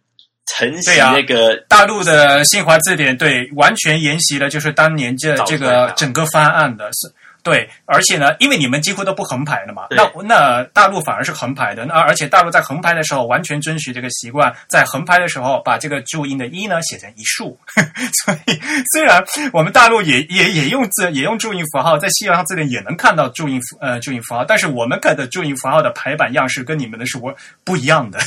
[0.46, 7.12] 承袭那个大陆的新华字典对完全沿袭了就是当年这这个整个方案的是。
[7.42, 17.58] 对，而且呢，因为你们几乎都不横排的嘛，那那大陆反而是横排的，那而且大陆在横排的时候完全遵循这个习惯，在横排的时候把这个注音的“一”呢写成一竖，
[18.24, 18.60] 所以
[18.92, 28.20] 虽然我们大陆也也也用字也用注音符号，在西洋字典也能看到注音符呃注音符号，但是我们看的注音符号的排版样式跟你们的是不不一样的，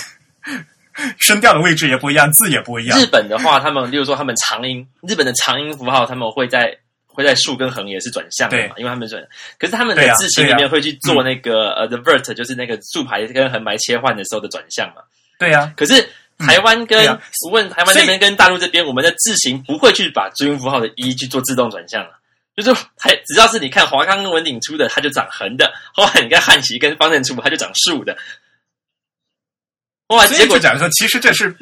[1.17, 2.99] 声调的位置也不一样，字也不一样。
[2.99, 6.77] 日本的话，他们例如说他们长音，日本的长音符号他们会在
[7.15, 9.25] 会在竖跟横也是转向的嘛，因为他们转，
[9.57, 15.01] 可是他们的字形里面会去做那个、呃 the vert，就是那个竖排跟横排切换的时候的转向嘛。
[15.39, 22.19] 对呀、可是台湾跟、对啊我问台湾那边跟大陆这边，我们的字形不会去把注音符号的一去做自动转向了。
[22.55, 28.17] 就是还只要是你看华康跟文鼎出的，它就长横的；后来你看汉旗跟方正出，它就长竖的。
[30.07, 31.53] 哇，所结果讲说，其实这是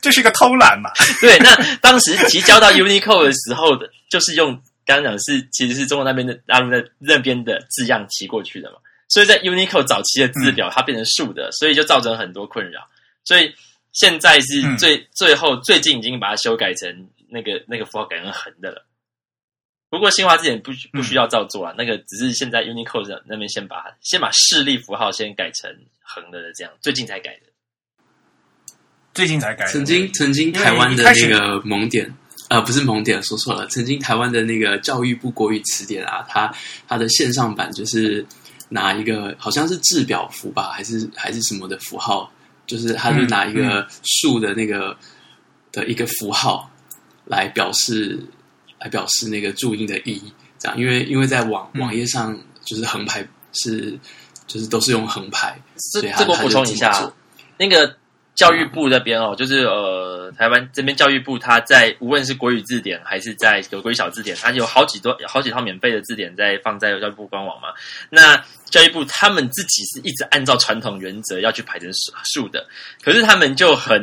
[0.00, 0.90] 这是一个偷懒嘛。
[1.20, 8.78] 对，那当时提交到 Unicode 的时候的，就是用刚刚讲是其实是中国那边的大陆的那边的字样提过去的嘛，
[9.08, 12.88] 所以在 Unicode 早期的字表它变成竖的，所以就造成很多困扰。
[13.24, 13.54] 所以
[13.92, 18.86] 现在是嗯最、最后最近已经把它修改成那个那个符号改成横的了。
[19.88, 25.68] 不过新华字典不需不需要照做啊，那个只是现在 Unicode 那边先把先把示例符号先改成
[26.00, 27.50] 横的的这样，最近才改的。
[29.12, 29.72] 最近才改的。
[29.72, 32.08] 曾经曾经台湾的那个萌点，
[32.50, 33.64] 呃，不是蒙点，说错了。
[33.68, 36.52] 曾经台湾的那个教育部国语词典啊，它
[36.88, 38.26] 它的线上版就是
[38.70, 42.28] 拿一个好像是制表符吧，还是还是什么的符号，
[42.66, 44.96] 就是他就拿一个竖的那个、
[45.70, 46.68] 的一个符号
[47.24, 48.18] 来表示
[48.80, 50.32] 来表示那个注音的意义。
[50.58, 53.96] 这样，因为因为在网嗯网页上就是横排是
[54.48, 55.56] 就是都是用横排，
[55.92, 57.12] 所以它这个我补充一下
[57.56, 57.96] 那个
[58.34, 67.68] 教育部那边哦，就是呃，台湾这边教育部，它在无论是国语字典还是在有国语小字典，它有好几多有好几套免费的字典在放在教育部官网嘛。
[68.08, 68.36] 那
[68.66, 72.66] 教育部他们自己是一直按照传统原则要去排成数数的，
[73.02, 74.02] 可是他们就很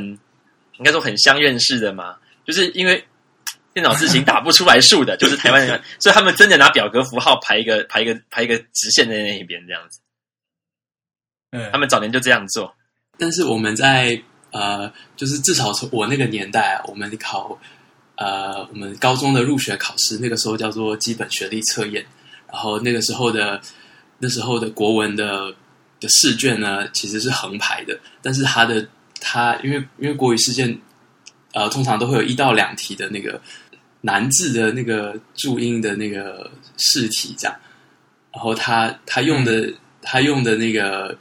[0.78, 3.04] 应该说很相认式的嘛，就是因为。
[3.74, 10.00] 电脑字型打不出来数的，就是台湾人，所以他们真的拿表格符号排一个排一个排一个直线在那一边这样子。
[11.52, 12.76] 嗯他们早年就这样做。
[13.18, 14.22] 但是我们在
[14.52, 17.60] 呃，就是至少从我那个年代，我们考
[18.16, 22.06] 呃，我们高中的入学考试，那个时候叫做基本学历测验，
[22.52, 23.62] 然后那个时候的
[24.20, 25.54] 那时候的国文的
[26.00, 28.88] 的试卷呢，其实是横排的，但是它的
[29.20, 30.80] 它因为因为国语试卷
[31.54, 33.40] 呃，通常都会有一到两题的那个
[34.02, 37.56] 难字的那个注音的那个试题这样，
[38.32, 39.72] 然后他他用的、
[40.02, 41.18] 他用的那个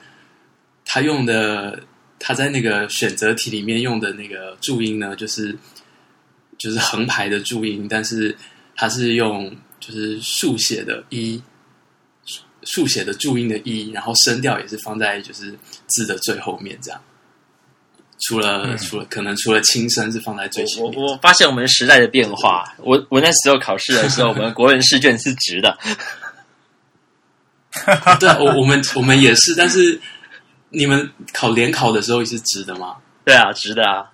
[0.87, 1.79] 他用的
[2.19, 5.55] 他在那个选择题里面用的那个注音呢，就是
[6.57, 8.35] 就是横排的注音，但是
[8.75, 11.43] 他是用就是竖写的一
[12.25, 15.55] 竖竖写的注音的一，然后声调也是放在就是
[15.89, 17.01] 字的最后面这样。
[18.19, 22.65] 除了、嗯除了可能除了轻声是放在最前我面，我我发现我们时代的变化。
[22.79, 25.79] 我我那时候考试的时候，我们国文试卷是直的，
[28.19, 30.01] 对，我我们我们也是，但是
[30.77, 32.97] 你们考联考的时候也是直的吗？
[33.25, 34.05] 对啊，直的啊。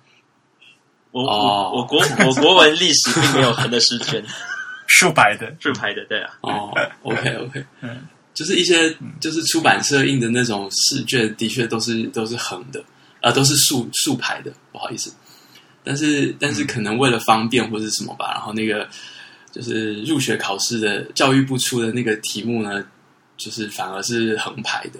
[1.11, 4.23] 我、哦我我国我国文历史并没有横的试卷，
[4.87, 6.31] 竖排的，竖排的，对啊。
[6.41, 6.73] 哦
[7.03, 12.81] ，OK OK，嗯就是一些就是出版社印的那种试卷，的确都是都是横的，
[13.21, 15.13] 呃，都是竖竖排的，不好意思。
[15.83, 18.87] 但是但是可能为了方便或是什么吧，然后那个
[19.51, 22.83] 就是入学考试的教育部出的那个题目呢，
[23.37, 24.99] 就是反而是横排的。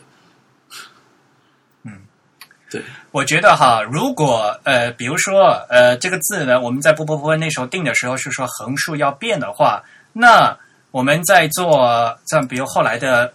[3.11, 10.57] 我觉得哈，如果呃，比如说呃，这个字呢，我们在波波波那时候定的时候是说横竖要变的话，那
[10.91, 13.33] 我们在做像比如后来的，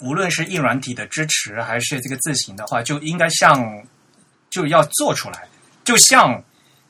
[0.00, 3.52] 无论是硬软体的支持还是这个字形的话，就应该像
[4.48, 5.48] 就要做出来，
[5.84, 6.42] 就像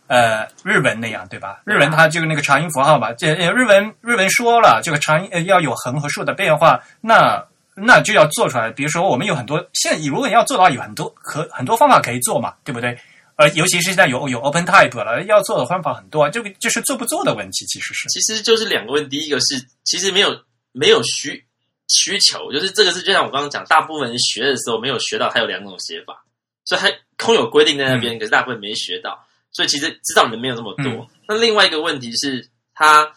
[0.06, 1.60] 呃日文那样，对吧？
[1.64, 7.44] 日文它就那个长音符号嘛，这呃日文日文说了这个长音呃要有横和竖的变化，那
[7.82, 8.70] 那就要做出来。
[8.70, 12.98] 比如说，我们有很多现在如果你要做的话，有很多可很多方法可以做嘛，对不对？
[13.36, 18.06] 呃，尤其是现在有有 Open Type 了，要做的方法很多，啊，就就是做不做的问题，其实是。
[18.10, 20.38] 其实就是两个问题，第一个是其实没有
[20.72, 21.42] 没有需
[21.88, 26.22] 需求，就是这个是就像我刚刚讲，大部分人学的时候没有学到它有两种写法，
[26.66, 31.08] 所以它空有规定在那边，可是大部分没学到，所以其实知道的人没有这么多。
[31.26, 33.10] 那另外一个问题是，它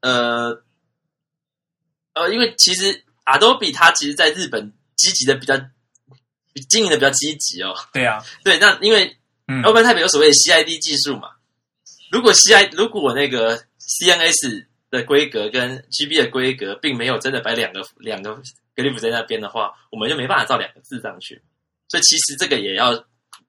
[0.00, 0.58] 呃
[2.14, 5.54] 呃，因为其实 Adobe 它其实在日本积极的比较
[6.70, 7.74] 经营的比较积极哦。
[7.92, 9.16] 对啊，对，那因为。
[9.48, 11.28] 嗯，OpenType 有所谓的 CID 技术嘛？
[12.10, 18.42] 如果 CI 如果那个 CNS 的规格跟 GB 的规格并没有真的摆两个两个
[18.74, 21.40] glyph 在那边的话，我们就没办法造两个字上去。
[21.86, 23.04] 所以其实这个也要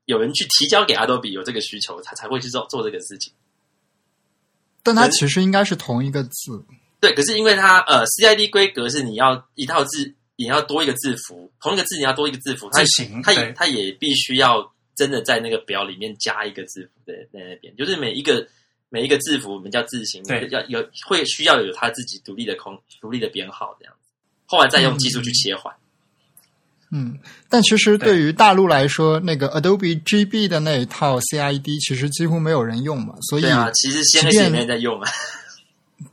[0.05, 3.33] 有人去提交给 Adobe 有这个需求，他才会去做做这个事情。
[4.83, 6.63] 但它其实应该是同一个字。
[6.99, 12.81] 对，可是因为它呃 CID 规格是你要一套字也要多一个字符，同一个字你要多一个字符，它
[13.23, 14.71] 它也它也必须要。
[14.97, 18.47] 真的在那个表里面加一个字符在在那边，就是每一个
[18.89, 24.09] 每一个字符我们叫字形，要有会需要有它自己独立的空独立的编号这样子，
[24.47, 25.71] 后来再用技术去切换。
[26.91, 35.07] 嗯，但其实对于大陆来说，那个 Adobe GB 的那一套 CID 其实几乎没有人用嘛，所以啊，其实现在里面在用啊。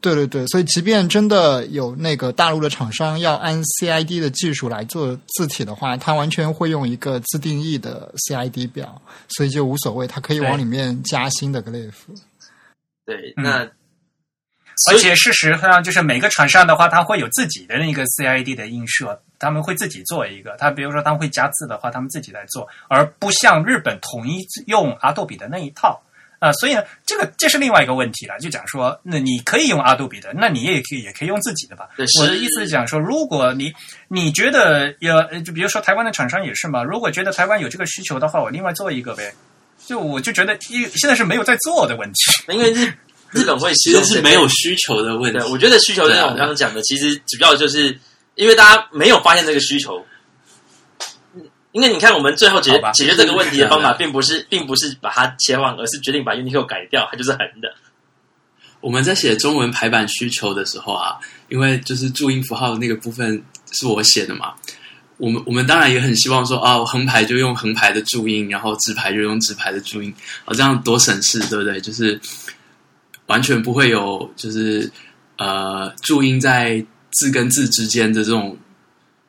[0.00, 11.92] 对对对，所以即便真的有那个大陆的厂商要按 CID 的技术来做字体的话，它完全会用一个自定义的 CID 表，所以就无所谓，它可以往里面加新的 glyph。
[13.04, 13.68] 对，那
[14.90, 20.56] 而且事实上就是每个厂商的话，它会有自己的那个 CID 的映射，他们会自己做一个。
[20.58, 26.00] 他比如说他们会加字的话，他们自己来做，而不像日本统一用阿杜比的那一套。
[26.44, 28.38] 啊，所以呢，这个这是另外一个问题了。
[28.38, 31.88] 就讲说，那你可以用阿杜比的，那你也可以也可以用自己的吧。
[32.20, 33.72] 我的意思是讲说，如果你
[34.08, 39.32] 你觉得有，就比如说台湾的厂商也是嘛，如果觉得台湾有这个需求的话，我另外做一个呗。
[39.86, 42.92] 就我就觉得，因现在是没有在做的问题，因为日
[43.32, 45.38] 日本会其实是没有需求的问题。
[45.50, 47.98] 我觉得需求，就像我刚刚讲的，其实主要就是
[48.34, 50.04] 因为大家没有发现这个需求。
[51.74, 57.74] 因为你看，我们最后解解决这个问题的方法，并不是并不是把它切换，而是决定把 Unicode 改掉，它就是横的。
[58.80, 61.18] 我们在写中文排版需求的时候啊，
[61.48, 63.42] 因为就是注音符号那个部分
[63.72, 64.54] 是我写的嘛，
[65.16, 70.14] 我们我们当然也很希望说啊，横排就用横排的注音，然后直排就用直排的注音，
[70.44, 71.80] 啊，这样多省事，对不对？
[71.80, 72.20] 就是
[73.26, 74.88] 完全不会有就是
[75.38, 78.56] 呃注音在字跟字之间的这种，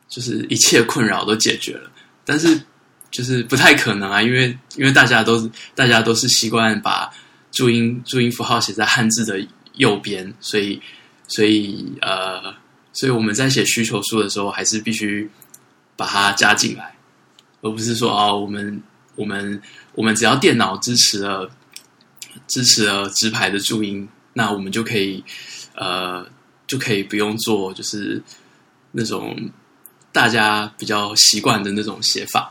[0.08, 1.90] 就是一切困扰都解决了。
[2.26, 2.60] 但是
[3.12, 7.10] 就是不太可能啊，因为因为大家都是大家都是习惯把
[7.52, 9.40] 注音注音符号写在汉字的
[9.76, 10.82] 右边，所以
[11.28, 12.54] 所以呃，
[12.94, 15.30] 所以我们在写需求书的时候，还是必须
[15.96, 16.96] 把它加进来，
[17.62, 18.82] 而不是说哦，我们
[19.16, 19.62] 我们
[19.94, 21.50] 我们只要电脑支持了
[22.48, 25.24] 支持了直排的注音，那我们就可以
[25.76, 26.28] 呃
[26.66, 28.22] 就可以不用做就是
[28.92, 29.38] 那种。
[30.16, 32.50] 大家比较习惯的那种写法，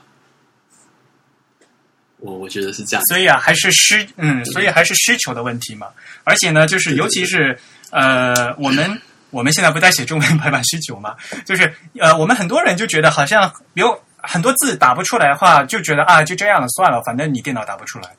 [2.19, 3.03] 我我觉得是这样。
[3.07, 5.86] 所以啊，还是需嗯，所以还是需求的问题嘛。
[6.24, 7.59] 而且呢，就是尤其是
[7.89, 9.01] 呃，我们
[9.32, 11.16] 我们现在不在写中文排版需求 嘛，
[11.47, 18.11] 就是呃，我们很多人就觉得好像有很多字打不出来的话，就觉得啊，就这样了，算了，反正你电脑打不出来。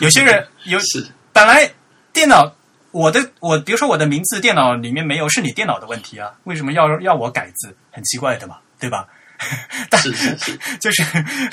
[0.00, 0.78] 有些人有
[1.32, 1.72] 本来
[2.12, 2.54] 电脑。
[2.92, 6.32] 我的我比如说我的名字电脑里面没有，是你电脑的问题啊？
[6.44, 7.76] 为什么要要我改字？
[7.90, 9.06] 很奇怪的嘛，对吧？
[9.88, 9.98] 但
[10.80, 11.02] 就是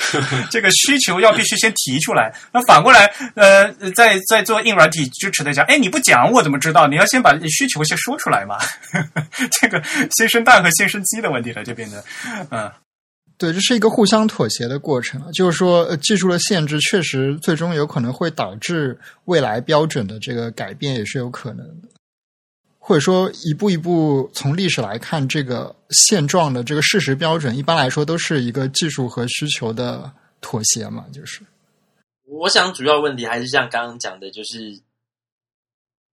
[0.50, 2.30] 这个需求要必须先提出来。
[2.52, 6.86] 那反过来，呃，在在做硬软体支持的讲，哎，你不讲我怎么知道？
[6.86, 8.58] 你要先把需求先说出来嘛。
[9.50, 12.04] 这个先生蛋和先生鸡的问题了，这边的，
[12.50, 12.70] 嗯。
[13.38, 15.30] 对，这是一个互相妥协的过程。
[15.32, 21.88] 就是说，技术的限制确实最终有可能会导致未来标准的这个改变，也是有可能的。
[22.80, 30.10] 或者说，一步一步从历史来看，这个现状的这个事实标准，一般来说都是一个技术和需求的
[30.40, 31.06] 妥协嘛。
[31.12, 31.42] 就是，
[32.24, 34.76] 我想主要问题还是像刚刚讲的，就是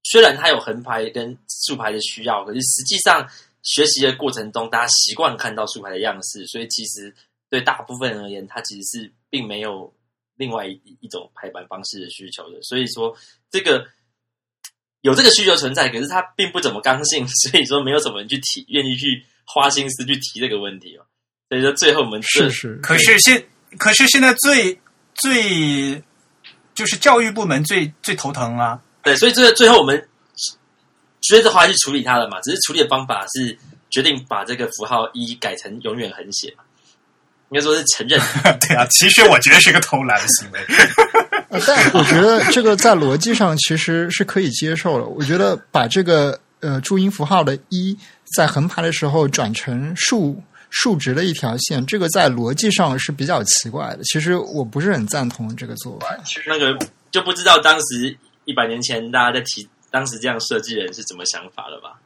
[0.04, 1.36] 虽然它有横排跟
[1.66, 3.28] 竖排的需要，可是实际上。
[3.66, 7.14] 学习的过程中，大家习惯看到竖排的样式，所以其实
[7.50, 9.92] 对大部分人而言，它其实是并没有
[10.36, 12.62] 另外一一种排版方式的需求的。
[12.62, 13.18] 所以说，
[13.50, 13.84] 这个
[15.02, 21.06] 有这个需求存在，可是它并不怎么刚性， 所以说没有什么人去提，愿意去花心思去提这个问题哦。
[21.50, 23.44] 所以说，最后我们是是，可是现
[23.80, 24.80] 可是现在最
[25.16, 26.00] 最
[26.76, 28.80] 就是教育部门最最头疼啊。
[29.02, 30.08] 对，所以这最后我们。
[31.28, 32.40] 所以这话去处理它了嘛？
[32.42, 33.58] 只是处理的方法是
[33.90, 36.64] 决定把这个符号一改成永远横写嘛？
[37.50, 38.20] 应该说是承认。
[38.60, 40.60] 对啊，其实我觉得是个偷懒的行为。
[41.50, 45.06] 呃 但我觉得这个在逻辑上其实是可以接受的。
[45.06, 47.98] 我觉得把这个呃注音符号的一
[48.36, 50.42] 在横排的时候转成竖
[50.72, 54.00] 竖直的一条线，这个在逻辑上是比较奇怪的。
[54.04, 56.18] 其实我不是很赞同这个做法。
[56.26, 56.78] 其实那个
[57.12, 59.66] 就不知道当时一百年前大家在提
[59.96, 61.98] 当时这样设计人是怎么想法的吧？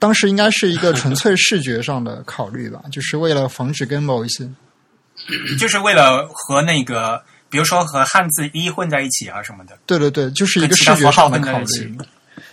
[0.00, 4.50] 当时应该是一个纯粹视觉上的考虑吧， 就是为了防止跟某一些
[5.56, 9.78] 就是为了和那个，比如说和汉字一混在一起啊什么的。
[9.86, 11.96] 对对对，就是一个视觉上的考虑，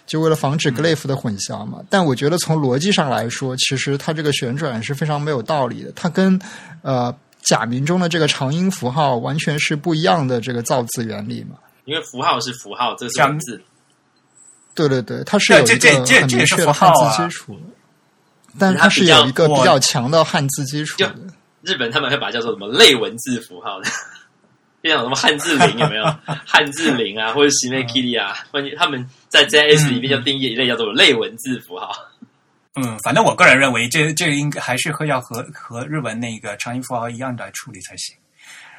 [0.06, 1.80] 就为了防止 glyph 的混淆嘛。
[1.90, 5.91] 但我觉得从逻辑上来说，其实它这个旋转是非常没有道理的。
[5.95, 6.40] 它跟
[6.84, 7.11] 呃
[7.41, 11.57] 假名中的这个长音符号完全是不一样的这个造字原理嘛。
[11.86, 13.61] 因为符号是符号，这是文字。
[14.76, 17.62] 对对对，它是有一个很明确的汉字基础的，
[18.60, 21.16] 但它是有一个比较强的汉字基础的。
[21.62, 23.90] 日本他们会把它叫做什么类文字符号的，
[24.84, 26.04] 像什么汉字零有没有？
[26.45, 31.90] 汉字零啊，或者西内 kitty 啊，关键他们在 JS 里面就定义一类叫做类文字符号。
[32.76, 38.16] 嗯，反正我个人认为，这这应该还是和要和和日文那个长音符号一样的处理才行。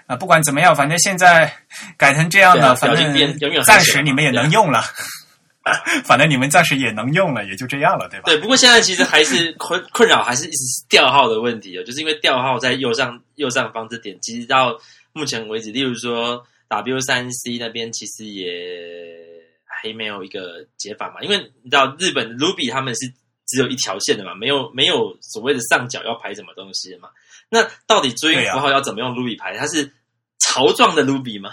[0.06, 1.50] 啊，不管怎么样，反正现在
[1.96, 4.84] 改成这样的，反正暂时你们也能用了。
[6.04, 8.24] 反正你们暂时也能用了，也就这样了，对吧？
[8.26, 14.78] 对，不过现在其实还是 困困扰，还是一直是调号的问题哦，就是因为调号在右上右上方这点，其实到
[15.12, 18.46] 目前为止，例如说 W 三 C 那边，其实也
[19.64, 21.22] 还没有一个解法嘛。
[21.22, 23.10] 因为你知道日本 Ruby 他们是
[23.46, 27.08] 只有一条线的嘛，没有没有所谓的上角要排什么东西的嘛。
[27.48, 29.56] 那到底注音符号要怎么用 Ruby 排？
[29.56, 29.90] 它是
[30.40, 31.50] 槽状的 Ruby 吗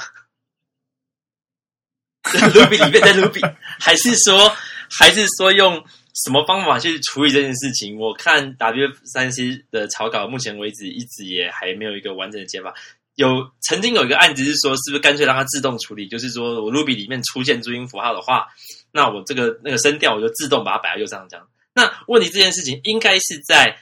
[2.53, 4.56] Ruby 里面的 Ruby，还是说，
[4.89, 5.84] 还是说用
[6.23, 7.98] 什么方法去处理这件事情？
[7.98, 12.73] 我看 W 三 C 的草稿，目前为止一直也还没有一个完整的解法。
[13.15, 16.07] 有曾经有一个案子是说，是不是干脆让它自动处理？
[16.07, 18.48] 就是说我 Ruby 里面出现注音符号的话，
[18.91, 21.48] 那我这个那个声调我就自动把它摆在右上角。
[21.73, 23.80] 那问题这件事情应该是在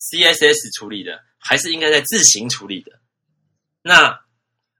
[0.00, 2.92] CSS 处理的，还是应该在自行处理的？
[3.82, 4.20] 那？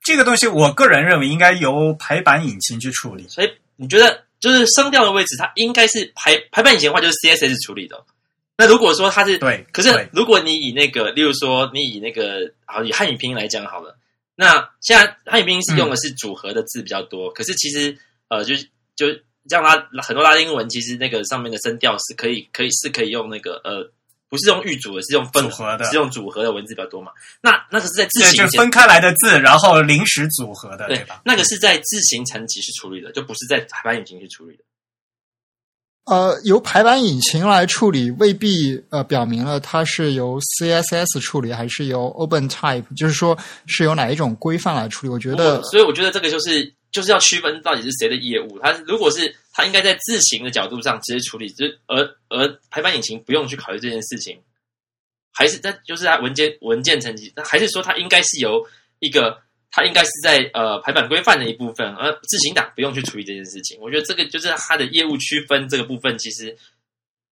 [0.05, 3.27] 这个东西，我个人认为应该由排版引擎去处理。
[3.29, 8.05] 所以你觉得，就是声调的位置，它应该是排排版引擎的话，就是 CSS 处理的。
[8.57, 13.97] 那如果说它是对，可是如果你以那个，例如说你以那个，好以汉语拼音来讲好了，
[14.35, 17.31] 那现在汉语拼音是用的是组合的字比较多。
[17.33, 17.97] 可是其实
[18.29, 19.07] 呃，就是就
[19.49, 23.91] 像拉很多拉丁文，其实那个上面的声调是可以可以是可以用那个呃。
[24.33, 27.13] 不是用预组的，是用分合的，是用组合的文字比较多嘛？
[27.43, 31.21] 那那个是在字形就分开来的字，然后临时组合的，对吧？
[31.27, 34.65] 那个是在字形层级去处理的，就不是在排版引擎去处理的。
[36.07, 43.37] 呃，由排版引擎来处理，未必呃表明了它是由 CSS 处理，还是由 OpenType，就是说
[43.67, 45.13] 是由哪一种规范来处理？
[45.13, 48.59] 我觉得，所以我觉得这个就是就是要区分到底是谁的业务。
[48.60, 49.35] 它如果是。
[49.55, 54.40] 它应该在字形的角度上直接处理，就而而排版引擎不用去考虑这件事情，
[55.31, 58.66] 还是在就是它文件文件层级，还是说它应该是由
[59.01, 63.78] 一个它应该是在呃排版规范的一部分，而字形档不用去处理这件事情。
[63.82, 66.56] 我觉得这个就是它的业务区分这个部分，其实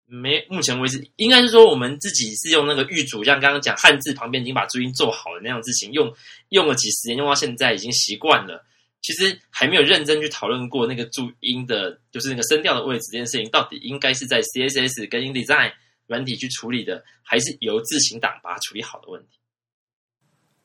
[0.05, 6.15] 没目前为止应该是说我们自己是用那个预组，像刚刚讲汉字旁边已经把注音做好了那样字形，用
[6.51, 8.63] 用了几十年，用到现在已经习惯了。
[9.03, 15.73] 其实还没有认真去讨论过那个注音的，就是那个声调的位置这件事情，到底应该是在 CSS 跟 InDesign
[16.07, 19.40] 软体去处理的，还是由字形档把它处理好的问题？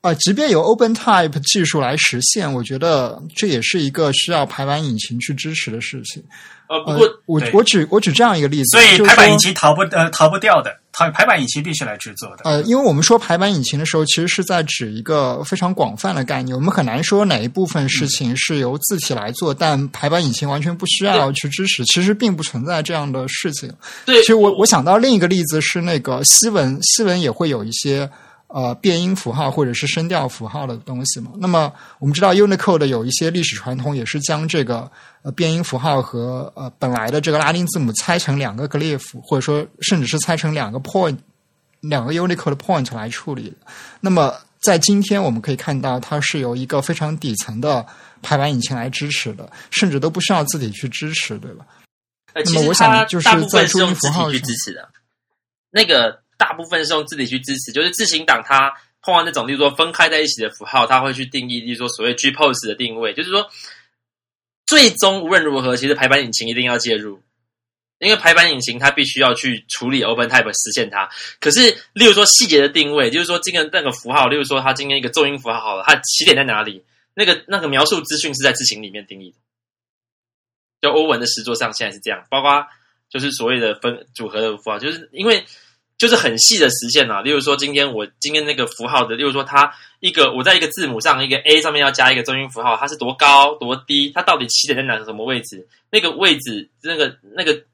[0.06, 6.22] 啊，即便有 OpenType 技术来实现，我觉得这也是一个需要排版引擎去支持的事情。
[6.68, 12.42] 呃，不过我我举我举这样一个例子，所以排版引擎逃不呃逃不掉的，它排版引擎必须来制作的。
[12.44, 23.72] 呃，因为我们说排版引擎的时候，其实是在指一个非常广泛的概念，我们很难说哪一部分事情是由字体来做，但排版引擎完全不需要去支持，其实并不存在这样的事情。
[24.04, 28.08] 对，其实我我想到另一个例子是那个西文，西文也会有一些。
[28.48, 31.32] 呃，变音符号或者是声调符号的东西嘛。
[31.38, 34.88] 那么我们知道，Unicode 有一些历史传统，也是将这个
[35.22, 41.16] 呃变音符号和呃本来的这个拉丁字母拆成两个 glyph，或者说甚至是拆成两个 point，
[41.80, 43.52] 两个 Unicode point 来处理。
[44.00, 47.84] 那么在今天，我们可以看到，它是由一个非常底层的
[48.22, 51.66] 排版引擎来支持的，甚至都不需要字体去支持，对吧？
[52.32, 54.88] 那么我想就是在注音符号去支持的，
[55.72, 56.24] 那个。
[56.36, 58.72] 大部分是用字体去支持，就是字形档它
[59.02, 63.48] 碰到那种，例如说分开在一起的符号，它会去定义，例如说所谓 G pose 的定位，就是说
[64.66, 67.22] 最终无论如何，其实排版引擎一定要介入。
[67.98, 71.08] 因为排版引擎它必须要去处理 OpenType 实现它。
[71.40, 76.84] 可是，例如说细节的定位，就是说今天那个符号，例如说它今天一个重音符号好了，它起点在哪里？
[77.14, 79.38] 那个那个描述资讯是在字形里面定义的。
[80.82, 82.66] 就欧文的实作上现在是这样，包括
[83.08, 85.46] 就是所谓的分组合的符号，就是因为
[85.98, 87.22] 就是很细的实现啊。
[87.22, 94.10] 例如说今天我今天那个符号的，例如说它一个我在一个字母上一个 A 上面要加一个中音符号，它是多高多低？
[94.10, 95.66] 它到底起点在哪什么位置？
[95.90, 97.64] 那个位置那个那个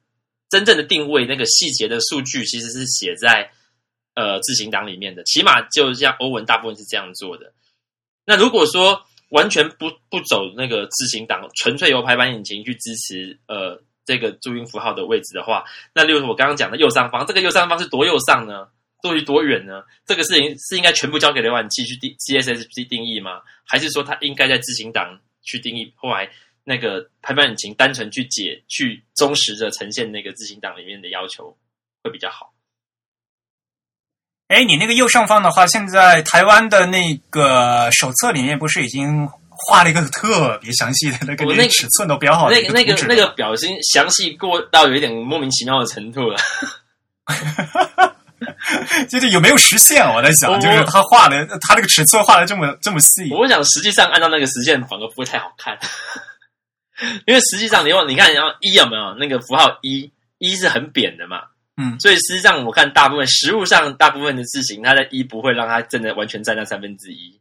[0.49, 3.51] 真正的定位那个细节的数据其实是写在
[4.15, 7.53] 呃字形档里面的，起码就像欧文大部分是这样做的。
[8.25, 15.65] 那如果说完全不不走那个字形档，纯粹由排版引擎去支持呃这个注音符号的位置的话，
[15.95, 18.69] 那例如我刚刚讲的右上方，这个右上方是多右上呢？
[19.03, 19.83] 多于多远呢？
[20.07, 23.41] 这个事情是应该全部交给浏览器去定 CSS 去定义吗？
[23.65, 25.93] 还是说它应该在字形档去定义？
[25.97, 26.31] 后来
[26.63, 31.57] 那个排版引擎单纯去解去忠实的呈现那个字形档里面的要求
[32.05, 32.53] 会比较好。
[34.47, 39.29] 哎，你那个右上方的话，现在台湾的那个手册里面不是已经
[39.67, 46.39] 画了一个特别详细的那个我那个尺寸都标好的那个那个那个表情详细过到有一点莫名其妙的程度了。
[49.09, 50.05] 就是有没有实现？
[50.05, 55.79] 我在想，就是他画的，他那个尺寸画的这么这么细，我想实际上按照那个实现反而不会太好看，
[57.27, 59.15] 因为实际上你往你看，然后一有没有？
[59.15, 61.43] 那个符号一一是很扁的嘛，
[61.77, 61.99] 嗯。
[62.01, 67.41] 所以实际上我看大部分实物上大部分的字形，它的一不会让它真的完全占到三分之一，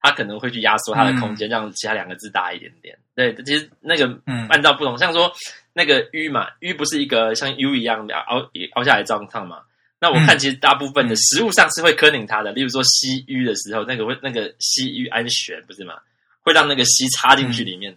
[0.00, 2.98] 它可能会去压缩它的空间，让其他两个字大一点点。
[3.14, 5.32] 对，其实那个嗯按照不同，像说
[5.72, 9.62] 那个 U 嘛，U 不是一个像 U 一样凹凹下来状况嘛？
[10.00, 15.94] 那我看其实大部分的食物上是会磕拧它的，例如说西 U 的时候，那个会那个西 U 安全不是吗？
[16.40, 17.96] 会让那个西插进去里面。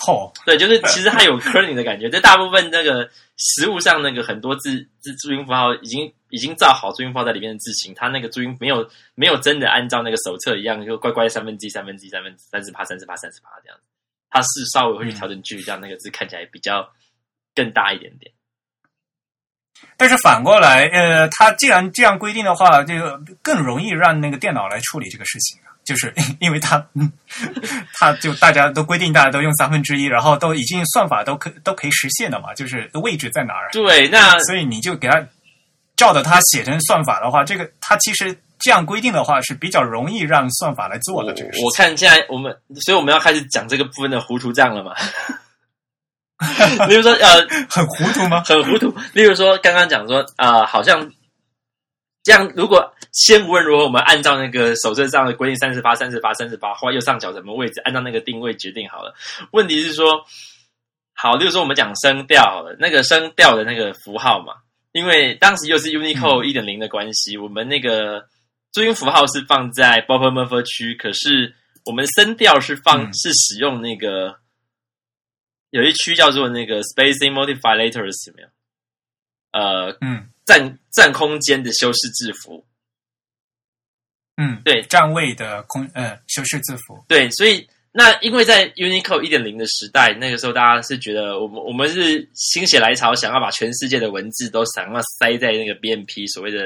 [0.00, 2.08] 嚯、对，就是其实它有 kerning 的感觉。
[2.08, 13.84] 这大部分那个食物上那个很多字字注音符号已经已经造好注音符号在里面的字形，它那个注音没有没有真的按照那个手册一样，就乖乖三分之一、三分之一、三分三十趴、三十趴、三十趴这样子。
[14.30, 16.86] 它是稍微会去调整距离，让那个字看起来比较
[17.54, 18.30] 更大一点点。
[19.96, 26.84] 但是反过来，呃，他既然这样规定的话，这个更容易让那个电脑来处理这个事情啊，就是因为他，
[27.94, 35.24] 他就大家都规定大家都用三分之一，然后都已经算法都可都可以实现的嘛，就是位置在哪儿，对，那所以你就给他
[35.98, 41.58] 照着它写成算法的话，这个它其实这样规定的话是比较容易让算法来做的这个事。
[41.62, 42.56] 我看现在我们，
[42.86, 44.94] 所以我们要开始讲这个部分的糊涂账了嘛。
[46.86, 48.44] 比如说，呃，很糊涂吗？
[48.46, 48.94] 很糊涂。
[49.12, 51.10] 例如说，刚刚讲说，啊、好像
[52.22, 59.12] 这样，如果先无论如何，我们按照那个手册上的规定，三十八、三十八、三十八，画右上角什么位置，按照那个定位决定好了。
[59.50, 60.24] 问题是说，
[61.12, 64.52] 好，例如说我们讲声调好了，那个声调的那个符号嘛，
[64.98, 68.26] 因为当时又是 Unicode 一点零的关系，我们那个
[68.72, 71.54] 注音符号是放在 b u f f e r m u f f e r 区，可是
[71.84, 73.14] 我们声调是放、嗯。
[73.14, 74.36] 是使用那个
[75.70, 78.48] 有一区叫做那个 spacing modify letters 有没有？
[79.52, 80.28] 呃，嗯。
[80.44, 82.66] 占占空间的修饰字符，
[84.38, 84.82] 嗯，对。
[84.82, 87.68] 占位的空呃修饰字符，对，所以
[87.98, 96.60] 那因为在 Unicode 一点零的时代，那个时候大家是觉得我们我们是心血来潮，想要把全世界的文字都想要塞在那个 BMP 所谓的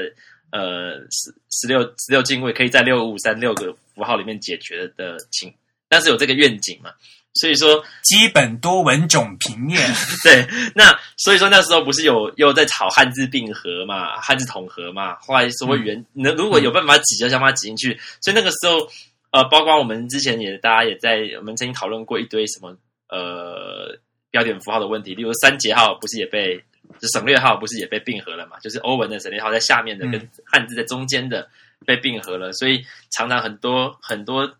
[0.51, 5.51] 呃十十六十六进位，可以在六五三六个符号里面解决的情，
[5.89, 6.91] 但是有这个愿景嘛，
[7.33, 9.81] 所以说基本多文种平面。
[10.23, 17.99] 对，那所以说那时候不是有又在炒汉字并合嘛，汉字统合嘛，后来说原能、如果有办法挤，就想把它挤进去。
[18.21, 18.87] 所以那个时候，
[19.33, 22.77] 呃，包括我们之前也大家也在我们曾经讨论过一堆什么
[23.09, 23.97] 呃
[24.29, 26.63] 标点符号的问题，例如三节号不是也被
[26.99, 28.59] 就省略号不是也被并合了嘛？
[28.59, 31.49] 就是欧文的省略号在下面的，嗯跟汉字在中间的
[31.85, 34.53] 被并合了，所以常常很多很多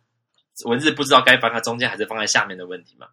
[0.66, 3.08] 文字不知道该放在中间还是放在下面的问题嘛。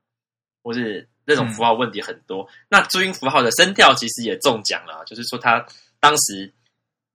[0.62, 2.46] 或是那种符号问题很多。
[2.68, 5.64] 那注音符号的声调其实也中奖了啊，就是说他
[5.98, 6.52] 当时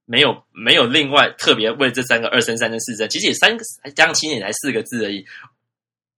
[0.06, 3.62] 没有没有另外特别为这三个二声、三声、四声，其实也三个
[3.94, 5.26] 将近七年才四个字而已，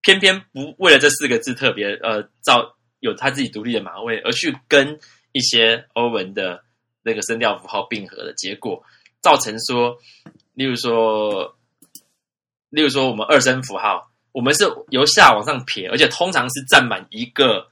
[0.02, 5.01] 偏偏不为了这四个字特别呃造有他自己独立的码位，而去跟
[5.32, 6.62] 一些欧文的
[7.02, 8.85] 那个声调符号并合的结果，
[9.20, 9.98] 造成说，
[10.55, 11.56] 例如说，
[12.70, 14.06] 例如说我们二声符号。
[14.31, 17.66] 我们是由下往上撇，而且通常是占满一个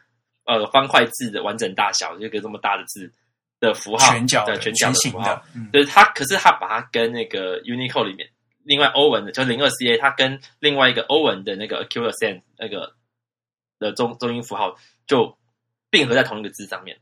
[0.47, 3.13] 呃方块字的完整大小，就一个这么大的字
[3.67, 8.29] 的符号，全角的全角的符号就是它，可是它把它跟那个 Unicode 里面
[8.63, 12.95] 另外欧文的，就零二 CA，它跟另外一个欧文的那个 Acute Accent 那个
[13.79, 14.77] 的中中音符号
[15.07, 15.37] 就
[15.91, 16.99] 并合在同一个字上面。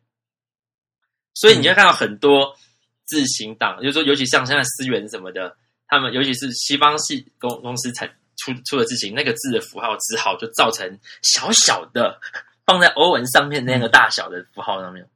[1.35, 2.55] 所以你就看到很多
[3.05, 5.57] 字形档，就是说，尤其像现在思源什么的，
[5.89, 12.21] 他们尤其是西方系公公司才出出的字形，那个字的符号只好就造成小小的
[12.67, 15.09] 放在欧文上面那个大小的符号上面。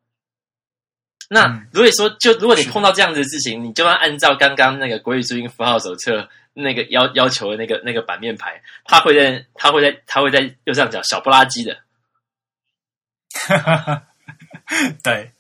[1.29, 11.77] 那嗯如果说，就如果你碰到这样子的事情，你就要按照刚刚那个国语注音符号手册那个要要求的那个那个版面排，它会在它会在它会在右上角小不拉几的，
[15.05, 15.31] 对，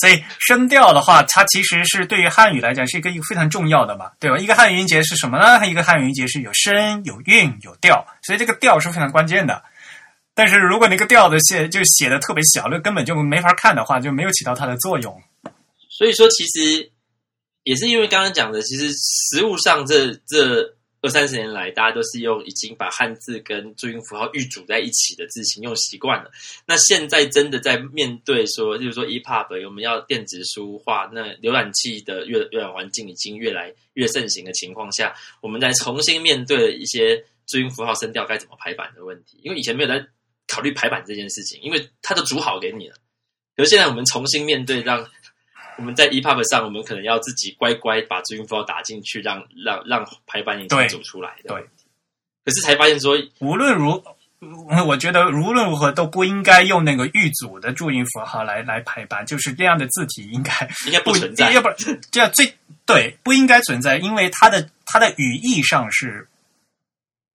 [0.00, 4.36] 所以声调的话，它其实是对于汉语来讲是一个一个非常重要的嘛，对吧？
[4.38, 5.58] 一个汉语音节是什么呢？
[5.58, 9.62] 它一个汉语音节是有声、有韵、有调，所以这个调是非常关键的。
[10.36, 15.22] 但是如果那个调子写就写的特别小，那根本就没法看的话，就没有起到它的作用。
[15.88, 16.92] 所以说，其实
[17.62, 26.30] 也是因为刚刚讲的，其实实物上这这二三十年来，大家都是用已经把汉字跟注音符号预组在一起的字形用习惯了。
[26.66, 40.04] 那现在真的在面对说，例如说 EPUB，我们要电子书化，那浏览器的阅阅览环境已经越来越盛行的情况下，我们在重新面对一些注音符号声调该怎么排版的问题，因为以前没有在
[40.46, 42.96] 考虑排版这件事情，因为它都组好给你了。
[43.56, 45.04] 可是现在我们重新面对，让
[45.78, 51.54] 我们在 EPUB 上，我们可能要自己乖乖把注音符号打进去，让让让排版引擎对组出来的。
[51.54, 51.62] 对，
[52.44, 54.02] 可是才发现说，无论如，
[54.40, 60.52] 嗯我觉得无论如何都不应该用那个预组的注音符号来来排版，就是这样的字体应该
[60.86, 61.76] 应该不存在要不然
[62.10, 62.54] 这样最
[62.84, 66.28] 对不应该存在，因为它的它的语义上是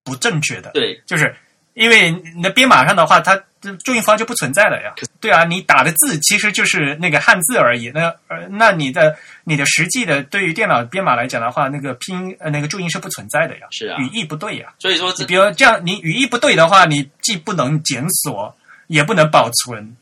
[0.03, 0.71] 不正确的。
[0.71, 1.35] 对，就是
[1.73, 4.93] 因为你的编码上的话，它这注音符号就不存在了呀。
[5.19, 7.89] 对啊，你打的字其实就是那个汉字而已。
[7.89, 14.73] 那呃，那你的你的实际的对于电脑编码来讲的话，那个拼音呃那个注音是不存在的呀，是啊语义不对呀。
[14.79, 18.55] 所以说你比如这样，你语义不对的话，你既不能检索，
[18.87, 19.95] 也不能保存。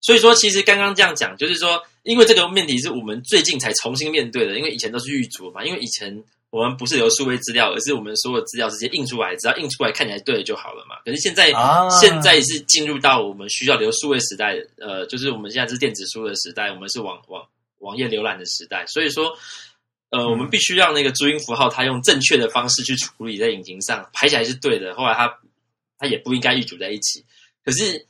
[0.00, 10.96] 所以说，其实刚刚这样讲，就是说，因为这个问题是我们最近才重新面对的，因为以前都是狱卒嘛，因为以前我们不是留数位资料，而是我们所有资料直接印出来，只要印出来看起来对了就好了嘛。
[11.04, 17.44] 可是现在，啊现在是进入到我们需要留数位时代，呃，就是我们现在是电子书的时代，我们是网网
[17.78, 19.36] 网页浏览的时代，所以说。
[20.14, 24.94] 呃，我们必须让那个注音符号它用正确的方式去处理在引擎上，排起来是对的。
[24.94, 25.38] 后来它
[25.98, 27.24] 它也不应该预组在一起，
[27.64, 28.06] 可是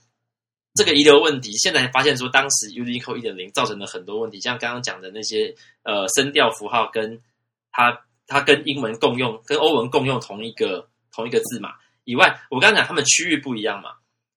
[0.75, 5.55] 这个遗留问题，现在发现说，当时 Unicode 一点零造成了很多问题，像刚刚讲的那些
[5.85, 7.21] 呃声调符号跟
[7.71, 7.97] 它
[8.27, 11.71] 它跟英文共用、跟欧文共用同一个同一个字嘛。
[12.05, 13.91] 以外，我刚刚讲他们区域不一样嘛，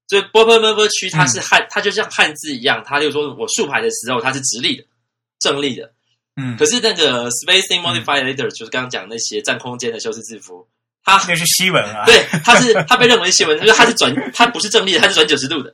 [0.07, 4.83] 所以波波波波区它是汉，它就像汉字一样，它就说我竖排的时候它是直立的、
[5.39, 5.91] 正立的，
[6.35, 10.67] 嗯，可是那个 spacing modifier later 就是刚刚讲那些占空间的修饰字符，
[11.03, 12.05] 它那是西文啊。
[12.05, 15.73] 对它是它被认为是西文，就是它是转它不是正立的，它是转九十度的。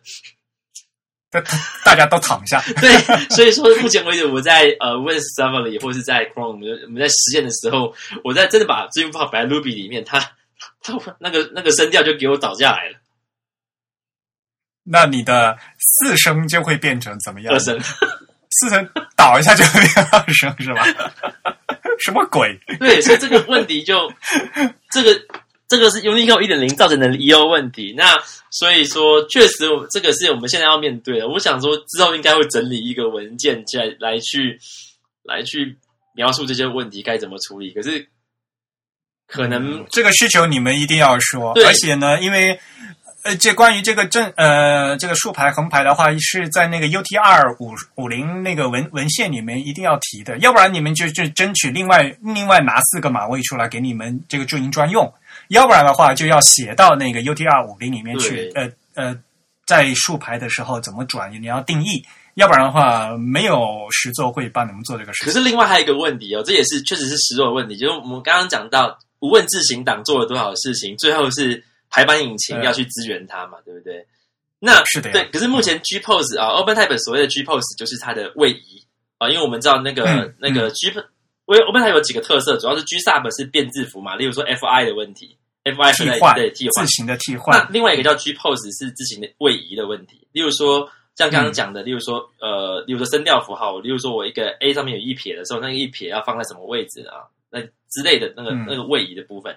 [1.31, 1.41] 大
[1.85, 2.61] 大家都躺下。
[2.81, 2.91] 对，
[3.29, 10.19] 所以说目前为止，我在呃 Win Server 里，或是在 Chrome，我们我们在实验的时候，我在真的把字音符号摆在 Ruby 里面，它
[10.83, 12.97] 它那个那个声调就给我倒下来了，
[14.83, 17.59] 那你的四声就会变成怎么样二？
[17.59, 17.79] 声。
[18.59, 20.85] 四声倒一下就变二声是吧？
[22.03, 22.59] 什么鬼？
[22.79, 24.11] 对，所以这个问题就
[24.91, 25.09] 这个
[25.72, 27.93] 这个是 Unicode 一点零造成的 EO 问题。
[27.95, 28.03] 那
[28.49, 31.30] 所以说，确实这个是我们现在要面对的。
[31.30, 34.60] 我想说，之后应该会整理一个文件来来去
[35.23, 35.77] 来去
[36.14, 37.72] 描述这些问题该怎么处理。
[37.72, 38.06] 可是
[39.27, 42.60] 可能这个需求你们一定要说，而且呢，因为
[43.23, 55.14] 呃，这关于这个正呃这个竖排横排的话，是在那个 UTR 五五零那个文文献里面一定要提的，要不然你们就就争取另外另外拿四个码位出来给你们这个注音专用，
[55.52, 59.18] 要不然的话就要写到那个 UTR 五零里面去，呃呃，
[59.68, 62.03] 在竖排的时候怎么转，你要定义。
[62.36, 63.60] 要不然的话，没有
[63.91, 65.32] 实作会帮你们做这个事可。
[65.32, 74.07] 是另外还有一个问题哦，这也是确实是实作的问题，就是我们刚刚讲到无问自行党做了多少事情，最后是排版引擎要去支援它嘛，对不对？
[74.60, 78.82] 那是的对，可是目前 Gpose 啊，OpenType 所谓的 Gpose 就是它的位移
[79.18, 80.94] 啊，因为我们知道那个、嗯那个 G，因
[81.48, 86.85] 为 OpenType 有几个特色，主要是 Gsub 是变字符嘛，例如说 Fi 的问题在替换对替换。
[86.85, 87.57] 字，形的替换。
[87.57, 97.29] 那，另外一个叫 Gpose 是字形的位移的问题，例如说像刚刚讲的，例如说呃，例如说声调符号，例如说我一个 A 上面有一撇的时候，那个一撇要放在什么位置啊？
[97.49, 98.65] 那之类的那个嗯。
[98.67, 99.55] 那个位移的部分，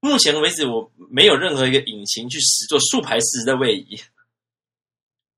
[0.00, 4.00] 目前为止我没有任何一个引擎去实做竖排时的位移。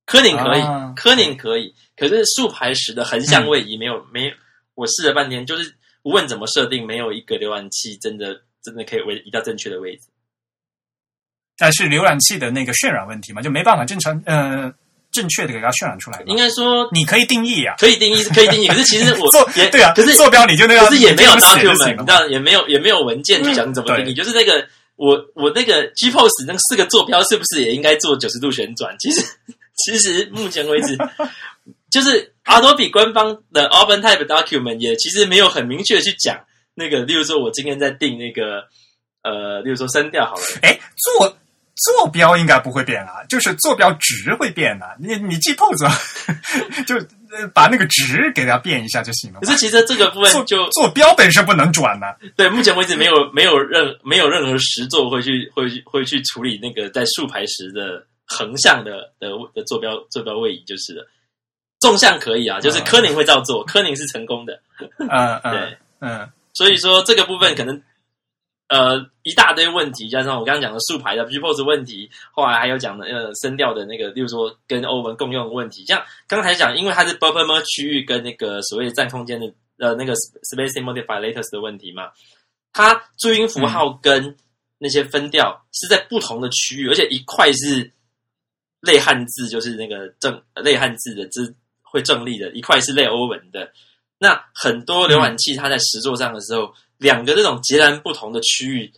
[0.07, 4.35] 科宁可以，啊科宁可以，可是竖排时的横向位移没有、没有，
[4.75, 10.05] 我试了半天，就是无论怎么设定，没有一个浏览器真的真的可以位移到正确的位置。
[11.57, 14.73] 但是浏览器的那个渲染问题嘛，就没办法正常呃
[15.13, 16.21] 正确的给它渲染出来？
[16.27, 18.67] 应该说你可以定义啊，可以定义，可以定义。
[18.67, 24.15] 可是其实我 做也对啊，可是坐标你就那样，可是也没有 document，行了你知道，也没有也没有文件去讲怎么定义。
[24.15, 24.67] 就是那个
[24.97, 28.97] 我我那个 G pose 那四个坐标是不是也应该做九十度旋转？
[28.99, 29.21] 其实
[29.87, 30.97] 其实目前为止，
[31.91, 36.37] 就是 Adobe 官方的 OpenType document 也其实没有很明确的去讲
[36.75, 38.65] 那个，例如说我今天在定那个
[39.23, 41.37] 呃，例如说声调好了，哎，坐
[41.77, 44.95] 坐标应该不会变啊，就是坐标值会变啊。
[44.99, 45.93] 你你记 pose 啊
[46.87, 46.97] 就
[47.35, 49.41] 呃把那个值给它变一下就行了。
[49.41, 52.07] 可是其实这个部分坐就坐标本身不能转呢、
[52.37, 61.07] 对，目前为止没有没有任没有任何实作会去会去会去处理那个在竖排时的横向的的的坐标坐标位移就是了。
[61.81, 64.59] 纵向可以啊，就是嗯柯宁会照做，柯宁是成功的，
[64.97, 65.09] 嗯
[65.43, 67.83] 嗯对，嗯所以说这个部分可能
[68.69, 82.11] 呃一大堆问题，加上我刚刚讲的竖排的 P pose 问题，后来还有讲的呃声调的那个，例如说跟欧文共用的问题，像刚才讲，因为它是 b u r p e r 区域跟那个所谓的占空间的呃那个 spacing modifiers 的问题嘛，
[82.73, 84.37] 它注音符号跟
[84.79, 87.93] 那些分调是在不同的区域，而且一块是
[88.81, 91.41] 类汉字，就是那个正呃类汉字的这
[91.83, 93.73] 会正立的，一块是类欧文的。
[94.25, 98.91] 那很多浏览器它在实作上的时候，两个这种截然不同的区域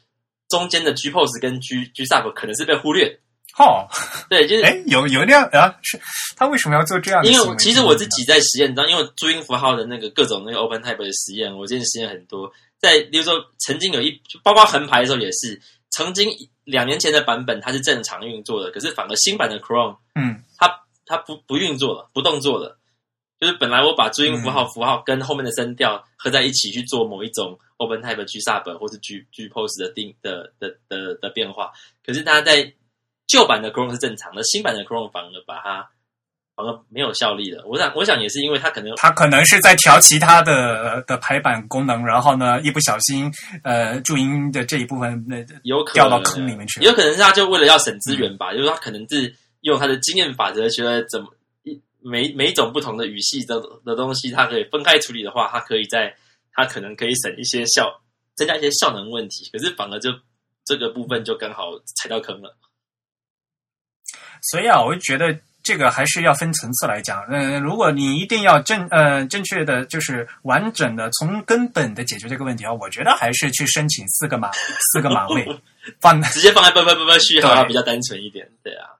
[0.49, 3.19] 中间的 G pose 跟 G G sub 可能是被忽略。
[3.59, 3.89] 哦，
[4.29, 5.75] 对，就是哎，有有那样啊？
[5.83, 5.99] 是
[6.37, 7.47] 他为什么要做这样的因为？
[7.47, 12.53] 我其实我自己在实验当中，因为注音符号的那个各种那个 Open Type 的实验，我之前实验很多。
[12.79, 15.59] 在比如说曾经有一包括横排的时候也是，
[15.91, 16.29] 曾经
[16.65, 20.71] 两年前的版本它是正常运作的，可是反而新版的 Chrome 嗯它
[21.07, 22.79] 它不不运作了，不动作了。
[23.39, 31.73] 就是本来我把注音符号符号跟后面的声调合在一起去做某一种 Open Type G sub 或是 G G pose 的定的的的的变化，
[32.05, 32.73] 可是它在
[33.27, 35.89] 旧版的 Chrome 是正常的，新版的 Chrome 反而把它
[36.55, 37.63] 反而没有效力了。
[37.67, 43.31] 我想我想也是因为它可能它可能是在调其他的的排版功能，然后呢，一不小心，
[43.63, 51.36] 呃，注音的这一部分，那，有可能掉到坑里面去有可能是他就为了要省资源吧，就是他可能是用他的经验法则，觉得怎么一
[52.09, 56.15] 每每种不同的语系的的东西，它可以分开处理的话，它可以在
[56.53, 58.01] 它可能可以省一些效，
[58.37, 60.11] 增加一些效能问题，可是反而就
[60.65, 62.57] 这个部分就刚好踩到坑了。
[64.51, 67.27] 所以啊，我就觉得这个还是要分层次来讲。
[67.29, 74.53] 嗯、如果你一定要正呃正确的就是完整的从根本的解决这个问题啊，我觉得还是去申请四个码
[74.93, 75.45] 四个码位
[76.01, 76.23] 放。
[76.23, 78.91] 直接放在啵啵啵啵序号对比较单纯一点，对啊。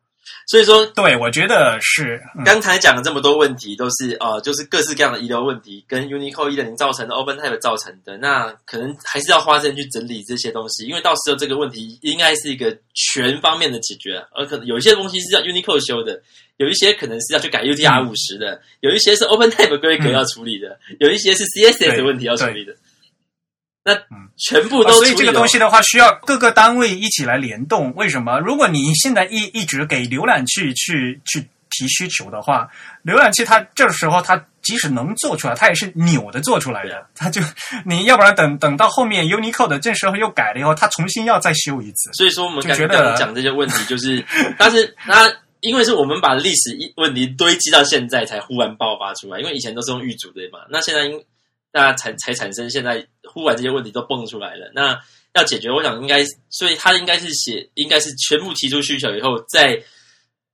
[0.47, 2.23] 所以说，对，我觉得是。
[2.39, 8.17] 嗯刚才讲的这么多问题，都是呃，就是各式各样的遗留问题，跟 Unicode 一点零造成的 OpenType 造成的。
[8.19, 16.23] 那可能还是要花时间去整理这些东西，因为到时候这个问题应该是一个全方面的解决，而可能有一些东西是要 Unicode 修的，
[16.59, 22.73] 有一些可能是要去改 UTR 五十的，有一些是 OpenType 规格要处理的，有一些是 CSS 的问题要处理的。
[23.87, 27.95] 那嗯全部啊所以这个东西的话，需要各个单位一起来联动。
[27.95, 28.41] 为什么？
[28.41, 31.41] 如果你现在一一直给浏览器去去
[31.71, 32.69] 提需求的话，
[33.05, 37.07] 浏览器它这时候它即使能做出来，它也是扭的做出来的。
[37.15, 37.41] 它就
[37.85, 42.13] 你要不然等等到后面 Unicode 这时候又改了以后，它重新要再修一次。
[42.15, 44.25] 所以说我们觉得讲这些问题，就是，
[44.59, 51.25] 但是 它因为是我们把历史一问题堆积到现在才忽然爆发出来，因为以前都是用预组的嘛，那现在因
[51.73, 53.05] 大家才才产生现在
[53.37, 54.99] 不管这些问题都蹦出来了，那
[55.35, 59.79] 要解决，我想应该，所以他应该是写，应该是全部提出需求以后，再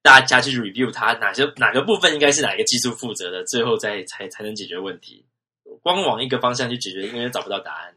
[0.03, 5.25] 大家去 review 它哪些哪个部分应该是哪个技术负责的，最后再才才能解决问题。
[5.81, 7.95] 光往一个方向去解决，应该找不到答案。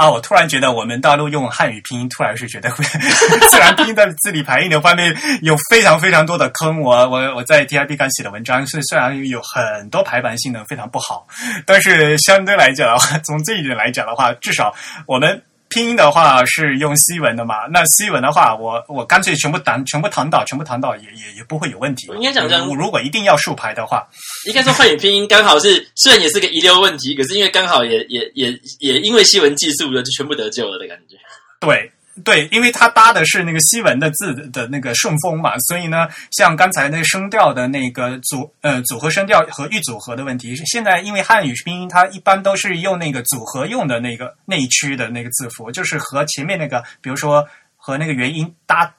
[0.00, 2.82] 啊，我突然觉得我们大陆用汉语拼音，突然是觉得会
[3.50, 6.80] 自然拼音在字体排印的方面有非常非常多的坑。
[6.80, 11.26] 我我我在 TIP 刚写的文章是虽然有很多排版性能非常不好，
[11.66, 14.74] 但是相对来讲的话，从这一点来讲的话，至少
[15.04, 15.42] 我们。
[15.70, 17.66] 拼音的话是用西文的嘛？
[17.72, 22.08] 那西文的话，我我干脆全部弹全部弹倒，全部弹倒也也也不会有问题。
[22.16, 24.06] 应该讲这样如如果一定要竖排的话，
[24.46, 31.16] 应该说汉语拼音刚好是虽然也是个遗留问题，可是因为刚好也也也也因为西文技术的就全部得救了的感觉。
[31.60, 31.90] 对
[32.24, 47.46] 对，因为它搭的是那个西文的字的的那个顺风嘛，所以呢，像刚才那个声调的那个组呃组合声调和预组合的问题，现在因为汉语拼音它一般都是用那个组合用的那个那一区的那个字符，就是和前面那个比如说
[47.76, 48.92] 和那个元音搭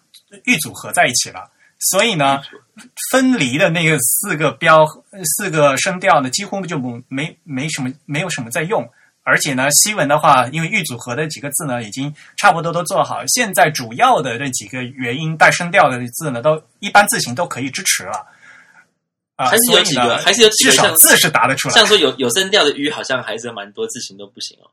[0.46, 1.52] 预组合在一起了。
[1.92, 2.42] 所以呢，
[3.12, 4.86] 分离的那个四个标、
[5.38, 8.88] 四个声调呢，几乎就没没没什么没有什么在用。
[9.24, 13.24] 而且呢，西文的话，因为预组合的几个字呢，已经差不多都做好。
[13.28, 18.26] 现在主要的这几个元音带声调的字呢，都一般字形都可以支持了。
[19.36, 21.74] 啊，还是有几个还是有几个至少字是答得出来。
[21.76, 24.70] 像说有有声调的鱼好像还是蛮多字形都不行哦。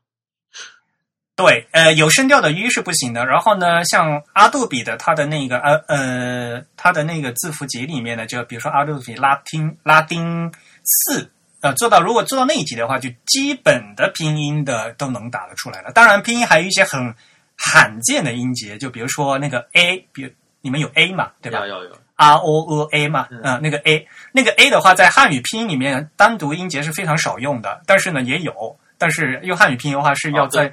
[1.35, 3.25] 对，呃，有声调的鱼是不行的。
[3.25, 10.51] 然后呢，像阿杜比的它的那个呃呃，它的那个字符集里面呢，就比如说阿杜比拉丁拉丁
[10.83, 15.91] 四，呃，做到如果做到那一级的话，就基本的拼音的都能打得出来了。
[15.91, 17.13] 当然，拼音还有一些很
[17.57, 20.31] 罕见的音节，就比如说那个 a，比如
[20.61, 21.67] 你们有 a 嘛，对吧要？
[21.67, 30.69] 要有，R O E A 嘛，嗯嗯、那个 A，那个 A 的话，在汉语拼音里面单独音节是非常少用的，但是呢也有，但是用汉语拼音的话是要在、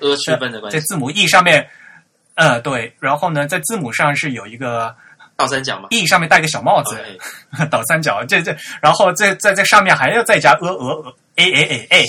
[0.70, 1.68] 在字母 E 上面，
[2.34, 4.94] 呃对，然后呢在字母上是有一个
[5.36, 5.88] 倒三角嘛。
[5.90, 6.98] E 上面戴个小帽子，
[7.70, 12.04] 倒三角，这这，然后在在在上面还要再加呃呃呃 a a a a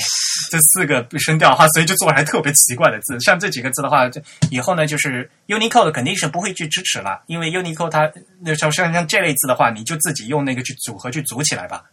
[0.49, 3.19] 这四个声调的话，所以就做出来特别奇怪的字。
[3.19, 8.09] 像这几个字的话，这以后呢就是 Unicode 肯定是不会去支持了，因为 Unicode 它
[8.41, 11.83] 那像像像这类字的话，你就自己用那个去组合去组起来吧。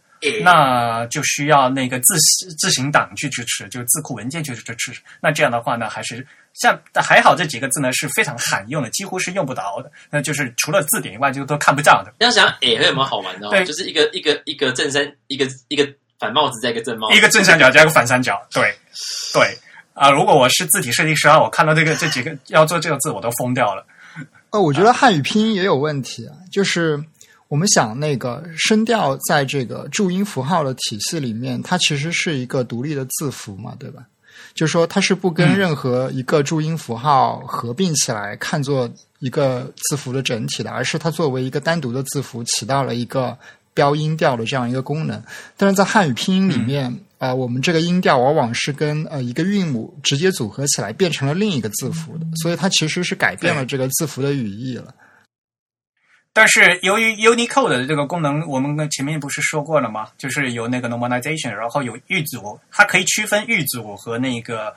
[0.41, 2.15] 那就需要那个字
[2.57, 4.91] 字形档去支持，就是字库文件去支持。
[5.21, 6.25] 那这样的话呢，还是
[6.61, 9.91] 像还好这几个字呢是非常罕用的，几乎是用不着的。
[10.09, 12.13] 那就是除了字典以外，就都看不到的。
[12.19, 13.49] 你要想诶会有没有好玩的哦？
[13.51, 15.87] 对就是一个一个一个正三，一个一个
[16.19, 18.73] 反帽子，再一个正帽子，一个正三角加一个反三角，对
[19.33, 19.57] 对
[19.93, 23.85] 啊、如果我是字体设计师啊，我看到这个这几个要做这个字，我都疯掉了。
[24.49, 27.01] 呃，我觉得汉语拼音也有问题啊，就是
[27.47, 34.03] 我们想那个声调在这个注音符号的体系里面，它其实是一个独立的字符嘛，对吧？
[34.55, 35.55] 就是说它是不跟嗯。
[35.55, 43.37] 任何一个注音符号合并起来看作一个字符的整体的，而是它作为一个单独的字符起到了一个
[43.73, 45.21] 标音调的这样一个功能。
[45.57, 54.93] 但是在汉语拼音里面，呃，我们这个音调往往是跟呃一个韵母直接组合起来变成了另一个字符的，所以它其实是改变了这个字符的语义了。
[56.37, 60.09] 但是由于 Unicode 的这个功能，我们前面不是说过了吗？
[60.17, 64.75] 就是有那个 normalization，然后有预组，它可以区分预组和那个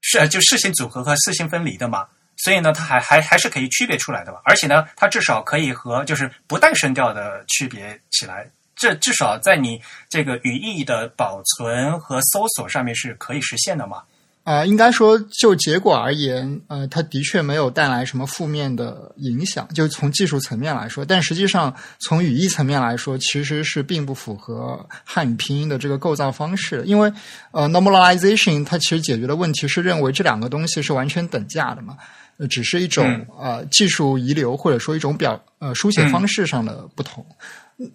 [0.00, 2.06] 是就视性组合和视性分离的嘛。
[2.38, 4.40] 所以呢，它还还还是可以区别出来的吧。
[4.42, 8.48] 而且呢，它至少可以和就是不带声调的区别起来。
[8.74, 9.78] 这至少在你
[10.08, 14.02] 这个语义的保存和搜索上面是可以实现的嘛。
[14.46, 21.04] 啊、应该说就结果而言，呃，它的确没有带来什么负面的影响，就从技术层面来说。
[21.04, 26.80] 但实际上，从语义层面来说，其实是并不符合汉语拼音的这个构造方式。
[26.86, 27.12] 因为
[27.50, 31.96] 呃，normalization 它其实解决的问题是认为这两个东西是完全等价的嘛，
[32.38, 37.26] 呃，只是一种、嗯呃技术遗留或者说一种表呃书写方式上的不同。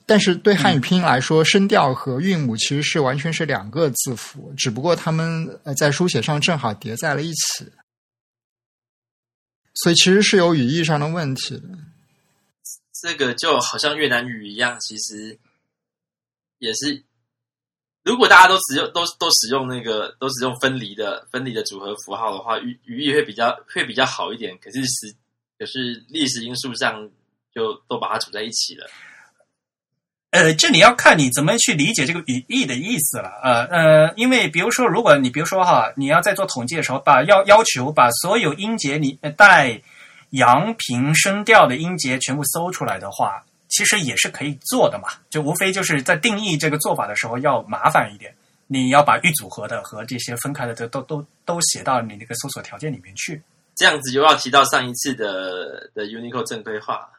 [0.06, 7.66] 但是对汉语拼音来说，声调和韵母其实是完全是两个字符，只不过它们呃在书写上正好叠在了一起，
[9.74, 11.64] 所以其实是有语义上的问题的。
[13.02, 15.40] 这个就好像越南语一样，其实
[16.60, 17.04] 也是，
[18.04, 24.56] 如果大家都使用都都使用那个都使用分离的分离的组合符号的话，语语义会比较会比较好一点。
[24.60, 25.16] 可是实
[25.58, 27.10] 可是历史因素上
[27.52, 28.88] 就都把它组在一起了。
[30.32, 33.30] 呃，这里要看你怎么去理解这个语义的意思了。
[33.44, 39.82] 呃呃，因为比如说，如果你比如说哈，你要在做统计的时候，把要要求把所有音节你带
[40.30, 45.10] 阳平声调的音节全部搜出来的话，其实也是可以做的嘛。
[45.30, 48.34] 就无非就是在定义这个做法的时候要麻烦一点，
[48.68, 53.42] 你要把预组合的和这些分开的都都都都写到你那个搜索条件里面去。
[53.76, 57.10] 这样子就要提到上一次的的 Unicode 正规化。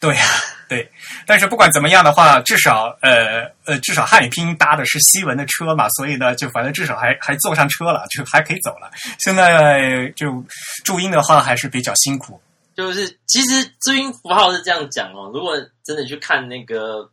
[0.00, 0.24] 对呀、
[0.68, 0.88] 对，
[1.26, 8.88] 但是不管怎么样的话，至少呃呃，至少汉语拼音搭的是西文的车嘛，所以呢，就反正至少还还坐上车了，就还可以走了。
[9.18, 10.44] 现在就
[10.84, 12.40] 注音的话还是比较辛苦。
[12.76, 17.10] 就是其实注音符号是这样讲哦，如果真的去看那个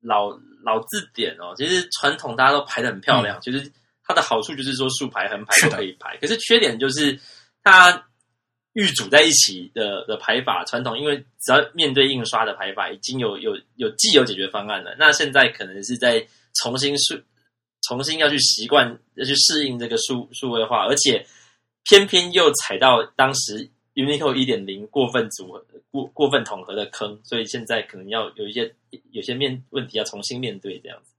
[0.00, 0.30] 老
[0.64, 3.70] 老字典哦，其实传统大家都排的很漂亮，就是
[4.06, 7.20] 它的好处就是说竖排横排都可以排，可是缺点就是
[7.62, 8.02] 它
[8.76, 16.22] 预组在一起的的排法，传统因为只要面对印刷的排法已经有有有既有解决方案了，那现在可能是在
[16.62, 17.18] 重新数
[17.88, 21.26] 重新要去习惯要去适应这个数数位化，而且
[21.84, 28.70] 偏偏又踩到当时 Unicode 一点零过分组合、过过分统合的坑，所以现在可能要有一些
[29.10, 31.14] 有些面问题要重新面对这样子。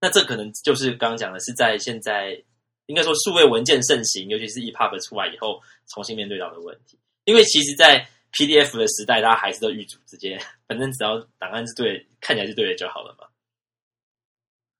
[0.00, 2.42] 那这可能就是刚刚讲的，是在现在
[2.88, 6.98] 应该说数位文件盛行，尤其是 EPUB 出来以后，重新面对到的问题。
[7.24, 13.26] 因为其实，在 PDF 的时代，大家还是都预组直接，反正只要档案是对的，看起来是对的就好了嘛。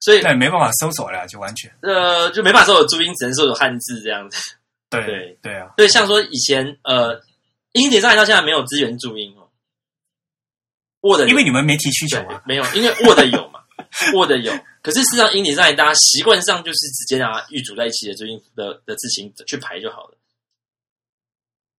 [0.01, 4.55] 所以那也没办法搜索了，就完全呃就没办法搜索注音，只能搜索汉字这样子。
[4.89, 7.21] 对对对啊，对，像说以前呃，
[7.73, 9.51] 英典上到现在没有支援注音哦
[11.03, 13.58] ，Word 因为你们没提需求对啊，没有，因为 Word 有嘛
[14.13, 14.53] Word 有，
[14.83, 20.15] 可是事实上英典上大家习惯上就是直接拿预组在一起的注音的的字形去排就好了。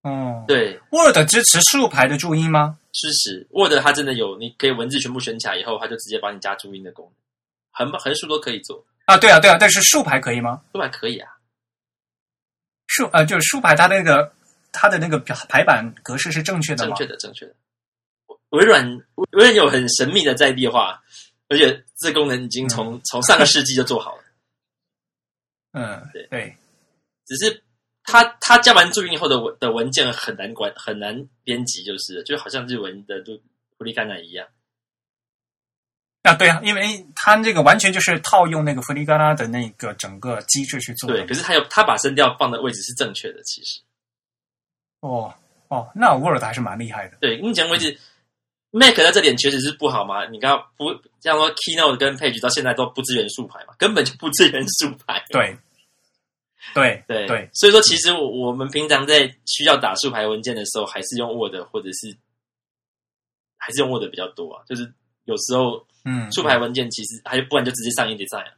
[0.04, 2.78] 哦，对，，Word 支持竖排的注音吗？
[2.94, 7.12] 支持 Word 它真的有，你可以文字全部选起来以后，它就直接帮你加注音的功
[7.78, 10.62] 能，横横竖都可以做，啊，对啊对啊，但是竖排可以吗？
[10.74, 11.30] 竖排可以啊。
[12.88, 14.32] 竖呃，就是竖排它那个
[14.72, 16.96] 它的那个排版格式是正确的吗？
[16.96, 17.54] 正确的，正确的。
[18.52, 18.84] 微软
[19.16, 21.04] 微软有很神秘的在地化，
[21.50, 24.24] 而且这功能已经从、从上个世纪就做好了，
[25.72, 26.56] 嗯，对对，
[27.26, 27.64] 只是
[28.04, 33.36] 他他加完注音后的文的文件很难管很难编辑，就是就好像日文的都
[33.78, 34.48] 弗利甘纳一样。
[36.22, 43.82] 啊对啊，因为他这个完全就是套用那个弗利嘎拉的那个整个机制去做的对，可是他有他把声调放的位置是正确的，其实
[45.00, 45.34] 哦
[45.70, 47.18] 哦，那 Word 还是蛮厉害的。
[47.20, 47.98] 对目前为止。
[48.72, 50.26] Mac 在这点确实是不好嘛？
[50.28, 50.86] 你刚刚不
[51.22, 55.24] 像说 Keynote 跟 Page 到现在都不支援竖排嘛，根本就不支援竖排。
[55.30, 55.58] 对，
[56.76, 62.16] 对对对，所以说其实我我们平常在需要打竖排文件的时候，还是用 Word 或者是
[63.58, 64.64] 还是用 Word 比较多啊。
[64.68, 64.94] 就是
[65.26, 68.52] 有时候嗯，竖排文件其实还不然就直接上 InDesign。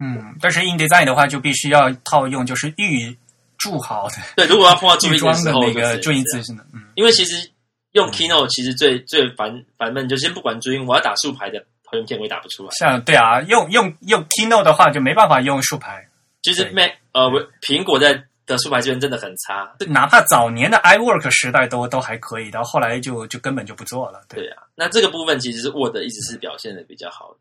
[0.00, 3.16] 嗯，但是 InDesign 的话就必须要套用就是预
[3.58, 7.48] 注好的对，如果要碰到注预音装的那时候就是个注音这样字是的，嗯，因为其实
[7.92, 12.70] 用 Keynote 其实最最烦烦闷，就先不管注音，我要打竖排的投影片我也打不出来。
[12.78, 16.08] 像对啊，用用用 Keynote 的话就没办法用竖排，
[16.42, 17.28] 其实对 Mac 呃
[17.60, 19.74] 苹果在的竖排这边真的很差。
[19.88, 24.24] 哪怕早年的 iWork 时代都都还可以，到后来就就根本就不做了。
[24.28, 27.38] 对，对啊，那这个部分其实是 Word 一直是表现的比较好的。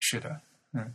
[0.00, 0.30] 是的，
[0.72, 0.94] 嗯。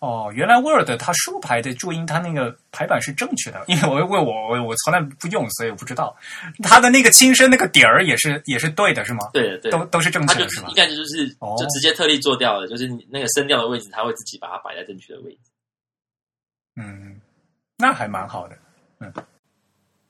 [0.00, 6.14] 哦，原来 Word 它竖排的注音，它那个排版是正确的，因为我为我我我从来不用，所以我不知道
[6.62, 9.30] 它的那个轻声那个底儿也是也是对的，是吗？
[9.32, 10.74] 对的，对都都是正确的，它就应？
[10.74, 15.38] 该就是哦就直接特例做掉了，就是你那个声调的位置，它会自己把它摆在正确的位置。
[16.76, 17.20] 嗯，
[17.78, 18.56] 那还蛮好的。
[19.00, 19.12] 嗯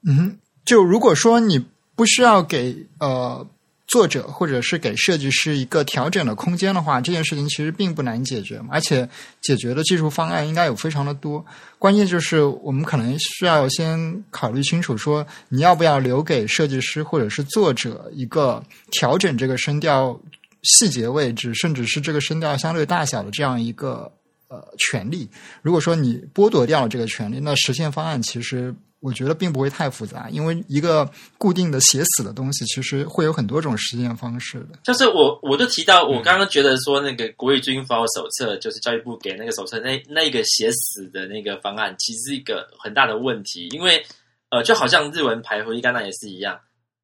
[0.06, 1.59] 嗯，就如果说你
[1.94, 3.47] 不需要给呃
[3.86, 9.09] 作者或者是给设计师一个调整的空间的话，这件事情其实并不难解决，而且
[9.43, 11.44] 解决的技术方案应该有非常的多。
[11.78, 20.19] 关键就是我们可能需要先考虑清楚，说你要不要留给设计师或者是作者一个调整这个声调
[20.62, 24.11] 细节位置，甚至是这个声调相对大小的这样一个
[24.48, 25.28] 呃权利。
[25.61, 28.74] 如果说你剥夺掉了这个权利，那实现方案其实
[29.05, 31.06] 我觉得并不会太复杂，因为一个
[31.36, 34.78] 固定的写死的东西，其实会有很多种实验方式的。
[34.82, 44.02] 就是我我就提到，我刚刚觉得说那个国语注音符号手册，就是教育部给那个手册那那个写死的那个方案，其实是一个很大的问题，因为
[44.48, 46.59] 呃，就好像日文排回甘那也是一样，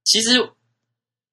[0.05, 0.51] 其实。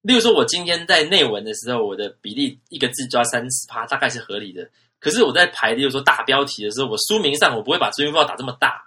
[0.03, 4.65] 例如说，我今天在内文的时候，我的比例一个字抓三十趴，大概是合理的。
[4.99, 8.86] 可是我在排，例如说大标题的时候，我书名上我不会把注音符号打这么大。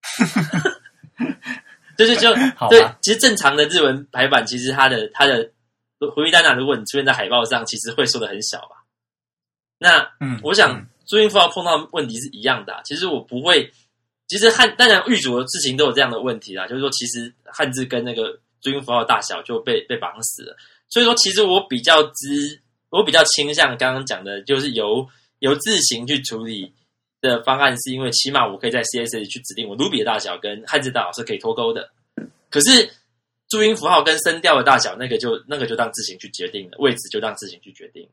[1.96, 5.50] 就是就好吧对，其实正常的日文排版，其实它的它的
[6.14, 8.84] 回忆单呐，如果你出现在海报上，其实会缩的很小吧。
[9.78, 13.70] 那嗯，我想嗯注音符号碰到问题是一样的啊、其实我不会，
[14.28, 20.56] 其实汉当然预组的事情都有这样的问题啦，就是说其实汉字跟那个朱音符号大小就被被绑死了。
[20.88, 25.06] 所以说，其实我比较之，我比较倾向刚刚讲的，就是由
[25.38, 26.74] 由字形去处理
[27.20, 31.90] 的方案，是因为起码我可以在 CSS 去指定我卢比的大小跟汉字大小是可以脱钩的。
[32.50, 32.90] 可是
[33.48, 38.08] 注音符号跟声调的大小，那个就那个就当自行去决定了，位置就当自行去决定。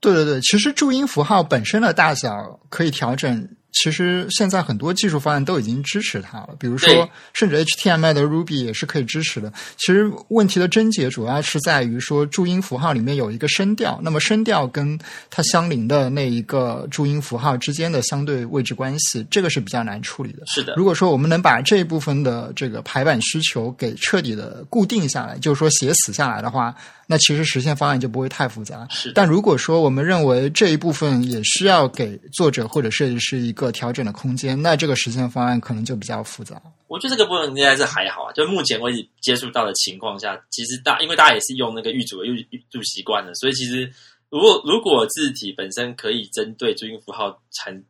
[0.00, 3.56] 对对对，其实注音符号本身的大小可以调整。
[3.72, 9.52] 其实现在很多技术方案都已经支持它了，比如说，甚至 HTML 的 Ruby 也是可以支持的。
[9.78, 14.98] 其实问题的症结主要是在于说，注音符号里面有一个声调，那么声调跟
[15.30, 20.44] 它相邻的那一个注音符号之间的相对位置关系，这个是比较难处理的。
[20.46, 26.74] 是的，如果说我们能把这一部分的这个排版需求给彻底的固定下来，就是说写死下来的话，
[27.06, 28.86] 那其实实现方案就不会太复杂。
[28.90, 29.12] 是。
[29.14, 36.60] 但如果说我们认为这一部分也需要给作者或者设计师一个调整的空间，那这个实现方案可能就比较复杂。
[36.88, 43.90] 我觉得这个部分应该是还好啊，就目前为止接触到的情况下，其实大因为大家也是用那个预组的预预注习惯了，所以其实
[44.30, 47.82] 如果如果字体本身可以针对注音符号产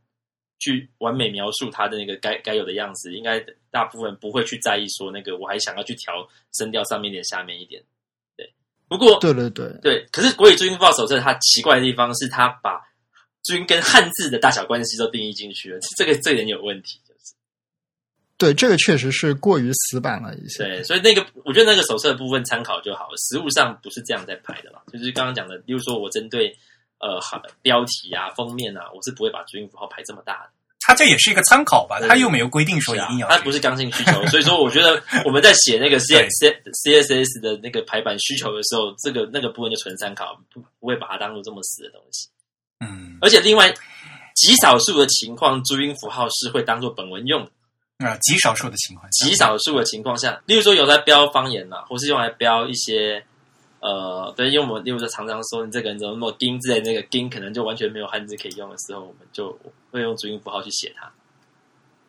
[0.59, 6.15] 去完美描述它的那个该该有的样子，应该大部分不会去在意说那个我还想要去调
[6.53, 7.83] 声调上面一点下面一点。
[8.37, 8.49] 对
[8.87, 12.81] 不过对对对，对，可是国语注音符号手册它奇怪的地方是，它把
[13.45, 17.01] 注音跟汉字的大小关系都定义进去了，这个这点有问题。
[17.07, 17.35] 就是
[18.39, 20.65] 对这个确实是过于死板了一些。
[20.65, 24.83] 对，所以那个我觉得那个手册的部分参考就好了，实物上不是这样在排的啦。
[24.93, 26.49] 就是刚刚讲的，例如说我针对
[26.99, 30.51] 呃好标题啊、封面啊，我是不会把注音符号排这么大的。
[30.85, 42.29] 它这也是一个参考吧，它又没有规定说一定要，它不是刚性需求，所以说我觉得我们在写那个 C C C S S 的那个排版需求的时候，这个那个部分就纯参考，不不会把它当做这么死的东西。
[42.81, 43.73] 嗯而且另外，
[44.35, 47.51] 极少数的情况，注音符号是会当做本文用的。
[48.07, 53.25] 啊，极少数的情况，极少数的情况下，例如说有在标方言呐、或是用来标一些
[53.79, 59.57] 呃，对，因为我们例如说常常说你这个人怎么那么丁之类，那个丁可能就完全没有汉字可以用的时候，我们就
[59.93, 61.07] 会用注音符号去写它。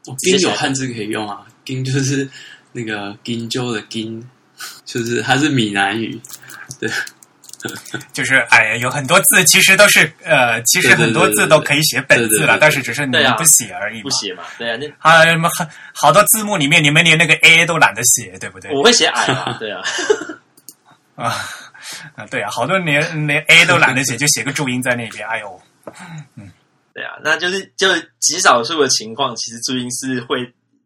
[0.08, 2.28] 哦金有汉字可以用啊，丁就是
[2.72, 4.22] 那个丁州的丁，
[4.84, 6.20] 就是它是闽南语，
[8.14, 14.04] 就是哎呀，有很多字其实都是呃，其实很多字都可以写本字了，但是只是你们不写而已嘛。
[14.04, 18.72] 不写嘛，对啊，那啊，什么很好多字幕里面，你们连那个 a 都懒得写，对不对？
[18.72, 19.82] 我会写矮嘛， 对啊，
[21.16, 21.34] 啊
[22.16, 25.28] 啊，对啊，好多人连连 a 都懒得写，就写个注音在那边。
[25.28, 25.62] 哎呦，
[26.94, 30.40] 对啊，那就是就是极少数的情况，其实注音是会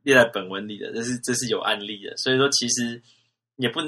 [0.04, 3.02] 列在本文里的，这是这是有案例的，所以说其实
[3.58, 3.80] 也不，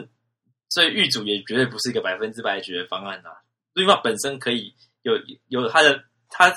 [0.70, 3.30] 所以狱主也绝对不是一个百分之百的解决方案呐、
[3.74, 5.14] 注音法本身可以有
[5.48, 6.50] 有它的它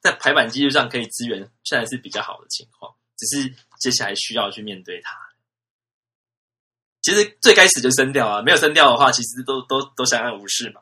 [0.00, 5.10] 在排版基础上可以支援，虽然是比较好的情况，只是接下来需要去面对它。
[7.02, 10.80] 其实最开始就声调啊，没有声调的话，其实都都都相安无事嘛。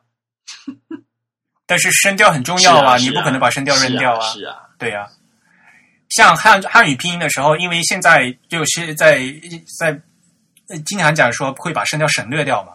[1.67, 5.07] 但是声调很重要啊，是你不可能把声调扔掉是啊，是啊，对啊、
[6.09, 9.19] 像汉汉语拼音的时候，因为现在就是在
[9.79, 10.01] 在呃
[10.85, 12.73] 经常讲说会把声调省略掉嘛，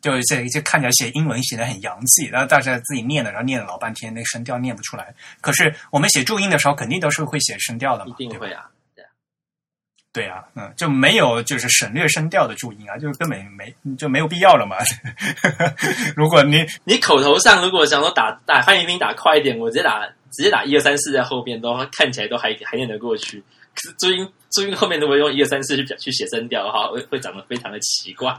[0.00, 5.14] 就这就看起来写英文写的很洋气，然后大家自己念的，然后念了老半天，那个声调念不出来。
[5.40, 8.66] 可是我们写注音的时候，肯定都是会写声调的嘛，对吧一定会啊。
[10.14, 14.76] 对啊，嗯，就没有就是省略声调的注音啊，就是根本没就没有必要了嘛。
[16.14, 23.42] 如果你你口头上如果想说打打汉语拼打快一点，我直接打直接打一二三四在后边，都看起来都还还念得过去。
[23.74, 28.34] 可是注音注音后面如果用一二三四去去写声调的话，会会长得非常的奇怪。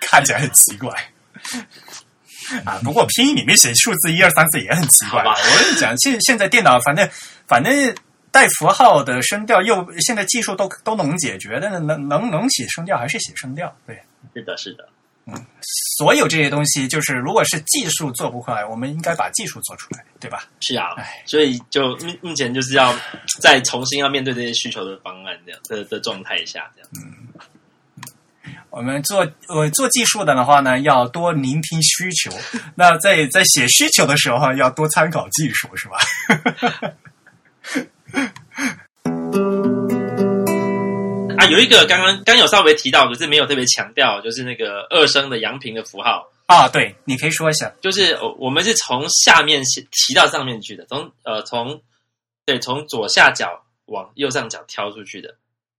[0.00, 0.90] 看起来很奇怪。
[2.64, 5.22] 啊，不过拼音里面写数字一二三四也很奇怪。
[5.22, 7.08] 好吧我跟你讲，现现在电脑反正
[7.46, 7.94] 反正
[8.30, 13.74] 带符号的声调又现在技术都都能解决，但是能能能写声调还是写声调。
[13.86, 14.02] 对，
[14.34, 14.88] 是的，是的，
[15.96, 20.44] 所有这些东西就是如果是技术做不出来，我们应该把技术做出来，对吧？
[20.60, 21.22] 是啊唉。
[21.26, 22.92] 所以就目目前就是要
[23.40, 26.90] 再重新要面对这些需求的方案这样的的状态下，这样
[28.70, 29.18] 我们做
[29.48, 32.32] 呃做技术的的话呢，要多聆听需求。
[32.74, 35.98] 那在在写需求的时候，要多参考技术，是吧？
[41.52, 46.28] 啊，有一个刚刚刚有稍微提到，可是没有特别强调，就是那个二声的阳平的符号。
[46.46, 47.72] 啊，对，你可以说一下。
[47.80, 51.80] 就是呃我们是从下面写提到上面去的，从呃从
[52.44, 55.34] 对从左下角往右上角挑出去的，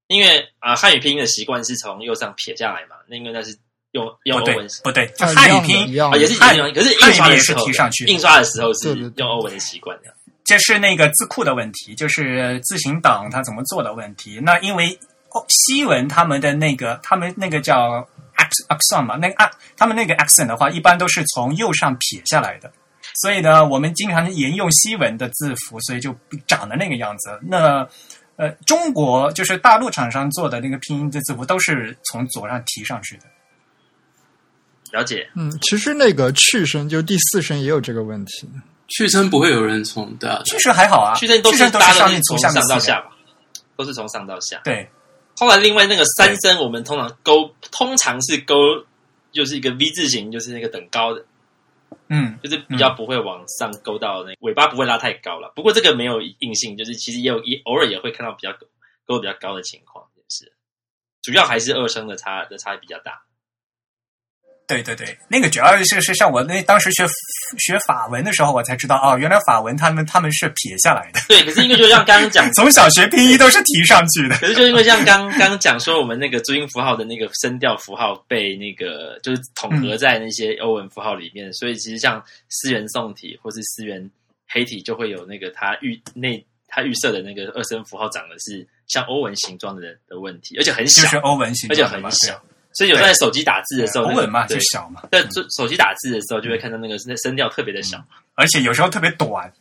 [0.08, 3.56] 因为啊、呃汉语拼音的习惯是从右上撇下来嘛，那因为那是
[3.91, 10.14] 用用欧文，不对，就啊汉语拼一样的啊也是汉一样，可是印刷的时候提上去的印刷的时候是用欧文的习惯的。
[10.45, 14.40] 这是那个字库的问题，就是字形档它怎么做的问题。
[14.44, 14.98] 那因为哦
[15.49, 22.72] 西文他们的那个，他们那个叫 ac- accent 嘛，那个啊，他们那个 accent 的话，一般都是从右上撇下来的。
[23.22, 26.15] 所以呢，我们经常沿用西文的字符，所以就
[26.47, 27.39] 长得那个样子。
[27.43, 27.88] 那
[28.35, 33.23] 呃，中国就是大陆厂商做的那个拼音的字符，都是从左上提上去的。
[34.91, 38.49] 了解，嗯，其实那个去声就第四声也有这个问题。
[38.88, 42.38] 去声不会有人从对啊，其实还好啊，去声都去声都是上面从。
[42.38, 43.07] 上到下吧，
[43.76, 44.60] 都是从上到下。
[44.64, 44.89] 对，
[45.38, 48.55] 后来另外那个三声，我们通常勾，通常是勾，
[49.31, 51.26] 就是一个 V 字形，就是那个等高的，
[52.10, 55.51] 嗯，就是比较不会往上勾到那尾巴不会拉太高了。
[55.55, 58.68] 不过这个没有硬性，就是其实也有一偶尔也会看到比较勾
[59.05, 60.53] 勾比较高的情况，就是。
[61.22, 63.23] 主要还是二声的差的差异比较大。
[64.65, 67.06] 对对对，那个主要是是像我那当时学
[67.60, 74.35] 学法文的时候，我才知道哦，原来法文他们他们是撇下来的，对，可是因为就像刚刚讲， 从小学拼音都是提上去的。
[74.38, 84.10] 可是就因为像刚刚讲说，我们那个注音符号的那个声调符号被那个就是统合在那些欧文符号里面，所以其实像思源宋体或是思源
[84.48, 92.41] 黑体就会有那个它预内它预设的那个二声符号长的是像欧文形状的的问题，而且很小就是，欧文形而且很小。
[92.74, 98.04] 所以有在手机打字的时候，那个口吻嘛，就对小嘛，对，就手机打字的时候就会看到那个声声调特别的小。
[98.36, 99.52] 而且有时候特别短。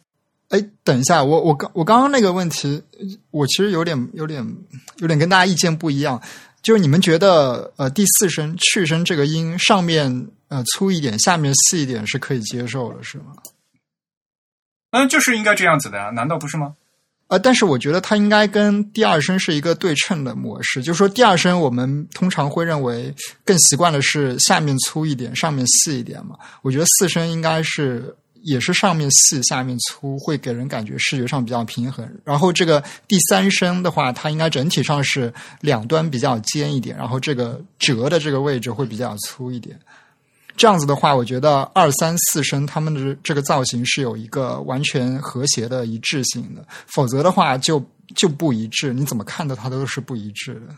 [0.49, 2.83] 哎，等一下，我我刚我刚刚那个问题，
[3.31, 4.47] 我其实有点有点
[4.99, 6.21] 有点跟大家意见不一样。
[6.63, 13.35] 就是你们觉得呃第四声去声这个音上面呃粗一点，下面细一点是可以接受的，是吗？
[14.93, 16.75] 嗯，就是应该这样子的啊，难道不是吗？
[17.33, 23.11] 呃，但是我觉得它应该跟第二声是一个对称的模式，就是说第二声我们通常会认为
[23.43, 26.37] 更习惯的是下面粗一点，上面细一点嘛。
[26.61, 32.07] 我觉得四声应该是也是上面细，下面粗，会给人感觉视觉上比较平衡。
[32.23, 35.33] 然后这个第三声的话，它应该整体上是
[35.63, 39.75] 两端比较尖一点，然后这个折的这个位置会比较粗一点。
[40.57, 47.85] 这样子的话，我觉得二三四声他们的这个造型是有一个完全和谐的一致性的，否则的话就
[48.15, 48.93] 就不一致。
[48.93, 50.75] 你怎么看的它都是不一致的。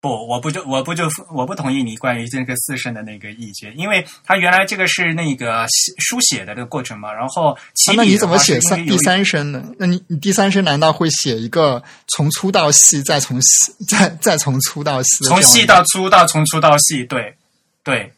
[0.00, 7.58] 不，我不就我不就我不同意你关于这个四声的那个意见，因为它原来这个是那个写书写的这个过程嘛，然后
[7.96, 9.64] 那你怎么写三第三声呢？
[9.76, 15.24] 那你你第三声难道会写一个从粗到细，再从细再再从粗到细？
[15.24, 17.02] 从细到粗到从粗到细？
[17.04, 17.34] 对
[17.82, 18.12] 对，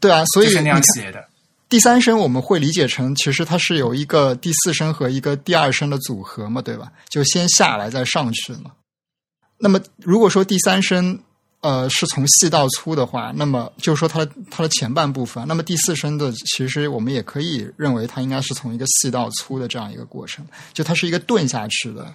[0.00, 1.28] 对啊，所以就是那样写的。
[1.68, 6.92] 第三声我们会理解成，其实它是有一个第四声和一个第二声的组合嘛，对吧？
[7.08, 8.70] 就先下来再上去嘛。
[9.58, 11.18] 那么如果说第三声
[11.62, 22.12] 呃是从细到粗的话，那么就是说它的它的前半部分，那么第四声的其实我们也可以认为它应该是从一个细到粗的这样一个过程，就它是一个顿下去的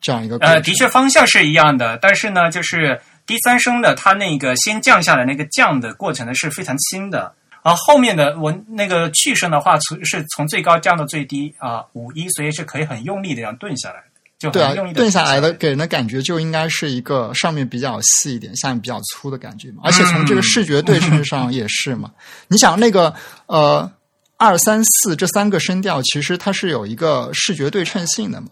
[0.00, 0.54] 这样一个过程。
[0.54, 2.98] 呃，的确方向是一样的，但是呢，就是
[3.28, 7.30] 第三声的它那个先降下来那个降的过程呢是非常轻的，
[7.62, 14.04] 而后面的我那个去声的话，从是从最高降到最低啊五一，所以是可以很用力的这样顿下来的，
[14.38, 19.82] 就对啊很用力，的顿下来的给人的感觉就应该是一个上面比较细一点，下面比较粗的感觉嘛。
[19.84, 22.10] 而且从这个视觉对称上也是嘛。
[22.48, 23.14] 你想那个
[23.44, 23.92] 呃
[24.38, 28.48] 二三四这三个声调，其实它是有一个视觉对称性的嘛。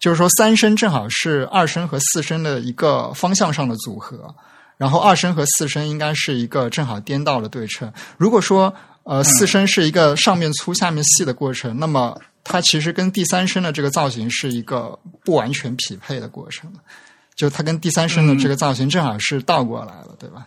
[0.00, 4.34] 就是说，三声正好是二声和四声的一个方向上的组合，
[4.78, 7.92] 然后二声和四声应该是一个正好颠倒的对称。
[8.16, 8.74] 如果说
[9.04, 16.72] 呃四声是一个上面粗下面细的过程，那么它其实跟第三声的这个造型是一个不完全匹配的过程，
[17.34, 20.46] 就它跟第三声的这个造型正好是倒过来了，对吧？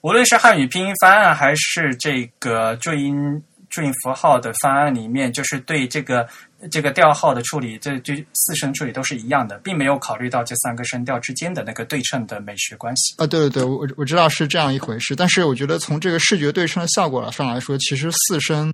[0.00, 3.42] 无论是汉语拼音方案还是这个注音
[3.74, 6.24] 注音符号的方案里面，就是对这个
[6.70, 13.16] 这个调号的处理，这这四声处理都是一样的，并没有考虑到这三个声调之间的那个对称的美学关系。
[13.18, 18.72] 啊，对对对，我我知道是这样一回事，但是我觉得从这个视觉对称的效果上来说，其实四声，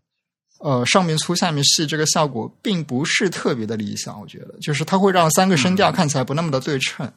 [0.58, 7.10] 呃，上面粗下面细这个效果并不是特别的理想，我觉得就是它会让三个声调看起来不那么的对称。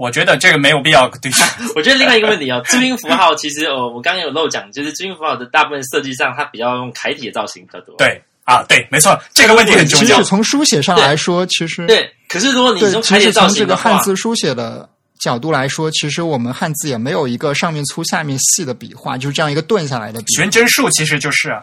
[0.00, 1.30] 我觉得这个没有必要对。
[1.76, 7.94] 我觉得另外一个问题哦， 注音符号其实哦，我刚刚有漏讲，就是注音符号的大部分设计上，它比较用楷体的造型比较多。
[7.98, 10.24] 对啊，对，没错，这个问题很重要其实。
[10.24, 14.88] 从书写上来说，其实对，可是如果你对，用楷体的造其实从这型的话个汉，字书写的
[15.20, 20.32] 角度来说，其实我们汉字也没有一个上面粗下面细的笔画，就是这样一个顿下来的笔。
[20.32, 21.62] 悬针竖其实就是啊，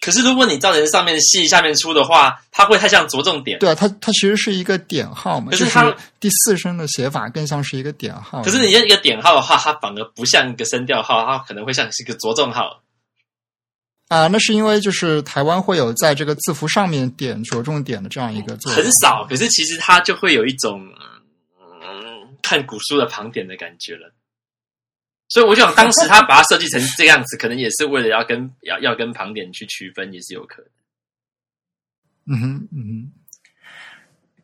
[0.00, 3.58] 可是如果你造成上面细下面粗的话，它会太像着重点。
[3.58, 8.42] 对啊，它它其实是一个点号嘛，可是可它第四声的写法更像是一个点号。
[8.42, 12.80] 可是你用一个点号的话，它反而不像一个声调号，它可能会像是一个着重号。
[14.06, 18.82] 啊，那是因为就是台湾会有在这个字符上面点着重点的这样一个作用。
[18.82, 20.80] 很少，可是其实它就会有一种
[21.60, 24.14] 嗯看古书的旁点的感觉了。
[25.28, 30.70] 所以我想，当时他把它设计成这个样子，可能也是为了要跟要要跟旁点去区分，也是有可能。
[32.30, 33.12] 嗯哼，嗯哼。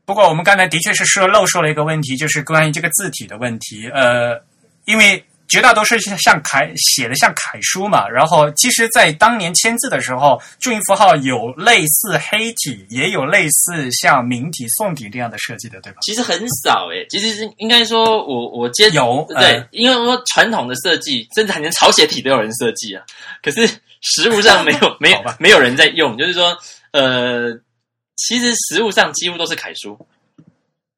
[0.04, 3.88] 不过我们刚才的确是说漏说了一个问题，就是关于这个字体的问题。
[3.88, 4.38] 呃，
[4.84, 15.98] 因为绝大多数是像楷写的像楷书嘛，然后其实，在当年签字的时候，注音符号有类似黑体，也有类似像明体、宋体这样的设计的，对吧？
[16.02, 23.04] 其实很少诶、其实是应该说我我接有对，呃因为说传统的设计，甚至还连草写体都有人设计啊，
[23.42, 23.68] 可是
[24.00, 26.56] 实物上没有 没有没有人在用，就是说
[26.92, 27.52] 呃，
[28.16, 29.98] 其实实物上几乎都是楷书。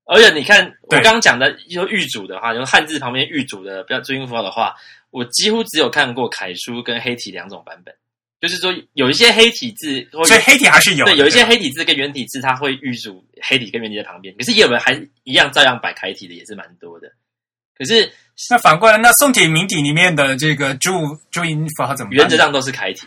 [0.07, 4.75] 而且你看，我刚刚讲的，就玉组的话，就是汉字旁边玉组的，不要注音符号的话，
[5.11, 7.95] 我几乎只有看过楷书跟黑体两种版本。
[8.39, 14.93] 就是说，有一些黑体字，所以黑体还是有的，对，有一些黑体字跟圆体字，它会预组黑体跟圆体在旁边，可是也有人还
[15.25, 17.11] 一样照样摆楷体的，也是蛮多的。
[17.77, 18.13] 可是
[18.51, 20.91] 那反过来，那宋体、明体里面的这个注
[21.31, 22.13] 注音符号怎么？
[22.13, 23.07] 原则上都是楷体。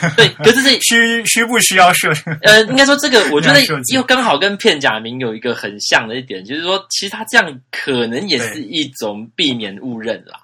[0.16, 2.12] 对，可是这需需不需要设？
[2.42, 3.60] 呃，应该说这个， 我觉得
[3.94, 10.40] 又刚好跟片假名有一个很像的一点，就是说，其实它这样可能也是一种避免误认啦。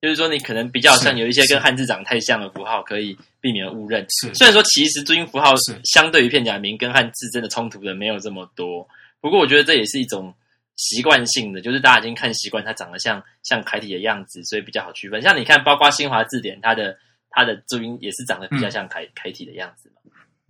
[0.00, 4.06] 就是说，你可能比较像有一些跟汉字长太像的符号，可以避免误认。
[4.32, 8.86] 虽然说其实注音符号是相对于片假名跟汉字真的冲突的没有这么多，
[9.20, 10.32] 不过我觉得这也是一种
[10.76, 15.20] 习惯性的，就是大家已经看习惯它长得像像楷体的样子，所以比较好区分。
[15.20, 16.96] 像你看，包括新华字典，它的
[17.30, 19.96] 它的注音也是长得比较像楷楷体的样子嘛。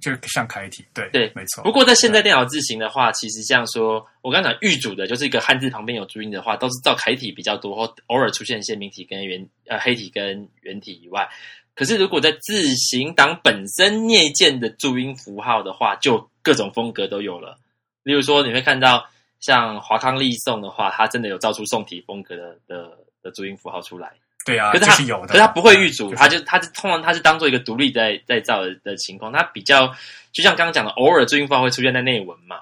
[0.01, 1.65] 就是像楷体，对对没错。
[1.65, 11.29] 不过在现在电脑字形的话，其实像说我刚讲预主的，就是一个汉字旁边有注音的话，都是照楷体比较多，或偶尔出现一些明体跟圆呃黑体跟圆体以外。
[11.75, 17.59] 可是如果在字形档本身念键的注音符号的话，就各种风格都有了。
[18.05, 19.05] 例如说，你会看到
[19.41, 24.13] 像华康立宋的话，它真的有造出宋体风格的的的注音符号出来。
[24.49, 29.87] 对啊，可是它这是有的，可是它不会预组，就是它就它是通常它是当做一个独立在在造的的情况，它比较
[30.33, 32.57] 就像刚刚讲的，偶尔注音符号会出现在内文嘛。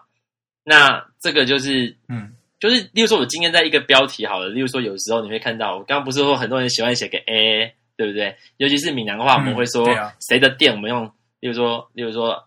[0.64, 8.36] 那这个就是嗯，就是，例如说，我今天在一个标题好了，例如说，有时候你会看到，我刚刚不是说很多人喜欢写个 a，对不对？
[8.56, 9.86] 尤其是闽南话，我们会说
[10.28, 11.04] 谁的店，我们用，
[11.38, 12.42] 例如说，例如说，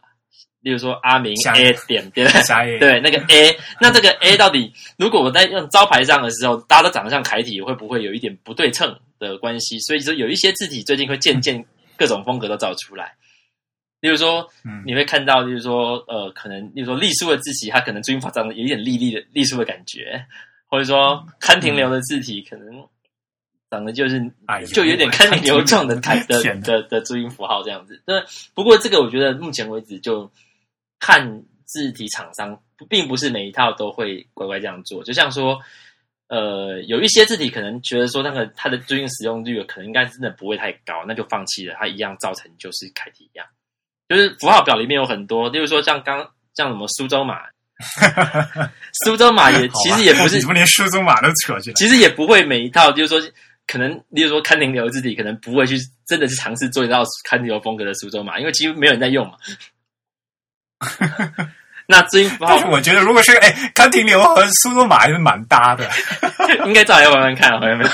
[0.62, 2.32] 例如说阿明像 a 点， 对不
[2.80, 3.00] 对？
[3.00, 9.80] 那个 A，那这个 A 到底，如果我在用招牌上的时候，大家都长得像楷体，会不会有一点不对称的关系？
[9.80, 11.64] 所以说有一些字体最近会渐渐
[11.96, 13.14] 各种风格都造出来。
[14.02, 20.26] 例如说，嗯你会看到，例如说，呃，可能，例如说隶书的字体，它可能注音法长得有一点隶隶的隶书的感觉，
[20.68, 22.66] 或者说刊停留的字体，可能
[23.70, 28.02] 长得就是哎就有点刊停流状的 台的的的注音符号这样子。
[28.06, 28.24] 那
[28.54, 30.32] 不过这个我觉得目前为止就
[31.00, 32.60] 看字体厂商，
[32.90, 35.04] 并不是每一套都会乖乖这样做。
[35.04, 35.60] 就像说，
[36.28, 43.46] 呃，有一些字体可能觉得说那个它的最近使用率可能应该真的不会太高，那就放弃了，它一样造成就是楷体一样。
[44.08, 47.42] 就是符号表里面有很多，例如说像刚像什么苏州马，
[49.06, 51.76] 苏州马也其实也不是 你怎么连苏州马都扯进来？
[51.76, 53.32] 其实也不会每一套，就是说，
[53.68, 55.78] 可能，例如说刊停流字体，可能不会去
[56.08, 59.38] 真的去尝试做一套刊停流风格的苏州码，因为几乎没有人在用嘛。
[61.92, 65.90] 那注音符号但是我觉得，如果是哎，康廷流和苏州马还是蛮搭的，
[66.66, 67.90] 应该照来玩玩看，好像没有，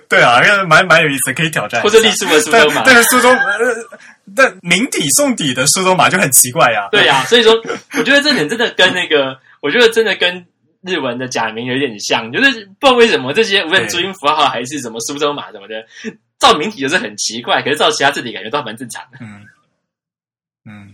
[0.08, 1.82] 对啊，因为蛮蛮有意思，可以挑战。
[1.82, 2.82] 或者隶书的苏但州码。
[2.86, 3.58] 但是苏州呃，
[4.34, 6.88] 但明底送底的苏州马就很奇怪呀。
[6.90, 7.52] 对呀、所以说，
[7.98, 10.46] 我觉得这点真的跟那个，我觉得真的跟
[10.80, 15.84] 日文的假名有点像，就是不知道为什么这些无论对注音符号还是什么苏州码什么的，
[16.38, 19.18] 照明体就是很奇怪，可是照其他字体感觉都蛮正常的。
[19.20, 19.44] 嗯
[20.66, 20.88] 嗯，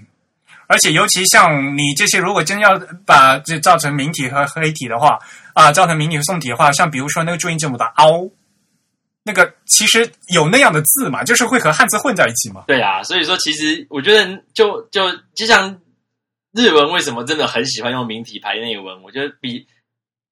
[0.70, 5.18] 而且尤其像你这些，如果真要把这造成明体和黑体的话，
[5.52, 8.30] 啊，造成明体和宋体的话，像比如说那个注音字母的凹，
[9.24, 12.62] 那个其实有那样的字嘛，就是会和汉字混在一起嘛。
[12.68, 15.76] 对啊，所以说其实我觉得就就就像
[16.52, 19.66] 日文为什么真的很喜欢用明体排内文，我觉得比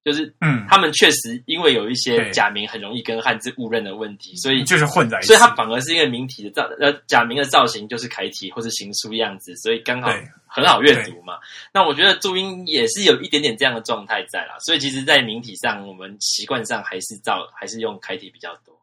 [0.05, 5.27] 就是嗯，他们确实因为有一些假名很容易跟汉字误认的问题，所以就是混在一起。
[5.27, 10.11] 所以它反而是一个名体的造呃假名的造型就是楷体或是行书样子，所以刚好
[10.47, 11.39] 很好阅读嘛。
[11.75, 18.75] 那我觉得注音也是有一点点这样的状态在啦，所以其实，在名体上，我们习惯上还是造还是用楷体比较多。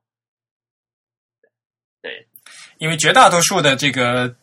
[2.01, 2.27] 对，
[2.77, 4.35] 因为绝大多数的这个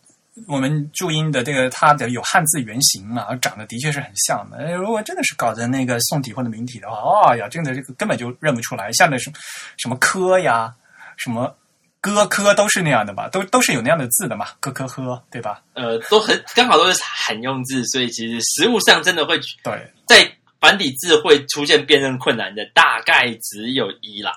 [0.47, 4.57] 我们注音的这个它的有汉字原型嘛，长得的确是很像的。
[4.57, 8.91] 哎如果真的是搞成那个宋体或者明体的话，哦呀，真的这个根本就认不出来。
[8.93, 9.31] 像那什
[9.77, 10.73] 什么科呀，
[11.17, 11.55] 什么
[12.01, 15.61] 哥科都是那样的吧，都都是有那样的字的嘛，哥科呵，对吧？
[15.73, 20.29] 呃，都很刚好都是罕用字，所以其实实物上真的会对，在
[20.59, 24.31] 繁体字会出现辨认困难的，大概只有一啦。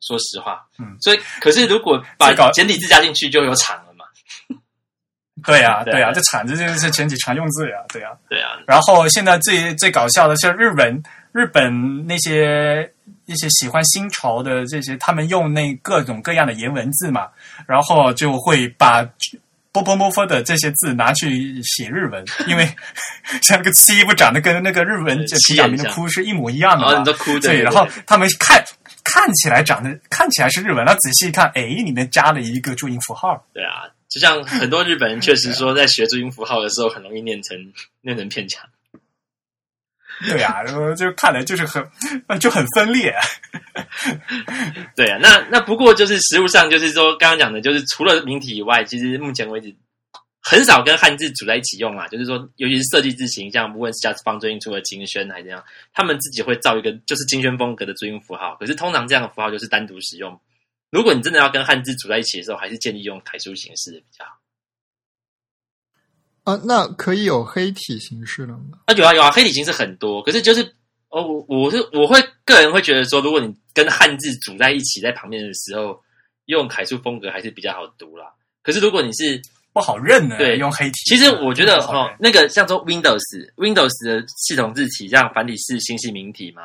[0.00, 3.89] 说实话，嗯，所以可是如果把这个简体字加进去，就有场了嘛。
[5.46, 5.92] 对呀、 对。
[5.92, 11.02] 对呀、这铲子就是前几常用字呀，对呀、对呀，然后现在最最搞笑的是日本，
[11.32, 12.90] 日本那些
[13.26, 17.28] 一些喜欢新潮的这些，他们用那各种各样的颜文字嘛，
[17.66, 19.08] 然后就会把
[19.72, 22.66] 波波摩佛的这些字拿去写日文， 因为
[23.40, 25.24] 像那个七不长得跟那个日文
[25.56, 27.04] 假名的哭是一模一样的嘛。
[27.38, 28.60] 对，然后他们看
[29.04, 37.56] 看起来长得看起来是日文，然后仔细一看，哎，里面加了一个注音符号，对啊，就像很多日本人确实说，在学注音符号的时候，很容易念成
[38.00, 38.58] 念成片假。
[40.26, 40.62] 对啊，
[40.96, 41.82] 就看来就是很
[42.38, 43.14] 就很分裂。
[44.96, 49.74] 对啊，那那不过就是实物上，就是说刚刚讲的，就是除了名体以外，其实目前为止
[50.42, 52.06] 很少跟汉字组在一起用啊。
[52.08, 55.64] 就是说，尤其是设计字形，像不论是家方最近出的金轩还是怎样，
[55.94, 58.56] 他们自己会造一个就是金轩风格的注音符号。
[58.56, 60.38] 可是通常这样的符号就是单独使用。
[60.90, 64.40] 如果你真的要跟汉字组在一起的时候，还是建议用楷书形式的比较好。
[66.44, 68.78] 啊，那可以有黑体形式的吗？
[68.86, 70.62] 啊，有啊有啊，黑体形式很多，可是就是
[71.10, 76.02] 哦，我我是我会个人会觉得说，如果你跟汉字组在一起在旁边的时候，
[76.46, 78.26] 用楷书风格还是比较好读啦。
[78.62, 79.40] 可是如果你是
[79.72, 80.94] 不好认呢，对用黑体。
[81.04, 83.20] 其实我觉得哦那个像说 Windows
[83.56, 86.62] Windows 的系统字体，像繁体是星系明体嘛，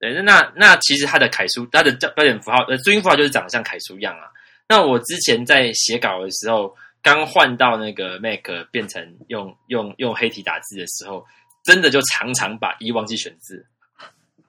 [0.00, 4.24] 对，那那其实它的楷书，它的标标点符号呃注音符号就是长得像楷书一样啊。
[4.66, 8.40] 那我之前在写稿的时候，刚换到那个 Mac
[8.70, 11.26] 变成用用用黑体打字的时候，
[11.64, 13.66] 真的就常常把一忘记选字，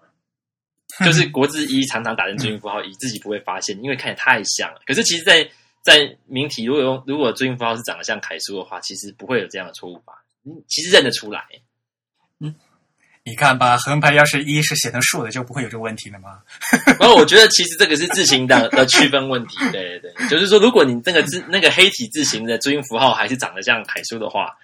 [1.03, 4.79] 就是国字一常常打成注音符号一，自己不会发现，因为看起来太像了。
[4.85, 5.45] 可是其实在，
[5.81, 10.13] 在明体如果用如果注音符号是长得像楷书的话，其实不会有这样的错误吧？
[10.45, 11.43] 嗯，其实认得出来。
[13.23, 16.39] 你看吧，横排要是一是写成竖的，就不会有这个问题了吗？
[16.99, 24.55] 然后我觉得其实这个是字形的的区分问题，对对对，就是说如果你这个字那个黑体字形的注音符号还是长得像楷书的话，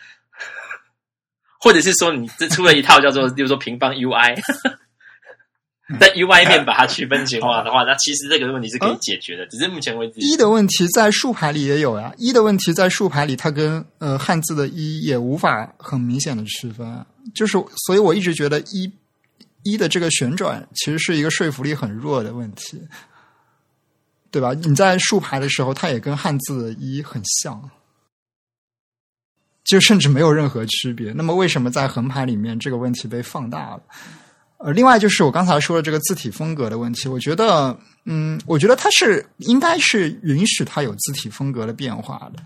[1.59, 4.41] 或者是说你这出了一套叫做，比如说平方 UI，
[5.99, 17.05] 在 UI 面把它区分型化的话，那其实这个问题是可以解决的，只是目前为止一的问题在竖排里也有呀，一的问题在竖排里，它跟呃汉字的一也无法很明显的区分啊。
[17.37, 18.91] 就是，所以我一直觉得一
[19.63, 22.81] 一的这个旋转其实是一个说服力很弱的问题，
[24.31, 24.53] 对吧？
[24.53, 27.69] 你在竖排的时候，它也跟汉字一很像，
[29.63, 31.11] 就甚至没有任何区别。
[31.11, 33.83] 那么为什么在横排里面这个问题被放大了？
[34.57, 42.41] 呃，另外就是我刚才说的这个字体风格的问题，我觉得，嗯，我觉得它是应该是允许它有字体风格的变化的。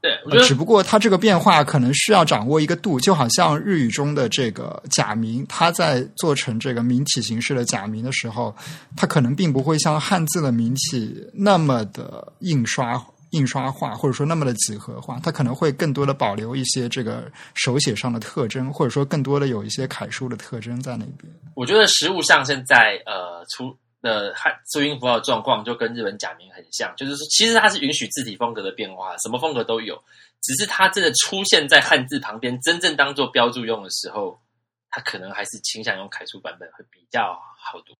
[0.00, 8.54] 对，我觉呃，得只不过它这个变化可能需要掌握一个度，就好像日语中的这个假名，它在做成这个名体形式的假名的时候，
[8.96, 13.00] 它可能并不会像汉字的名体那么的印刷
[13.32, 21.32] 印刷化，或者说那么的几何化，它可能会更多的保留一些这个手写上的特征，或者说更多的有一些楷书的特征在那边。
[21.54, 30.02] 我觉得实物上现在呃出的汉注音符号状况就跟日本假名很像，就是说其实它是允许字体风格的变化，什么风格都有，
[30.42, 34.40] 只是它真的出现在汉字旁边，真正当做标注用的时候，
[34.88, 37.94] 它可能还是倾向用楷书版本会比较好读。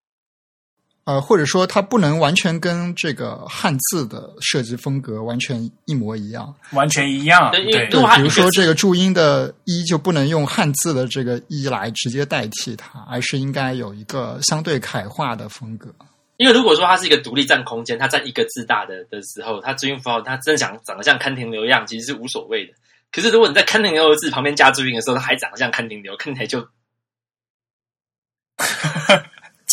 [1.10, 6.54] 呃，或者说它不能完全跟这个汉字的设计风格完全一模一样。
[6.70, 7.50] 完全一样。
[7.50, 15.92] 对比如说这个注音的“一”就不能用汉字的这个“一”来直接代替它，而是应该有一个相对楷化的风格。
[16.36, 22.72] 因为如果说它是一个独立占空间，它占一个字大的的时候，它注音符号它真想长得像看停留一样，其实是无所谓的。
[23.10, 26.68] 可是如果你在看停留的字旁边加注音的时候，它还长得像看停留，看起来就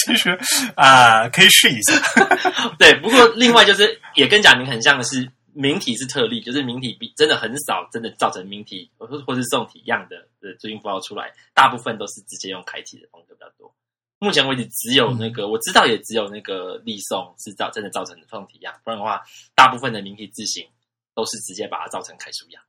[0.07, 0.39] 其实
[0.75, 1.93] 啊、可以试一下。
[2.79, 2.99] 对。
[3.01, 13.73] 不过另外就是也跟假名很像的是，明体是特例，就是明体比真的很少真的造成明体或或是宋体一样的的最近符号出来，大部分都是直接用楷体的风格比较多。
[14.19, 19.21] 目前为止，只有那个、我知道，也只有那个立宋是造真的造成宋体样，不然的话，
[19.53, 20.67] 大部分的明体字形
[21.13, 22.63] 都是直接把它造成楷书样。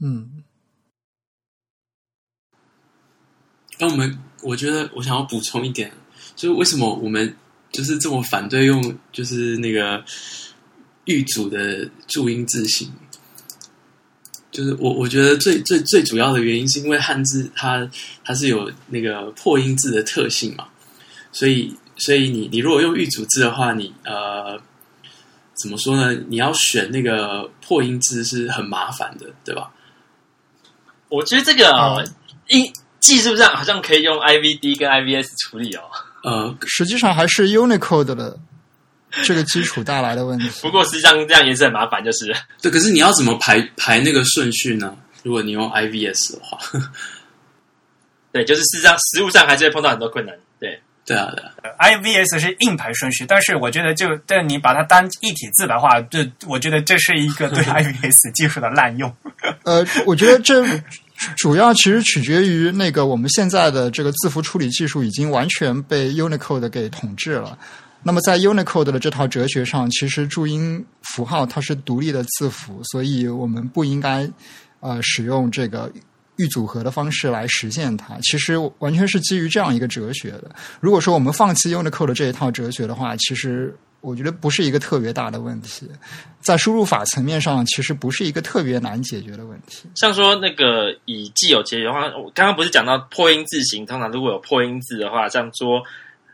[0.00, 0.44] 嗯，
[3.78, 5.90] 那我们我觉得我想要补充一点，
[6.36, 7.34] 就是为什么我们
[7.70, 10.04] 就是这么反对用就是那个
[11.04, 12.90] 玉组的注音字形？
[14.50, 17.88] 就是我我觉得最最最主要的原因是因为汉字它
[18.24, 20.66] 它是有那个破音字的特性嘛，
[21.30, 24.58] 所以所以你你如果用玉组字的话，你呃
[25.54, 26.12] 怎么说呢？
[26.28, 29.70] 你要选那个破音字是很麻烦的，对吧？
[31.08, 32.14] 我觉得这个哦嗯，
[32.48, 35.82] 一、技术上好像可以用 IVD 跟 IVS 处理哦。
[36.24, 38.38] 呃，实际上还是 Unicode 的
[39.24, 40.48] 这个基础带来的问题。
[40.60, 44.96] 不过实际上这样也是很麻烦，就是对，可是你要怎么排排那个顺序呢？
[45.22, 46.58] 如果你用 IVS 的话，
[48.32, 50.34] 对，就是事实上实物上还是会碰到很多困难。
[50.60, 59.14] 对，对啊，对啊，IVS 是硬排顺序，但是我觉得就但你把它当一体字的话，这我觉得这是一个对 IVS 技术的滥用。
[59.64, 60.62] 呃，我觉得这
[61.36, 67.58] 主要其实取决于那个我们现在的这个字符处理技术已经完全被 Unicode 给统治了。
[68.02, 74.30] 那么在 Unicode 的这套哲学上，其实注音符号它是独立的字符，所以我们不应该
[74.78, 75.92] 呃使用这个
[76.36, 78.16] 预组合的方式来实现它。
[78.22, 80.48] 其实完全是基于这样一个哲学的。
[80.80, 85.88] 如果说我们放弃 Unicode 这一套哲学的话，其实我觉得不是一个特别大的问题。
[86.40, 89.88] 在输入法层面上，其实不是一个特别难解决的问题。
[89.96, 95.82] 像说那个以既有结语的话，我刚刚不是讲到破音字形，通常如果有破音字的话，像说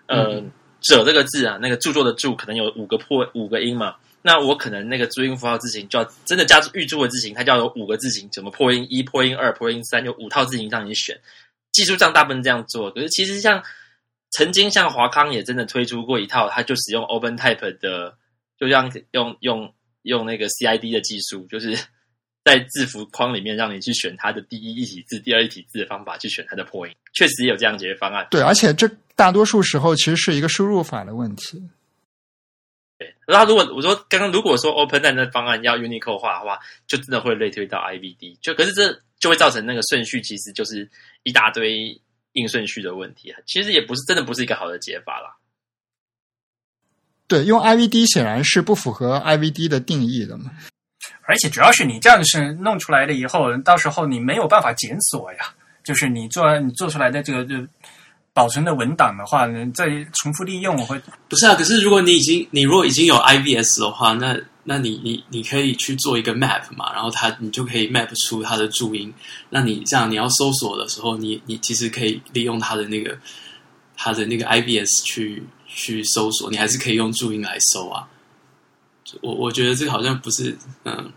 [0.07, 0.43] 呃
[0.83, 3.95] “者”这个字啊，那个著作的“著”可能有五个破五个音嘛。
[4.27, 11.19] 那我可能那个注音符号字形就要真的加预注的字形，它就要有五个字形，怎么破音一、破音二、破音三，有五套字形让你选。
[11.73, 13.63] 技术上大部分这样做，可是其实像
[14.37, 18.17] 曾经像华康也真的推出过一套，它就使用 Open Type 的，
[18.59, 21.77] 就像用用用那个 CID 的技术，就是
[22.45, 28.27] 在字符框里面让你去选它的第一一体字、第二一体字的方法去选它的破音，确实也有这样解决方案。
[28.31, 31.63] 对，而且这大多数时候其实是一个输入法的问题。
[32.99, 40.91] 对，然后如果我说刚刚如果说 Open Type 的方案要 Unicode 化的话，就真的会类推到 IVD，就可是这就会造成那个顺序其实就是
[41.23, 41.99] 一大堆
[42.35, 45.35] 硬顺序的问题啊，其实也不是真的不是一个好的解法啦。
[47.27, 50.53] 对，用 IVD 显然是不符合 IVD 的定义的嘛。
[51.27, 55.55] 而且主要是你这样是弄出来了以后，到时候你没有办法检索呀。
[55.83, 57.57] 就是你做你做出来的这个就
[58.33, 60.99] 保存的文档的话，再重复利用会
[61.29, 61.55] 不是啊？
[61.55, 64.35] 可是如果你已经你如果已经有 IVS 的话，那
[64.65, 69.13] 那你你你可以去做一个 map 嘛，然后它你就可以 map 出它的注音。
[69.51, 73.17] 那你这样你要搜索的时候，你你其实可以利用它的那个
[73.97, 78.09] 它的那个 IBS 去去搜索，你还是可以用注音来搜啊。
[79.21, 81.13] 我我觉得这个好像不是嗯，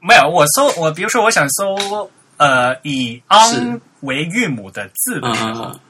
[0.00, 5.64] 没有我搜我比如说我想搜呃以 ang 为韵母的字的时候。
[5.64, 5.80] 嗯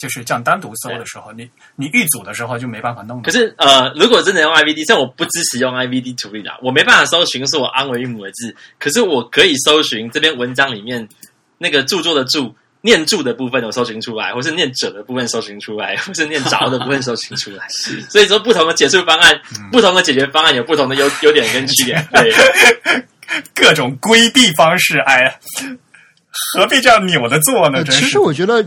[0.00, 1.46] 就是这样单独搜的时候，你
[1.76, 3.20] 你预组的时候就没办法弄。
[3.20, 11.06] 可是呃，如果真的用 IVD，像我不支持用 IVD 处理啦，我没办法搜寻是我安为韵母的字，可是我可以搜寻这篇文章里面
[11.58, 12.50] 那个著作的著
[12.80, 17.66] 念著的部分，我搜寻出来，或是念者的部分搜寻出来， 或是念着的部分搜寻出来。
[18.08, 19.38] 所以说，不同的解释方案，
[19.70, 22.08] 不同的解决方案有不同的优优点跟缺点。
[22.10, 22.32] 对，
[23.54, 25.34] 各种规避方式，哎呀。
[26.54, 27.84] 何必这样扭着做呢？
[27.84, 28.62] 其实我觉得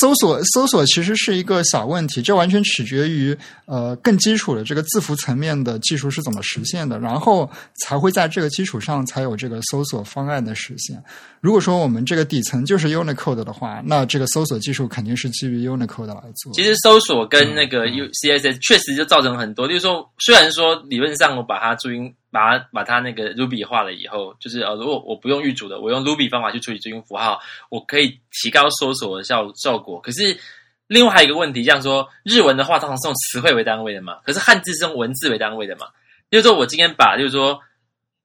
[0.00, 3.36] 搜索搜索其实是一个小问题，这完全取决于
[3.66, 7.50] 呃更基础的这个字符层面的技术是怎么实现的，然后
[7.84, 11.02] 才会在这个基础上才有这个搜索方案的实现。
[11.40, 16.52] 如果说我们这个底层就是 Unicode 的话，那这个搜索技术肯定是基于 Unicode 来做。
[16.52, 22.14] 其实搜索跟那个 U CSS 确实就造成很多，就是说虽然说理论上我把它注音。
[22.30, 27.40] 把它把它那个 Ruby 化了以后，就是呃，如果我不用预组的，我用 Ruby 方法去处理注音符号，
[27.70, 30.00] 我可以提高搜索的效效果。
[30.00, 30.38] 可是
[30.86, 35.86] 另外还有一个问题，像说日文的话，通常是用词汇为单位的嘛，可是汉字是用文字为单位的嘛。
[36.30, 37.58] 就是说我今天把就是说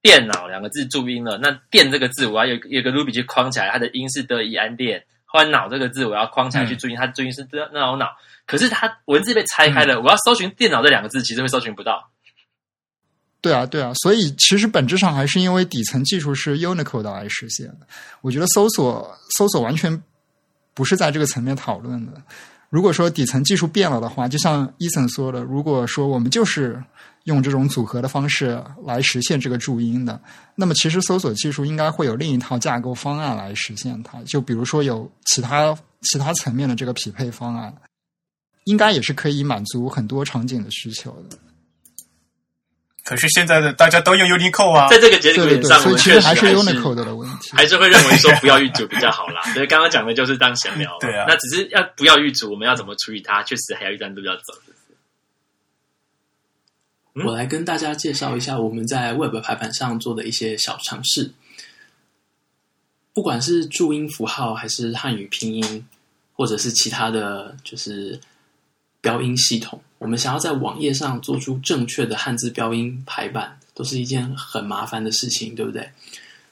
[0.02, 8.12] 电脑两个字注音了，那电这个字我要有有个 Ruby 去框起来，它的音是德以安电，后来脑这个字我要框起来去注音，它注音是的脑脑，
[8.46, 12.12] 可是它文字被拆开了，我要搜寻电脑这两个字，其实会搜寻不到。
[13.44, 17.80] 对啊，对啊，所以其实本质上还是因为底层技术是 Unicode 来实现的。
[18.22, 20.02] 我觉得搜索搜索完全
[20.74, 22.14] 不是在这个层面讨论的。
[22.70, 26.82] 如果说底层技术变了的话，就像伊森说的，如果说我们就是
[27.26, 30.18] 用这种组合的方式来实现这个注音的，
[30.56, 34.24] 那么其实搜索技术应该会有另一套架构方案来实现它。
[34.24, 37.76] 就比如说有其他其他层面的这个匹配方案，
[38.64, 41.38] 应该也是可以满足很多场景的需求的。
[43.04, 49.42] 可是现在的大家都用 Unicode 啊，在这个节点上，所以其实还是 Unicode 的问题，还是会认为说不要预组比较好啦。
[49.54, 54.54] 所以刚刚讲的就是当闲聊，对啊，那只是要不要预组，我们要怎么处理它，确实还有一段路要走。
[57.26, 61.32] 我来跟大家介绍一下我们在 Web 排版上做的一些小尝试，
[63.14, 65.86] 不管是注音符号，还是汉语拼音，
[66.32, 68.20] 或者是其他的就是
[69.02, 69.84] 标音系统。
[70.04, 75.90] 我们想要在网页上做出正确的汉字标音排版，都是一件很麻烦的事情，对不对？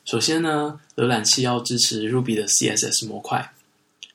[0.06, 3.52] 首先呢，浏览器要支持 Ruby 的 CSS 模块，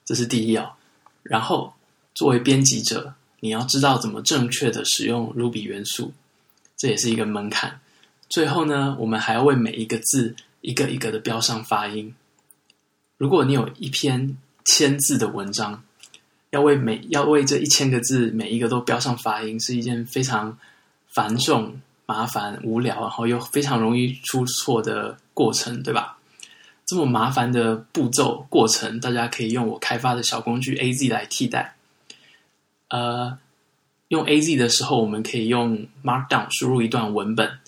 [0.06, 0.78] 这是第一要。
[1.22, 1.74] 然后，
[2.14, 6.14] 作为编辑者，你要知道怎么正确的使用 Ruby 元素，
[6.78, 7.78] 这也是一个门槛。
[8.30, 12.14] 最后呢，我们还要为每一个字一个一个的标上发音。
[13.18, 15.84] 如果你有一篇千字的文章，
[16.56, 20.56] 要为每要为这一千个字每一个都标上发音，是一件非常
[21.06, 26.16] 繁重、麻烦、无聊，然后又非常容易出错的过程，对吧？
[26.86, 31.74] 这么麻烦的步骤过程，大家可以用我开发的小工具 A Z 来替代。
[32.88, 33.36] 呃，
[34.08, 37.58] 用 A Z 的时候，我们可以用 Markdown 输入一段文本，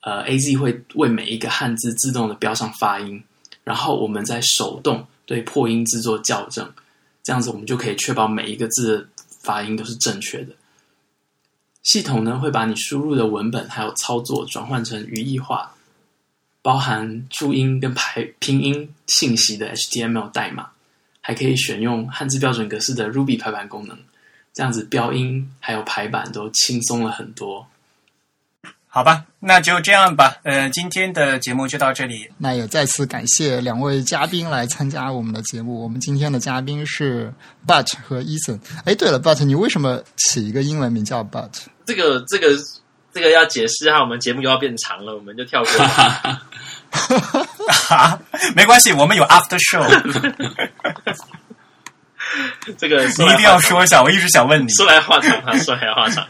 [0.00, 3.22] 呃，A Z 会为每一个汉字自动的标上发音，
[3.62, 6.68] 然后我们再手动对破音制作校正。
[7.26, 9.08] 这样子，我们就可以确保每一个字的
[9.42, 10.54] 发音都是正确的。
[11.82, 15.74] 系统呢，会把你输入的文本还有操作转换成语义化，
[16.62, 20.70] 包含注音跟排拼音信息的 HTML 代码，
[21.20, 23.98] 还可以选用汉字标准格式的 Ruby 排版功能。
[24.54, 27.66] 这样子，标音还有排版都轻松了很多。
[28.96, 30.38] 好吧，那就这样吧。
[30.42, 32.26] 呃，今天的节目就到这里。
[32.38, 35.82] 那也再次感谢两位嘉宾来参加我们的节目。
[35.82, 37.30] 我们今天的嘉宾是
[37.66, 38.58] But 和 Ethan。
[38.86, 41.50] 哎，对了，But，你为什么起一个英文名叫 But？
[41.84, 42.56] 这个这个
[43.12, 45.70] 这个要解释哈，我们节目又要变长了，我们就跳过
[48.56, 49.84] 没关系，我们有 After Show。
[52.78, 54.70] 这个你一定要说一下，我一直想问你。
[54.72, 56.26] 说来话长啊，说来话长。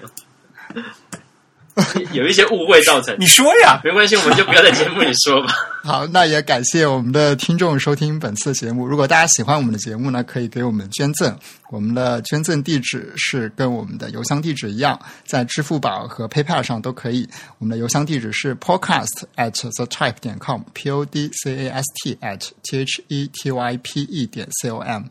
[2.12, 5.52] 有一些误会造成，你说呀，没关系，我们就不要在节目里说吧。
[5.84, 8.86] 好，那也感谢我们的听众收听本次节目。
[8.86, 11.36] 如果大家喜欢我们的节目呢，可以给我们捐赠。
[11.70, 17.28] 我们的捐赠地址是跟我们的邮箱地址一样，在支付宝和 PayPal 上都可以。
[17.58, 23.02] 我们的邮箱地址是 podcast at the type 点 com，p o d c a s t at t h
[23.08, 25.04] e t y p e 点 c o m。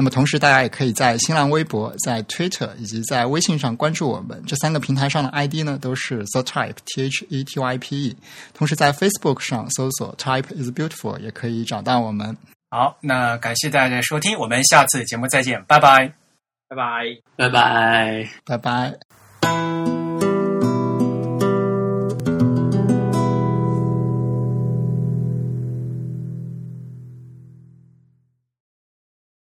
[0.00, 4.42] 那么同时，大家也可以在新浪微博、在 Twitter 以及在微信上关注我们。
[4.46, 8.16] 这三个平台上的 ID 呢，都是 The Type T H E T Y P E。
[8.54, 12.34] 同时，在 Facebook 上搜索 Type is Beautiful 也可以找到我们。
[12.70, 16.10] 好，那感谢大家的收听，我们下次节目再见，拜拜，
[16.70, 17.04] 拜拜，
[17.36, 19.79] 拜拜，拜拜。